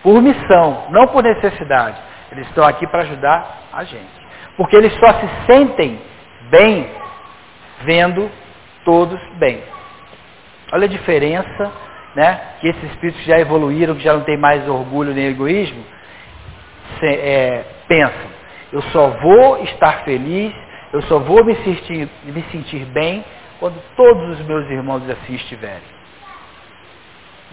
por 0.02 0.20
missão, 0.20 0.86
não 0.90 1.06
por 1.06 1.22
necessidade. 1.22 1.96
Eles 2.30 2.46
estão 2.48 2.64
aqui 2.64 2.86
para 2.86 3.02
ajudar 3.02 3.68
a 3.72 3.84
gente. 3.84 4.22
Porque 4.56 4.76
eles 4.76 4.92
só 4.98 5.12
se 5.14 5.28
sentem 5.46 6.00
bem 6.50 7.01
vendo 7.84 8.30
todos 8.84 9.20
bem. 9.38 9.62
Olha 10.72 10.86
a 10.86 10.88
diferença 10.88 11.72
né, 12.14 12.40
que 12.60 12.68
esses 12.68 12.82
espíritos 12.90 13.22
que 13.22 13.28
já 13.28 13.38
evoluíram, 13.38 13.94
que 13.94 14.02
já 14.02 14.12
não 14.12 14.22
tem 14.22 14.36
mais 14.36 14.68
orgulho 14.68 15.14
nem 15.14 15.26
egoísmo, 15.26 15.84
se, 16.98 17.06
é, 17.06 17.64
pensam. 17.88 18.32
Eu 18.72 18.82
só 18.84 19.08
vou 19.08 19.62
estar 19.64 20.04
feliz, 20.04 20.52
eu 20.92 21.02
só 21.02 21.18
vou 21.18 21.44
me 21.44 21.54
sentir, 21.56 22.08
me 22.24 22.42
sentir 22.50 22.84
bem 22.86 23.24
quando 23.58 23.80
todos 23.96 24.40
os 24.40 24.46
meus 24.46 24.68
irmãos 24.70 25.08
assim 25.08 25.34
estiverem. 25.34 25.92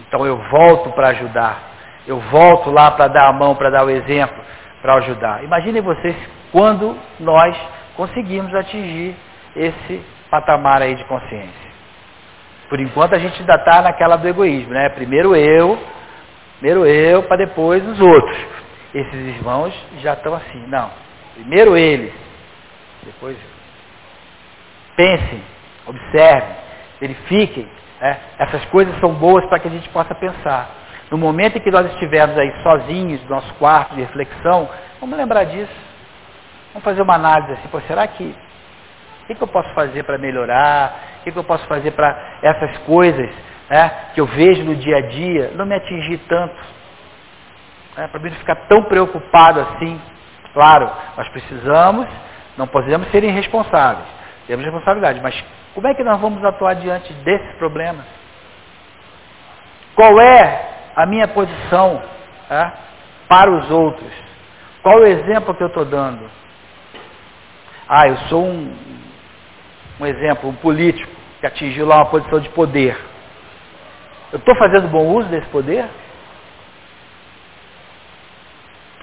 Então 0.00 0.26
eu 0.26 0.36
volto 0.50 0.90
para 0.92 1.08
ajudar, 1.08 1.62
eu 2.06 2.18
volto 2.18 2.70
lá 2.70 2.90
para 2.90 3.08
dar 3.08 3.28
a 3.28 3.32
mão, 3.32 3.54
para 3.54 3.70
dar 3.70 3.84
o 3.84 3.90
exemplo, 3.90 4.42
para 4.80 4.94
ajudar. 4.94 5.44
Imaginem 5.44 5.82
vocês 5.82 6.16
quando 6.50 6.96
nós 7.18 7.56
conseguimos 7.96 8.54
atingir 8.54 9.14
esse 9.54 10.02
patamar 10.30 10.80
aí 10.80 10.94
de 10.94 11.04
consciência. 11.04 11.70
Por 12.68 12.78
enquanto 12.80 13.14
a 13.14 13.18
gente 13.18 13.40
ainda 13.40 13.56
está 13.56 13.82
naquela 13.82 14.16
do 14.16 14.28
egoísmo, 14.28 14.72
né? 14.72 14.88
Primeiro 14.90 15.34
eu, 15.34 15.78
primeiro 16.58 16.86
eu, 16.86 17.24
para 17.24 17.38
depois 17.38 17.86
os 17.86 18.00
outros. 18.00 18.38
Esses 18.94 19.36
irmãos 19.36 19.74
já 20.00 20.14
estão 20.14 20.34
assim, 20.34 20.64
não. 20.68 20.90
Primeiro 21.34 21.76
eles, 21.76 22.12
depois 23.02 23.36
pensem, 24.96 25.42
observem, 25.86 26.56
verifiquem. 27.00 27.68
Né? 28.00 28.18
Essas 28.38 28.64
coisas 28.66 28.98
são 29.00 29.12
boas 29.14 29.44
para 29.46 29.58
que 29.58 29.68
a 29.68 29.70
gente 29.70 29.88
possa 29.88 30.14
pensar. 30.14 30.70
No 31.10 31.18
momento 31.18 31.58
em 31.58 31.60
que 31.60 31.70
nós 31.70 31.86
estivermos 31.92 32.38
aí 32.38 32.52
sozinhos, 32.62 33.22
no 33.24 33.30
nosso 33.30 33.52
quarto 33.54 33.94
de 33.94 34.00
reflexão, 34.02 34.68
vamos 35.00 35.16
lembrar 35.16 35.44
disso. 35.44 35.74
Vamos 36.72 36.84
fazer 36.84 37.02
uma 37.02 37.14
análise 37.14 37.52
assim, 37.52 37.68
será 37.88 38.06
que 38.06 38.32
que, 39.30 39.34
que 39.36 39.42
eu 39.42 39.48
posso 39.48 39.68
fazer 39.70 40.02
para 40.02 40.18
melhorar? 40.18 41.18
O 41.20 41.24
que, 41.24 41.30
que 41.32 41.38
eu 41.38 41.44
posso 41.44 41.64
fazer 41.66 41.92
para 41.92 42.38
essas 42.42 42.78
coisas 42.78 43.30
né, 43.68 43.90
que 44.12 44.20
eu 44.20 44.26
vejo 44.26 44.64
no 44.64 44.74
dia 44.74 44.96
a 44.96 45.00
dia 45.02 45.52
não 45.54 45.64
me 45.64 45.74
atingir 45.76 46.18
tanto? 46.28 46.56
Né, 47.96 48.08
para 48.08 48.18
mim 48.18 48.30
não 48.30 48.36
ficar 48.36 48.56
tão 48.68 48.82
preocupado 48.82 49.60
assim. 49.60 50.00
Claro, 50.52 50.90
nós 51.16 51.28
precisamos, 51.28 52.08
não 52.58 52.66
podemos 52.66 53.08
ser 53.12 53.22
irresponsáveis. 53.22 54.06
Temos 54.48 54.64
responsabilidade, 54.64 55.20
mas 55.20 55.44
como 55.74 55.86
é 55.86 55.94
que 55.94 56.02
nós 56.02 56.20
vamos 56.20 56.44
atuar 56.44 56.74
diante 56.74 57.12
desses 57.12 57.54
problemas? 57.54 58.04
Qual 59.94 60.20
é 60.20 60.90
a 60.96 61.06
minha 61.06 61.28
posição 61.28 62.02
é, 62.50 62.70
para 63.28 63.48
os 63.48 63.70
outros? 63.70 64.12
Qual 64.82 64.98
o 64.98 65.06
exemplo 65.06 65.54
que 65.54 65.62
eu 65.62 65.68
estou 65.68 65.84
dando? 65.84 66.28
Ah, 67.88 68.08
eu 68.08 68.16
sou 68.28 68.44
um, 68.44 68.74
um 70.00 70.06
exemplo, 70.06 70.48
um 70.48 70.54
político 70.54 71.10
que 71.40 71.46
atingiu 71.46 71.86
lá 71.86 71.96
uma 71.96 72.06
posição 72.06 72.40
de 72.40 72.48
poder. 72.50 72.98
Eu 74.32 74.38
estou 74.38 74.56
fazendo 74.56 74.88
bom 74.88 75.06
uso 75.08 75.28
desse 75.28 75.46
poder? 75.48 75.84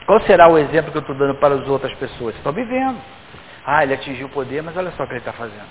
Qual 0.05 0.19
será 0.21 0.47
o 0.47 0.57
exemplo 0.57 0.91
que 0.91 0.97
eu 0.97 1.01
estou 1.01 1.15
dando 1.15 1.35
para 1.35 1.55
as 1.55 1.67
outras 1.67 1.93
pessoas? 1.95 2.35
Estão 2.35 2.51
me 2.51 2.63
vendo. 2.63 2.97
Ah, 3.65 3.83
ele 3.83 3.93
atingiu 3.93 4.27
o 4.27 4.29
poder, 4.29 4.63
mas 4.63 4.75
olha 4.75 4.91
só 4.91 5.03
o 5.03 5.05
que 5.05 5.13
ele 5.13 5.19
está 5.19 5.33
fazendo. 5.33 5.67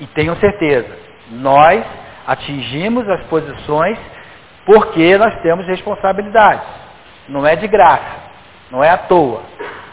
E 0.00 0.06
tenham 0.06 0.36
certeza, 0.36 0.96
nós 1.30 1.84
atingimos 2.26 3.08
as 3.08 3.22
posições 3.24 3.98
porque 4.64 5.18
nós 5.18 5.40
temos 5.42 5.66
responsabilidades. 5.66 6.66
Não 7.28 7.46
é 7.46 7.54
de 7.56 7.66
graça, 7.66 8.16
não 8.70 8.82
é 8.82 8.90
à 8.90 8.96
toa. 8.96 9.42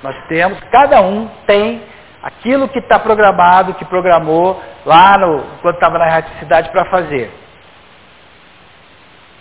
Nós 0.04 0.16
temos, 0.28 0.60
cada 0.72 1.02
um 1.02 1.28
tem 1.46 1.82
aquilo 2.22 2.70
que 2.70 2.80
está 2.80 3.00
programado, 3.00 3.74
que 3.74 3.86
programou 3.86 4.62
lá 4.86 5.18
no, 5.18 5.44
quando 5.62 5.76
estava 5.76 5.98
na 5.98 6.08
erraticidade 6.08 6.70
para 6.70 6.86
fazer. 6.86 7.32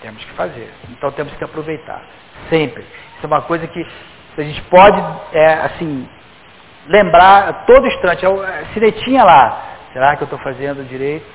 Temos 0.01 0.25
que 0.25 0.33
fazer. 0.33 0.71
Então 0.89 1.11
temos 1.13 1.33
que 1.35 1.45
aproveitar. 1.45 2.03
Sempre. 2.49 2.83
Isso 2.83 3.25
é 3.25 3.27
uma 3.27 3.43
coisa 3.43 3.67
que 3.67 3.87
a 4.39 4.43
gente 4.43 4.63
pode, 4.63 4.99
é, 5.33 5.53
assim, 5.53 6.09
lembrar 6.87 7.49
a 7.49 7.53
todo 7.53 7.87
instante. 7.87 8.25
É 8.25 8.29
é, 8.29 8.65
sinetinha 8.73 9.25
lá. 9.25 9.63
Será 9.93 10.17
que 10.17 10.23
eu 10.23 10.27
estou 10.27 10.39
fazendo 10.39 10.87
direito? 10.89 11.27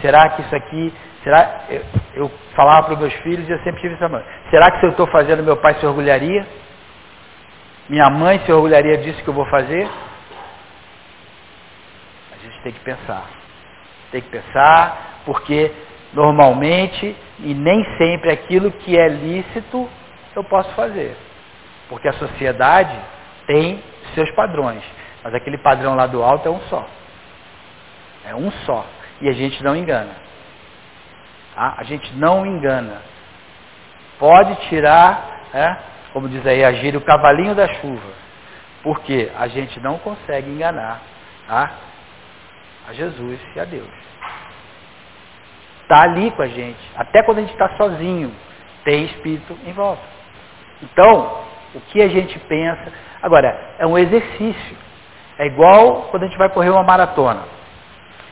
Será 0.00 0.28
que 0.30 0.42
isso 0.42 0.54
aqui. 0.54 0.94
Será, 1.24 1.62
eu, 1.68 1.82
eu 2.14 2.30
falava 2.54 2.84
para 2.84 2.94
os 2.94 3.00
meus 3.00 3.14
filhos 3.14 3.48
e 3.48 3.52
eu 3.52 3.58
sempre 3.64 3.80
tive 3.80 3.94
essa 3.94 4.08
mãe. 4.08 4.22
Será 4.50 4.70
que 4.70 4.78
se 4.78 4.86
eu 4.86 4.90
estou 4.90 5.08
fazendo, 5.08 5.42
meu 5.42 5.56
pai 5.56 5.74
se 5.74 5.86
orgulharia? 5.86 6.46
Minha 7.88 8.10
mãe 8.10 8.40
se 8.40 8.52
orgulharia 8.52 8.98
disso 8.98 9.22
que 9.22 9.28
eu 9.28 9.34
vou 9.34 9.46
fazer? 9.46 9.88
A 12.32 12.44
gente 12.44 12.60
tem 12.62 12.72
que 12.72 12.80
pensar. 12.80 13.24
Tem 14.10 14.20
que 14.20 14.28
pensar, 14.28 15.20
porque 15.24 15.72
normalmente 16.12 17.16
e 17.40 17.54
nem 17.54 17.84
sempre 17.98 18.32
aquilo 18.32 18.72
que 18.72 18.98
é 18.98 19.08
lícito 19.08 19.88
eu 20.34 20.44
posso 20.44 20.70
fazer. 20.74 21.16
Porque 21.88 22.08
a 22.08 22.12
sociedade 22.14 22.96
tem 23.46 23.82
seus 24.14 24.30
padrões. 24.32 24.82
Mas 25.22 25.34
aquele 25.34 25.58
padrão 25.58 25.94
lá 25.94 26.06
do 26.06 26.22
alto 26.22 26.48
é 26.48 26.50
um 26.50 26.60
só. 26.62 26.86
É 28.24 28.34
um 28.34 28.50
só. 28.64 28.84
E 29.20 29.28
a 29.28 29.32
gente 29.32 29.62
não 29.62 29.76
engana. 29.76 30.12
Tá? 31.54 31.74
A 31.78 31.84
gente 31.84 32.12
não 32.14 32.44
engana. 32.44 33.00
Pode 34.18 34.54
tirar, 34.68 35.40
é, 35.52 35.76
como 36.16 36.30
diz 36.30 36.46
aí, 36.46 36.64
agir 36.64 36.96
o 36.96 37.00
cavalinho 37.02 37.54
da 37.54 37.68
chuva. 37.68 38.10
Porque 38.82 39.30
a 39.38 39.48
gente 39.48 39.78
não 39.80 39.98
consegue 39.98 40.50
enganar 40.50 41.02
tá? 41.46 41.70
a 42.88 42.94
Jesus 42.94 43.38
e 43.54 43.60
a 43.60 43.66
Deus. 43.66 43.90
Está 45.82 46.04
ali 46.04 46.30
com 46.30 46.40
a 46.40 46.46
gente. 46.46 46.80
Até 46.96 47.22
quando 47.22 47.36
a 47.36 47.40
gente 47.42 47.52
está 47.52 47.68
sozinho, 47.76 48.34
tem 48.82 49.04
espírito 49.04 49.58
em 49.66 49.74
volta. 49.74 50.00
Então, 50.82 51.42
o 51.74 51.80
que 51.82 52.00
a 52.00 52.08
gente 52.08 52.38
pensa. 52.38 52.90
Agora, 53.20 53.74
é 53.78 53.86
um 53.86 53.98
exercício. 53.98 54.76
É 55.36 55.44
igual 55.44 56.04
quando 56.10 56.22
a 56.22 56.26
gente 56.28 56.38
vai 56.38 56.48
correr 56.48 56.70
uma 56.70 56.82
maratona. 56.82 57.42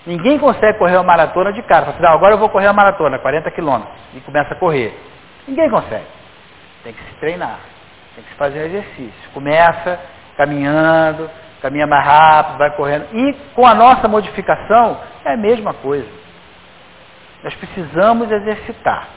Ninguém 0.06 0.38
consegue 0.38 0.78
correr 0.78 0.96
uma 0.96 1.02
maratona 1.02 1.52
de 1.52 1.62
cara. 1.64 1.84
Fala 1.84 1.96
assim, 1.98 2.06
agora 2.06 2.32
eu 2.32 2.38
vou 2.38 2.48
correr 2.48 2.68
uma 2.68 2.72
maratona, 2.72 3.18
40 3.18 3.50
quilômetros, 3.50 3.94
e 4.14 4.20
começa 4.20 4.54
a 4.54 4.56
correr. 4.56 4.98
Ninguém 5.46 5.68
consegue. 5.68 6.06
Tem 6.82 6.94
que 6.94 7.02
se 7.04 7.14
treinar, 7.16 7.58
tem 8.14 8.24
que 8.24 8.34
fazer 8.34 8.60
um 8.60 8.66
exercício. 8.66 9.30
Começa 9.32 10.00
caminhando, 10.36 11.30
caminha 11.60 11.86
mais 11.86 12.04
rápido, 12.04 12.58
vai 12.58 12.70
correndo. 12.76 13.06
E 13.12 13.32
com 13.54 13.66
a 13.66 13.74
nossa 13.74 14.08
modificação, 14.08 15.00
é 15.24 15.34
a 15.34 15.36
mesma 15.36 15.74
coisa. 15.74 16.08
Nós 17.42 17.54
precisamos 17.54 18.30
exercitar. 18.30 19.08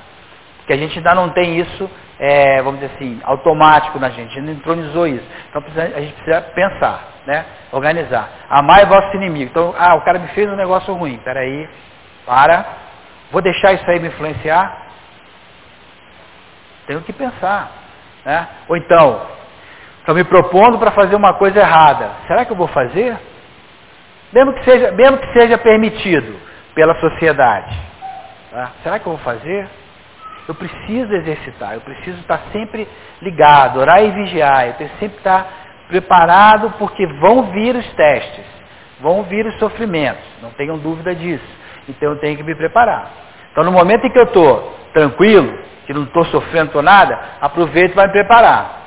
Porque 0.58 0.74
a 0.74 0.78
gente 0.78 0.98
ainda 0.98 1.16
não 1.16 1.30
tem 1.30 1.58
isso 1.60 1.90
é, 2.20 2.62
vamos 2.62 2.80
dizer 2.80 2.94
assim, 2.96 3.20
automático 3.24 4.00
na 4.00 4.10
gente, 4.10 4.32
a 4.32 4.42
gente 4.42 4.42
não 4.42 4.54
entronizou 4.54 5.08
isso. 5.08 5.26
Então 5.50 5.64
a 5.76 6.02
gente 6.02 6.14
precisa 6.14 6.42
pensar, 6.42 7.04
né? 7.26 7.46
organizar. 7.72 8.30
Amar 8.50 8.80
é 8.80 8.86
vosso 8.86 9.16
inimigo. 9.16 9.52
Então, 9.52 9.76
ah, 9.78 9.96
o 9.96 10.02
cara 10.02 10.20
me 10.20 10.28
fez 10.30 10.50
um 10.50 10.56
negócio 10.56 10.94
ruim, 10.94 11.18
peraí, 11.24 11.70
para, 12.26 12.66
vou 13.32 13.42
deixar 13.42 13.74
isso 13.74 13.90
aí 13.90 14.00
me 14.00 14.08
influenciar? 14.08 14.88
Tenho 16.88 17.02
que 17.02 17.14
pensar. 17.14 17.72
Né? 18.28 18.46
Ou 18.68 18.76
então, 18.76 19.22
estou 20.00 20.14
me 20.14 20.26
propondo 20.26 20.78
para 20.78 20.92
fazer 20.92 21.16
uma 21.16 21.36
coisa 21.36 21.60
errada, 21.60 22.12
será 22.28 22.44
que 22.44 22.52
eu 22.52 22.58
vou 22.58 22.68
fazer? 22.68 23.18
Mesmo 24.34 24.52
que 24.52 24.66
seja, 24.66 24.92
mesmo 24.92 25.18
que 25.18 25.32
seja 25.32 25.58
permitido 25.58 26.38
pela 26.76 26.94
sociedade. 27.00 27.74
Tá? 28.52 28.72
Será 28.84 29.00
que 29.00 29.08
eu 29.08 29.14
vou 29.14 29.22
fazer? 29.22 29.66
Eu 30.46 30.54
preciso 30.54 31.14
exercitar, 31.14 31.76
eu 31.76 31.80
preciso 31.80 32.20
estar 32.20 32.42
sempre 32.52 32.86
ligado, 33.22 33.80
orar 33.80 34.04
e 34.04 34.12
vigiar, 34.12 34.68
eu 34.68 34.74
preciso 34.74 35.00
sempre 35.00 35.18
estar 35.20 35.48
preparado 35.88 36.74
porque 36.78 37.08
vão 37.08 37.44
vir 37.44 37.78
os 37.78 37.94
testes, 37.94 38.46
vão 39.00 39.24
vir 39.24 39.46
os 39.46 39.58
sofrimentos, 39.58 40.26
não 40.42 40.52
tenham 40.52 40.78
dúvida 40.78 41.16
disso. 41.16 41.48
Então 41.88 42.10
eu 42.12 42.20
tenho 42.20 42.36
que 42.36 42.44
me 42.44 42.56
preparar. 42.56 43.10
Então 43.54 43.64
no 43.64 43.72
momento 43.72 44.06
em 44.06 44.10
que 44.10 44.20
eu 44.20 44.26
estou 44.26 44.78
tranquilo, 44.94 45.58
que 45.88 45.94
não 45.94 46.04
estou 46.04 46.26
sofrendo 46.26 46.72
com 46.72 46.82
nada, 46.82 47.18
aproveito 47.40 47.94
para 47.94 48.08
me 48.08 48.14
preparar. 48.14 48.82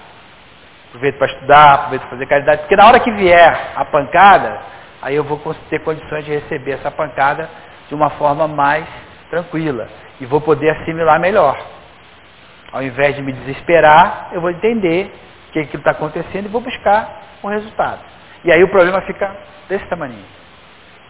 Aproveito 0.88 1.16
para 1.16 1.32
estudar, 1.32 1.74
aproveito 1.74 2.02
para 2.02 2.10
fazer 2.10 2.26
caridade, 2.26 2.58
porque 2.60 2.76
na 2.76 2.86
hora 2.86 3.00
que 3.00 3.10
vier 3.12 3.72
a 3.74 3.84
pancada, 3.86 4.60
aí 5.00 5.16
eu 5.16 5.24
vou 5.24 5.40
ter 5.70 5.78
condições 5.80 6.26
de 6.26 6.32
receber 6.32 6.72
essa 6.72 6.90
pancada 6.90 7.48
de 7.88 7.94
uma 7.94 8.10
forma 8.10 8.46
mais 8.46 8.86
tranquila 9.30 9.88
e 10.20 10.26
vou 10.26 10.42
poder 10.42 10.70
assimilar 10.70 11.18
melhor. 11.18 11.58
Ao 12.70 12.82
invés 12.82 13.16
de 13.16 13.22
me 13.22 13.32
desesperar, 13.32 14.28
eu 14.32 14.40
vou 14.40 14.50
entender 14.50 15.10
o 15.48 15.52
que 15.52 15.76
está 15.76 15.92
acontecendo 15.92 16.46
e 16.46 16.48
vou 16.48 16.60
buscar 16.60 17.22
um 17.42 17.48
resultado. 17.48 18.00
E 18.44 18.52
aí 18.52 18.62
o 18.62 18.68
problema 18.68 19.00
fica 19.02 19.34
desse 19.68 19.86
tamanho. 19.86 20.14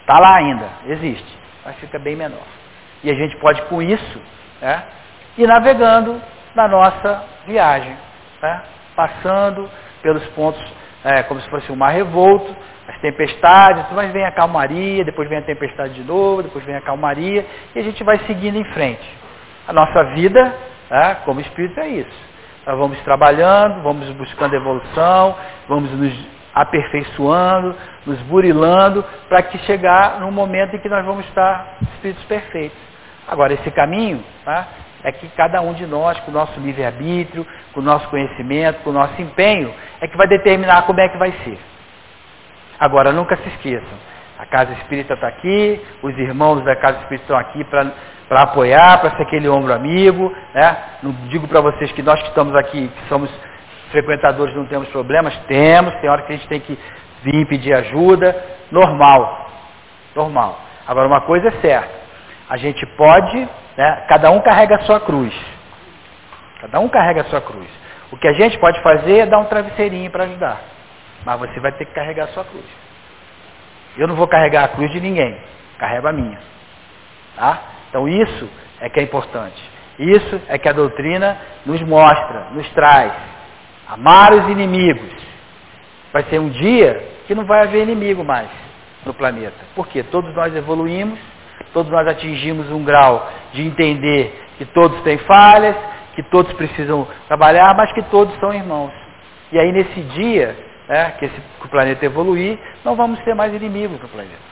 Está 0.02 0.20
lá 0.20 0.36
ainda, 0.36 0.68
existe, 0.86 1.38
mas 1.64 1.76
fica 1.76 1.98
bem 1.98 2.14
menor. 2.14 2.46
E 3.02 3.10
a 3.10 3.14
gente 3.14 3.36
pode, 3.38 3.60
com 3.62 3.82
isso, 3.82 4.22
né, 4.60 4.84
ir 5.36 5.46
navegando 5.46 6.20
na 6.54 6.68
nossa 6.68 7.24
viagem, 7.46 7.96
né, 8.42 8.62
passando 8.94 9.68
pelos 10.02 10.24
pontos 10.28 10.62
é, 11.04 11.22
como 11.22 11.40
se 11.40 11.48
fosse 11.48 11.70
um 11.72 11.76
mar 11.76 11.90
revolto, 11.90 12.54
as 12.88 12.98
tempestades, 13.00 13.86
mas 13.92 14.12
vem 14.12 14.24
a 14.24 14.32
calmaria, 14.32 15.04
depois 15.04 15.28
vem 15.28 15.38
a 15.38 15.42
tempestade 15.42 15.94
de 15.94 16.02
novo, 16.02 16.42
depois 16.42 16.64
vem 16.64 16.74
a 16.74 16.80
calmaria, 16.80 17.46
e 17.74 17.78
a 17.78 17.82
gente 17.82 18.02
vai 18.02 18.18
seguindo 18.26 18.56
em 18.56 18.64
frente. 18.72 19.08
A 19.66 19.72
nossa 19.72 20.04
vida, 20.14 20.54
é, 20.90 21.14
como 21.24 21.40
espírito, 21.40 21.78
é 21.80 21.88
isso. 21.88 22.30
Nós 22.66 22.76
vamos 22.76 23.00
trabalhando, 23.00 23.82
vamos 23.82 24.10
buscando 24.10 24.54
evolução, 24.54 25.36
vamos 25.68 25.90
nos 25.92 26.12
aperfeiçoando, 26.52 27.76
nos 28.04 28.18
burilando, 28.22 29.04
para 29.28 29.42
que 29.42 29.58
chegar 29.58 30.20
num 30.20 30.32
momento 30.32 30.74
em 30.74 30.78
que 30.80 30.88
nós 30.88 31.04
vamos 31.04 31.24
estar 31.26 31.76
espíritos 31.94 32.24
perfeitos. 32.24 32.78
Agora, 33.26 33.54
esse 33.54 33.70
caminho 33.70 34.22
tá, 34.44 34.66
é 35.02 35.12
que 35.12 35.28
cada 35.30 35.60
um 35.60 35.72
de 35.72 35.86
nós, 35.86 36.18
com 36.20 36.30
o 36.30 36.34
nosso 36.34 36.58
livre-arbítrio, 36.60 37.46
com 37.72 37.80
o 37.80 37.82
nosso 37.82 38.08
conhecimento, 38.08 38.82
com 38.82 38.90
o 38.90 38.92
nosso 38.92 39.20
empenho, 39.20 39.72
é 40.00 40.08
que 40.08 40.16
vai 40.16 40.26
determinar 40.26 40.82
como 40.82 41.00
é 41.00 41.08
que 41.08 41.16
vai 41.16 41.32
ser. 41.44 41.58
Agora, 42.78 43.12
nunca 43.12 43.36
se 43.36 43.48
esqueçam, 43.48 43.98
a 44.38 44.46
Casa 44.46 44.72
Espírita 44.72 45.14
está 45.14 45.28
aqui, 45.28 45.80
os 46.02 46.16
irmãos 46.16 46.64
da 46.64 46.74
Casa 46.74 46.98
Espírita 47.00 47.24
estão 47.24 47.36
aqui 47.36 47.62
para 47.64 48.42
apoiar, 48.42 48.98
para 49.00 49.10
ser 49.16 49.22
aquele 49.22 49.48
ombro 49.48 49.72
amigo. 49.72 50.34
Né? 50.54 50.76
Não 51.02 51.12
digo 51.28 51.46
para 51.46 51.60
vocês 51.60 51.92
que 51.92 52.02
nós 52.02 52.20
que 52.22 52.28
estamos 52.28 52.54
aqui, 52.54 52.88
que 52.88 53.08
somos 53.08 53.30
frequentadores, 53.90 54.54
não 54.54 54.64
temos 54.64 54.88
problemas, 54.88 55.36
temos, 55.46 55.94
tem 55.96 56.08
hora 56.08 56.22
que 56.22 56.32
a 56.32 56.36
gente 56.36 56.48
tem 56.48 56.60
que 56.60 56.78
vir 57.22 57.46
pedir 57.46 57.74
ajuda, 57.74 58.34
normal, 58.70 59.50
normal. 60.14 60.58
Agora, 60.86 61.06
uma 61.06 61.20
coisa 61.20 61.48
é 61.48 61.52
certa, 61.60 61.90
a 62.48 62.56
gente 62.56 62.84
pode, 62.96 63.46
né, 63.80 64.04
cada 64.06 64.30
um 64.30 64.40
carrega 64.42 64.76
a 64.76 64.80
sua 64.80 65.00
cruz. 65.00 65.34
Cada 66.60 66.78
um 66.80 66.88
carrega 66.90 67.22
a 67.22 67.24
sua 67.24 67.40
cruz. 67.40 67.66
O 68.12 68.16
que 68.18 68.28
a 68.28 68.32
gente 68.34 68.58
pode 68.58 68.78
fazer 68.82 69.20
é 69.20 69.26
dar 69.26 69.38
um 69.38 69.46
travesseirinho 69.46 70.10
para 70.10 70.24
ajudar. 70.24 70.60
Mas 71.24 71.40
você 71.40 71.58
vai 71.60 71.72
ter 71.72 71.86
que 71.86 71.94
carregar 71.94 72.24
a 72.24 72.28
sua 72.28 72.44
cruz. 72.44 72.66
Eu 73.96 74.06
não 74.06 74.16
vou 74.16 74.28
carregar 74.28 74.64
a 74.64 74.68
cruz 74.68 74.90
de 74.90 75.00
ninguém, 75.00 75.34
carrego 75.78 76.08
a 76.08 76.12
minha. 76.12 76.38
Tá? 77.34 77.58
Então 77.88 78.06
isso 78.06 78.50
é 78.82 78.90
que 78.90 79.00
é 79.00 79.02
importante. 79.02 79.62
Isso 79.98 80.42
é 80.48 80.58
que 80.58 80.68
a 80.68 80.72
doutrina 80.72 81.38
nos 81.64 81.80
mostra, 81.80 82.48
nos 82.50 82.68
traz. 82.72 83.14
Amar 83.88 84.34
os 84.34 84.46
inimigos. 84.50 85.10
Vai 86.12 86.24
ser 86.24 86.38
um 86.38 86.50
dia 86.50 87.02
que 87.26 87.34
não 87.34 87.46
vai 87.46 87.62
haver 87.62 87.84
inimigo 87.84 88.22
mais 88.22 88.50
no 89.06 89.14
planeta. 89.14 89.56
Por 89.74 89.88
quê? 89.88 90.02
Todos 90.02 90.34
nós 90.34 90.54
evoluímos, 90.54 91.18
todos 91.72 91.90
nós 91.90 92.06
atingimos 92.06 92.70
um 92.70 92.84
grau 92.84 93.28
de 93.52 93.62
entender 93.62 94.48
que 94.58 94.64
todos 94.66 95.00
têm 95.02 95.18
falhas, 95.18 95.76
que 96.14 96.22
todos 96.24 96.52
precisam 96.54 97.06
trabalhar, 97.28 97.74
mas 97.76 97.92
que 97.92 98.02
todos 98.02 98.38
são 98.38 98.52
irmãos. 98.52 98.92
E 99.52 99.58
aí 99.58 99.72
nesse 99.72 100.00
dia, 100.00 100.56
né, 100.88 101.12
que, 101.18 101.24
esse, 101.24 101.40
que 101.60 101.66
o 101.66 101.68
planeta 101.68 102.04
evoluir, 102.04 102.58
não 102.84 102.96
vamos 102.96 103.22
ser 103.24 103.34
mais 103.34 103.54
inimigos 103.54 104.00
no 104.00 104.08
planeta. 104.08 104.50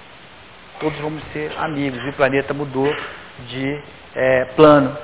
Todos 0.80 0.98
vamos 1.00 1.22
ser 1.32 1.52
amigos. 1.58 2.00
E 2.04 2.08
o 2.10 2.12
planeta 2.12 2.54
mudou 2.54 2.94
de 3.48 3.80
é, 4.14 4.44
plano. 4.56 4.96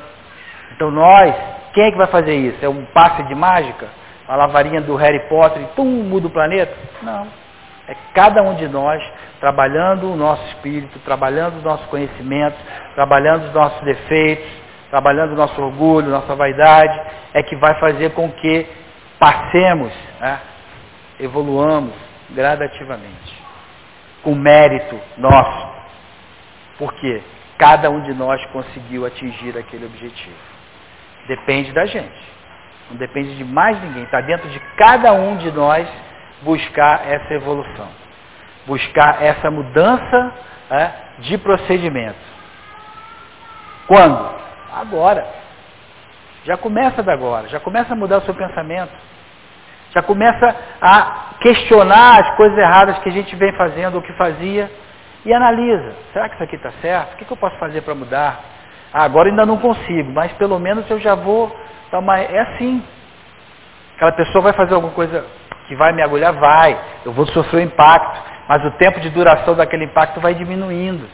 Então 0.73 0.91
nós, 0.91 1.35
quem 1.73 1.85
é 1.85 1.91
que 1.91 1.99
vai 1.99 2.07
fazer 2.07 2.35
isso? 2.35 2.59
É 2.65 2.69
um 2.69 2.85
passe 2.87 3.23
de 3.25 3.35
mágica? 3.35 3.89
A 4.27 4.37
lavarinha 4.37 4.81
do 4.81 4.97
Harry 4.97 5.29
Potter 5.29 5.63
e 5.63 5.67
pum, 5.77 5.85
muda 5.85 6.29
o 6.29 6.31
planeta? 6.31 6.75
Não. 7.03 7.27
É 7.87 7.95
cada 8.15 8.43
um 8.43 8.55
de 8.55 8.67
nós 8.69 9.03
trabalhando 9.41 10.13
o 10.13 10.17
nosso 10.17 10.45
espírito, 10.49 10.99
trabalhando 11.01 11.57
os 11.59 11.63
nossos 11.63 11.87
conhecimentos, 11.87 12.59
trabalhando 12.95 13.47
os 13.47 13.53
nossos 13.53 13.81
defeitos, 13.83 14.47
trabalhando 14.91 15.33
o 15.33 15.37
nosso 15.37 15.61
orgulho, 15.61 16.09
nossa 16.09 16.35
vaidade, 16.35 17.01
é 17.33 17.43
que 17.43 17.57
vai 17.57 17.75
fazer 17.81 18.11
com 18.13 18.31
que 18.31 18.67
passemos, 19.19 19.93
né, 20.21 20.41
evoluamos 21.19 21.95
gradativamente, 22.31 23.43
com 24.23 24.35
mérito 24.35 24.99
nosso. 25.19 25.75
Porque 26.79 27.23
cada 27.59 27.91
um 27.91 28.03
de 28.03 28.15
nós 28.15 28.45
conseguiu 28.47 29.07
atingir 29.07 29.57
aquele 29.57 29.87
objetivo. 29.87 30.37
Depende 31.27 31.73
da 31.73 31.87
gente. 31.87 32.35
Não 32.91 32.97
depende 32.97 33.37
de 33.37 33.45
mais 33.45 33.81
ninguém. 33.83 34.05
Está 34.05 34.21
dentro 34.21 34.49
de 34.49 34.61
cada 34.77 35.13
um 35.13 35.37
de 35.37 35.51
nós 35.51 35.89
buscar 36.43 37.07
essa 37.09 37.33
evolução. 37.33 38.04
Buscar 38.67 39.23
essa 39.23 39.51
mudança 39.51 40.33
é, 40.71 40.91
de 41.19 41.39
procedimento. 41.39 42.19
Quando? 43.87 44.35
Agora. 44.73 45.45
Já 46.45 46.59
começa 46.59 47.03
da 47.03 47.15
agora, 47.15 47.49
já 47.49 47.59
começa 47.59 47.95
a 47.95 47.97
mudar 47.97 48.19
o 48.19 48.23
seu 48.23 48.35
pensamento. 48.35 48.93
Já 49.95 50.03
começa 50.03 50.55
a 50.81 51.37
questionar 51.41 52.21
as 52.21 52.37
coisas 52.37 52.59
erradas 52.59 52.99
que 52.99 53.09
a 53.09 53.13
gente 53.13 53.35
vem 53.37 53.53
fazendo 53.53 53.95
ou 53.95 54.03
que 54.03 54.13
fazia 54.15 54.71
e 55.25 55.33
analisa. 55.33 55.95
Será 56.13 56.29
que 56.29 56.35
isso 56.35 56.45
aqui 56.45 56.57
está 56.57 56.71
certo? 56.83 57.15
O 57.15 57.17
que, 57.17 57.25
que 57.25 57.33
eu 57.33 57.37
posso 57.37 57.57
fazer 57.57 57.81
para 57.81 57.95
mudar? 57.95 58.41
Ah, 58.93 59.05
agora 59.05 59.31
ainda 59.31 59.47
não 59.47 59.57
consigo, 59.57 60.13
mas 60.13 60.33
pelo 60.33 60.59
menos 60.59 60.89
eu 60.91 61.01
já 61.01 61.15
vou 61.15 61.55
uma... 61.93 62.19
É 62.19 62.41
assim. 62.41 62.83
Aquela 63.97 64.13
pessoa 64.13 64.43
vai 64.43 64.53
fazer 64.53 64.75
alguma 64.75 64.93
coisa 64.93 65.25
que 65.69 65.77
vai 65.77 65.93
me 65.93 66.03
agulhar? 66.03 66.35
Vai. 66.35 66.79
Eu 67.05 67.13
vou 67.13 67.27
sofrer 67.29 67.59
o 67.59 67.63
impacto, 67.63 68.21
mas 68.49 68.65
o 68.65 68.71
tempo 68.73 69.01
de 69.01 69.11
duração 69.11 69.55
daquele 69.55 69.85
impacto 69.85 70.21
vai 70.21 70.35
diminuindo 70.35 71.09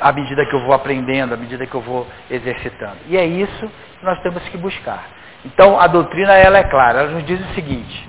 à 0.00 0.12
medida 0.12 0.44
que 0.46 0.54
eu 0.54 0.60
vou 0.60 0.74
aprendendo, 0.74 1.34
à 1.34 1.36
medida 1.36 1.66
que 1.66 1.74
eu 1.74 1.80
vou 1.80 2.06
exercitando. 2.30 2.96
E 3.08 3.16
é 3.16 3.24
isso 3.24 3.70
que 3.98 4.04
nós 4.04 4.18
temos 4.20 4.42
que 4.48 4.56
buscar. 4.58 5.04
Então, 5.44 5.78
a 5.78 5.86
doutrina 5.86 6.32
ela 6.34 6.58
é 6.58 6.64
clara, 6.64 7.00
ela 7.00 7.10
nos 7.10 7.24
diz 7.24 7.40
o 7.40 7.54
seguinte: 7.54 8.08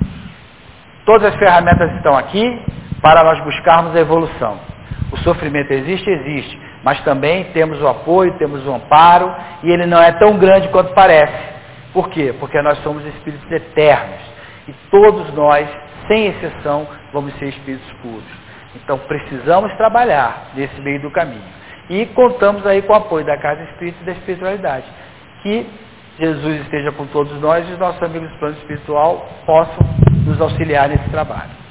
todas 1.06 1.34
as 1.34 1.40
ferramentas 1.40 1.92
estão 1.96 2.18
aqui 2.18 2.62
para 3.02 3.24
nós 3.24 3.40
buscarmos 3.44 3.96
a 3.96 4.00
evolução. 4.00 4.60
O 5.12 5.18
sofrimento 5.18 5.72
existe, 5.72 6.10
existe, 6.10 6.60
mas 6.84 7.00
também 7.02 7.46
temos 7.46 7.82
o 7.82 7.88
apoio, 7.88 8.38
temos 8.38 8.66
o 8.66 8.74
amparo, 8.74 9.34
e 9.64 9.70
ele 9.70 9.86
não 9.86 10.02
é 10.02 10.12
tão 10.14 10.38
grande 10.38 10.68
quanto 10.70 10.94
parece. 10.94 11.56
Por 11.94 12.10
quê? 12.10 12.34
Porque 12.40 12.62
nós 12.62 12.78
somos 12.80 13.06
espíritos 13.06 13.50
eternos. 13.52 14.20
E 14.68 14.74
todos 14.90 15.34
nós, 15.34 15.70
sem 16.08 16.28
exceção, 16.28 16.88
vamos 17.14 17.34
ser 17.38 17.50
espíritos 17.50 17.92
puros. 18.02 18.24
Então 18.76 18.98
precisamos 19.00 19.74
trabalhar 19.78 20.52
nesse 20.56 20.80
meio 20.82 21.02
do 21.02 21.12
caminho. 21.12 21.44
E 21.90 22.06
contamos 22.08 22.66
aí 22.66 22.82
com 22.82 22.94
o 22.94 22.96
apoio 22.96 23.26
da 23.26 23.38
Casa 23.38 23.64
Espírita 23.64 23.98
e 24.02 24.06
da 24.06 24.12
Espiritualidade. 24.14 24.86
Que 25.44 25.68
Jesus 26.20 26.62
esteja 26.62 26.92
com 26.92 27.06
todos 27.08 27.40
nós 27.40 27.68
e 27.70 27.74
os 27.74 27.80
nossos 27.80 28.02
amigos 28.02 28.30
do 28.32 28.38
plano 28.40 28.58
espiritual 28.58 29.28
possam 29.46 29.86
nos 30.26 30.40
auxiliar 30.42 30.90
nesse 30.90 31.10
trabalho. 31.10 31.65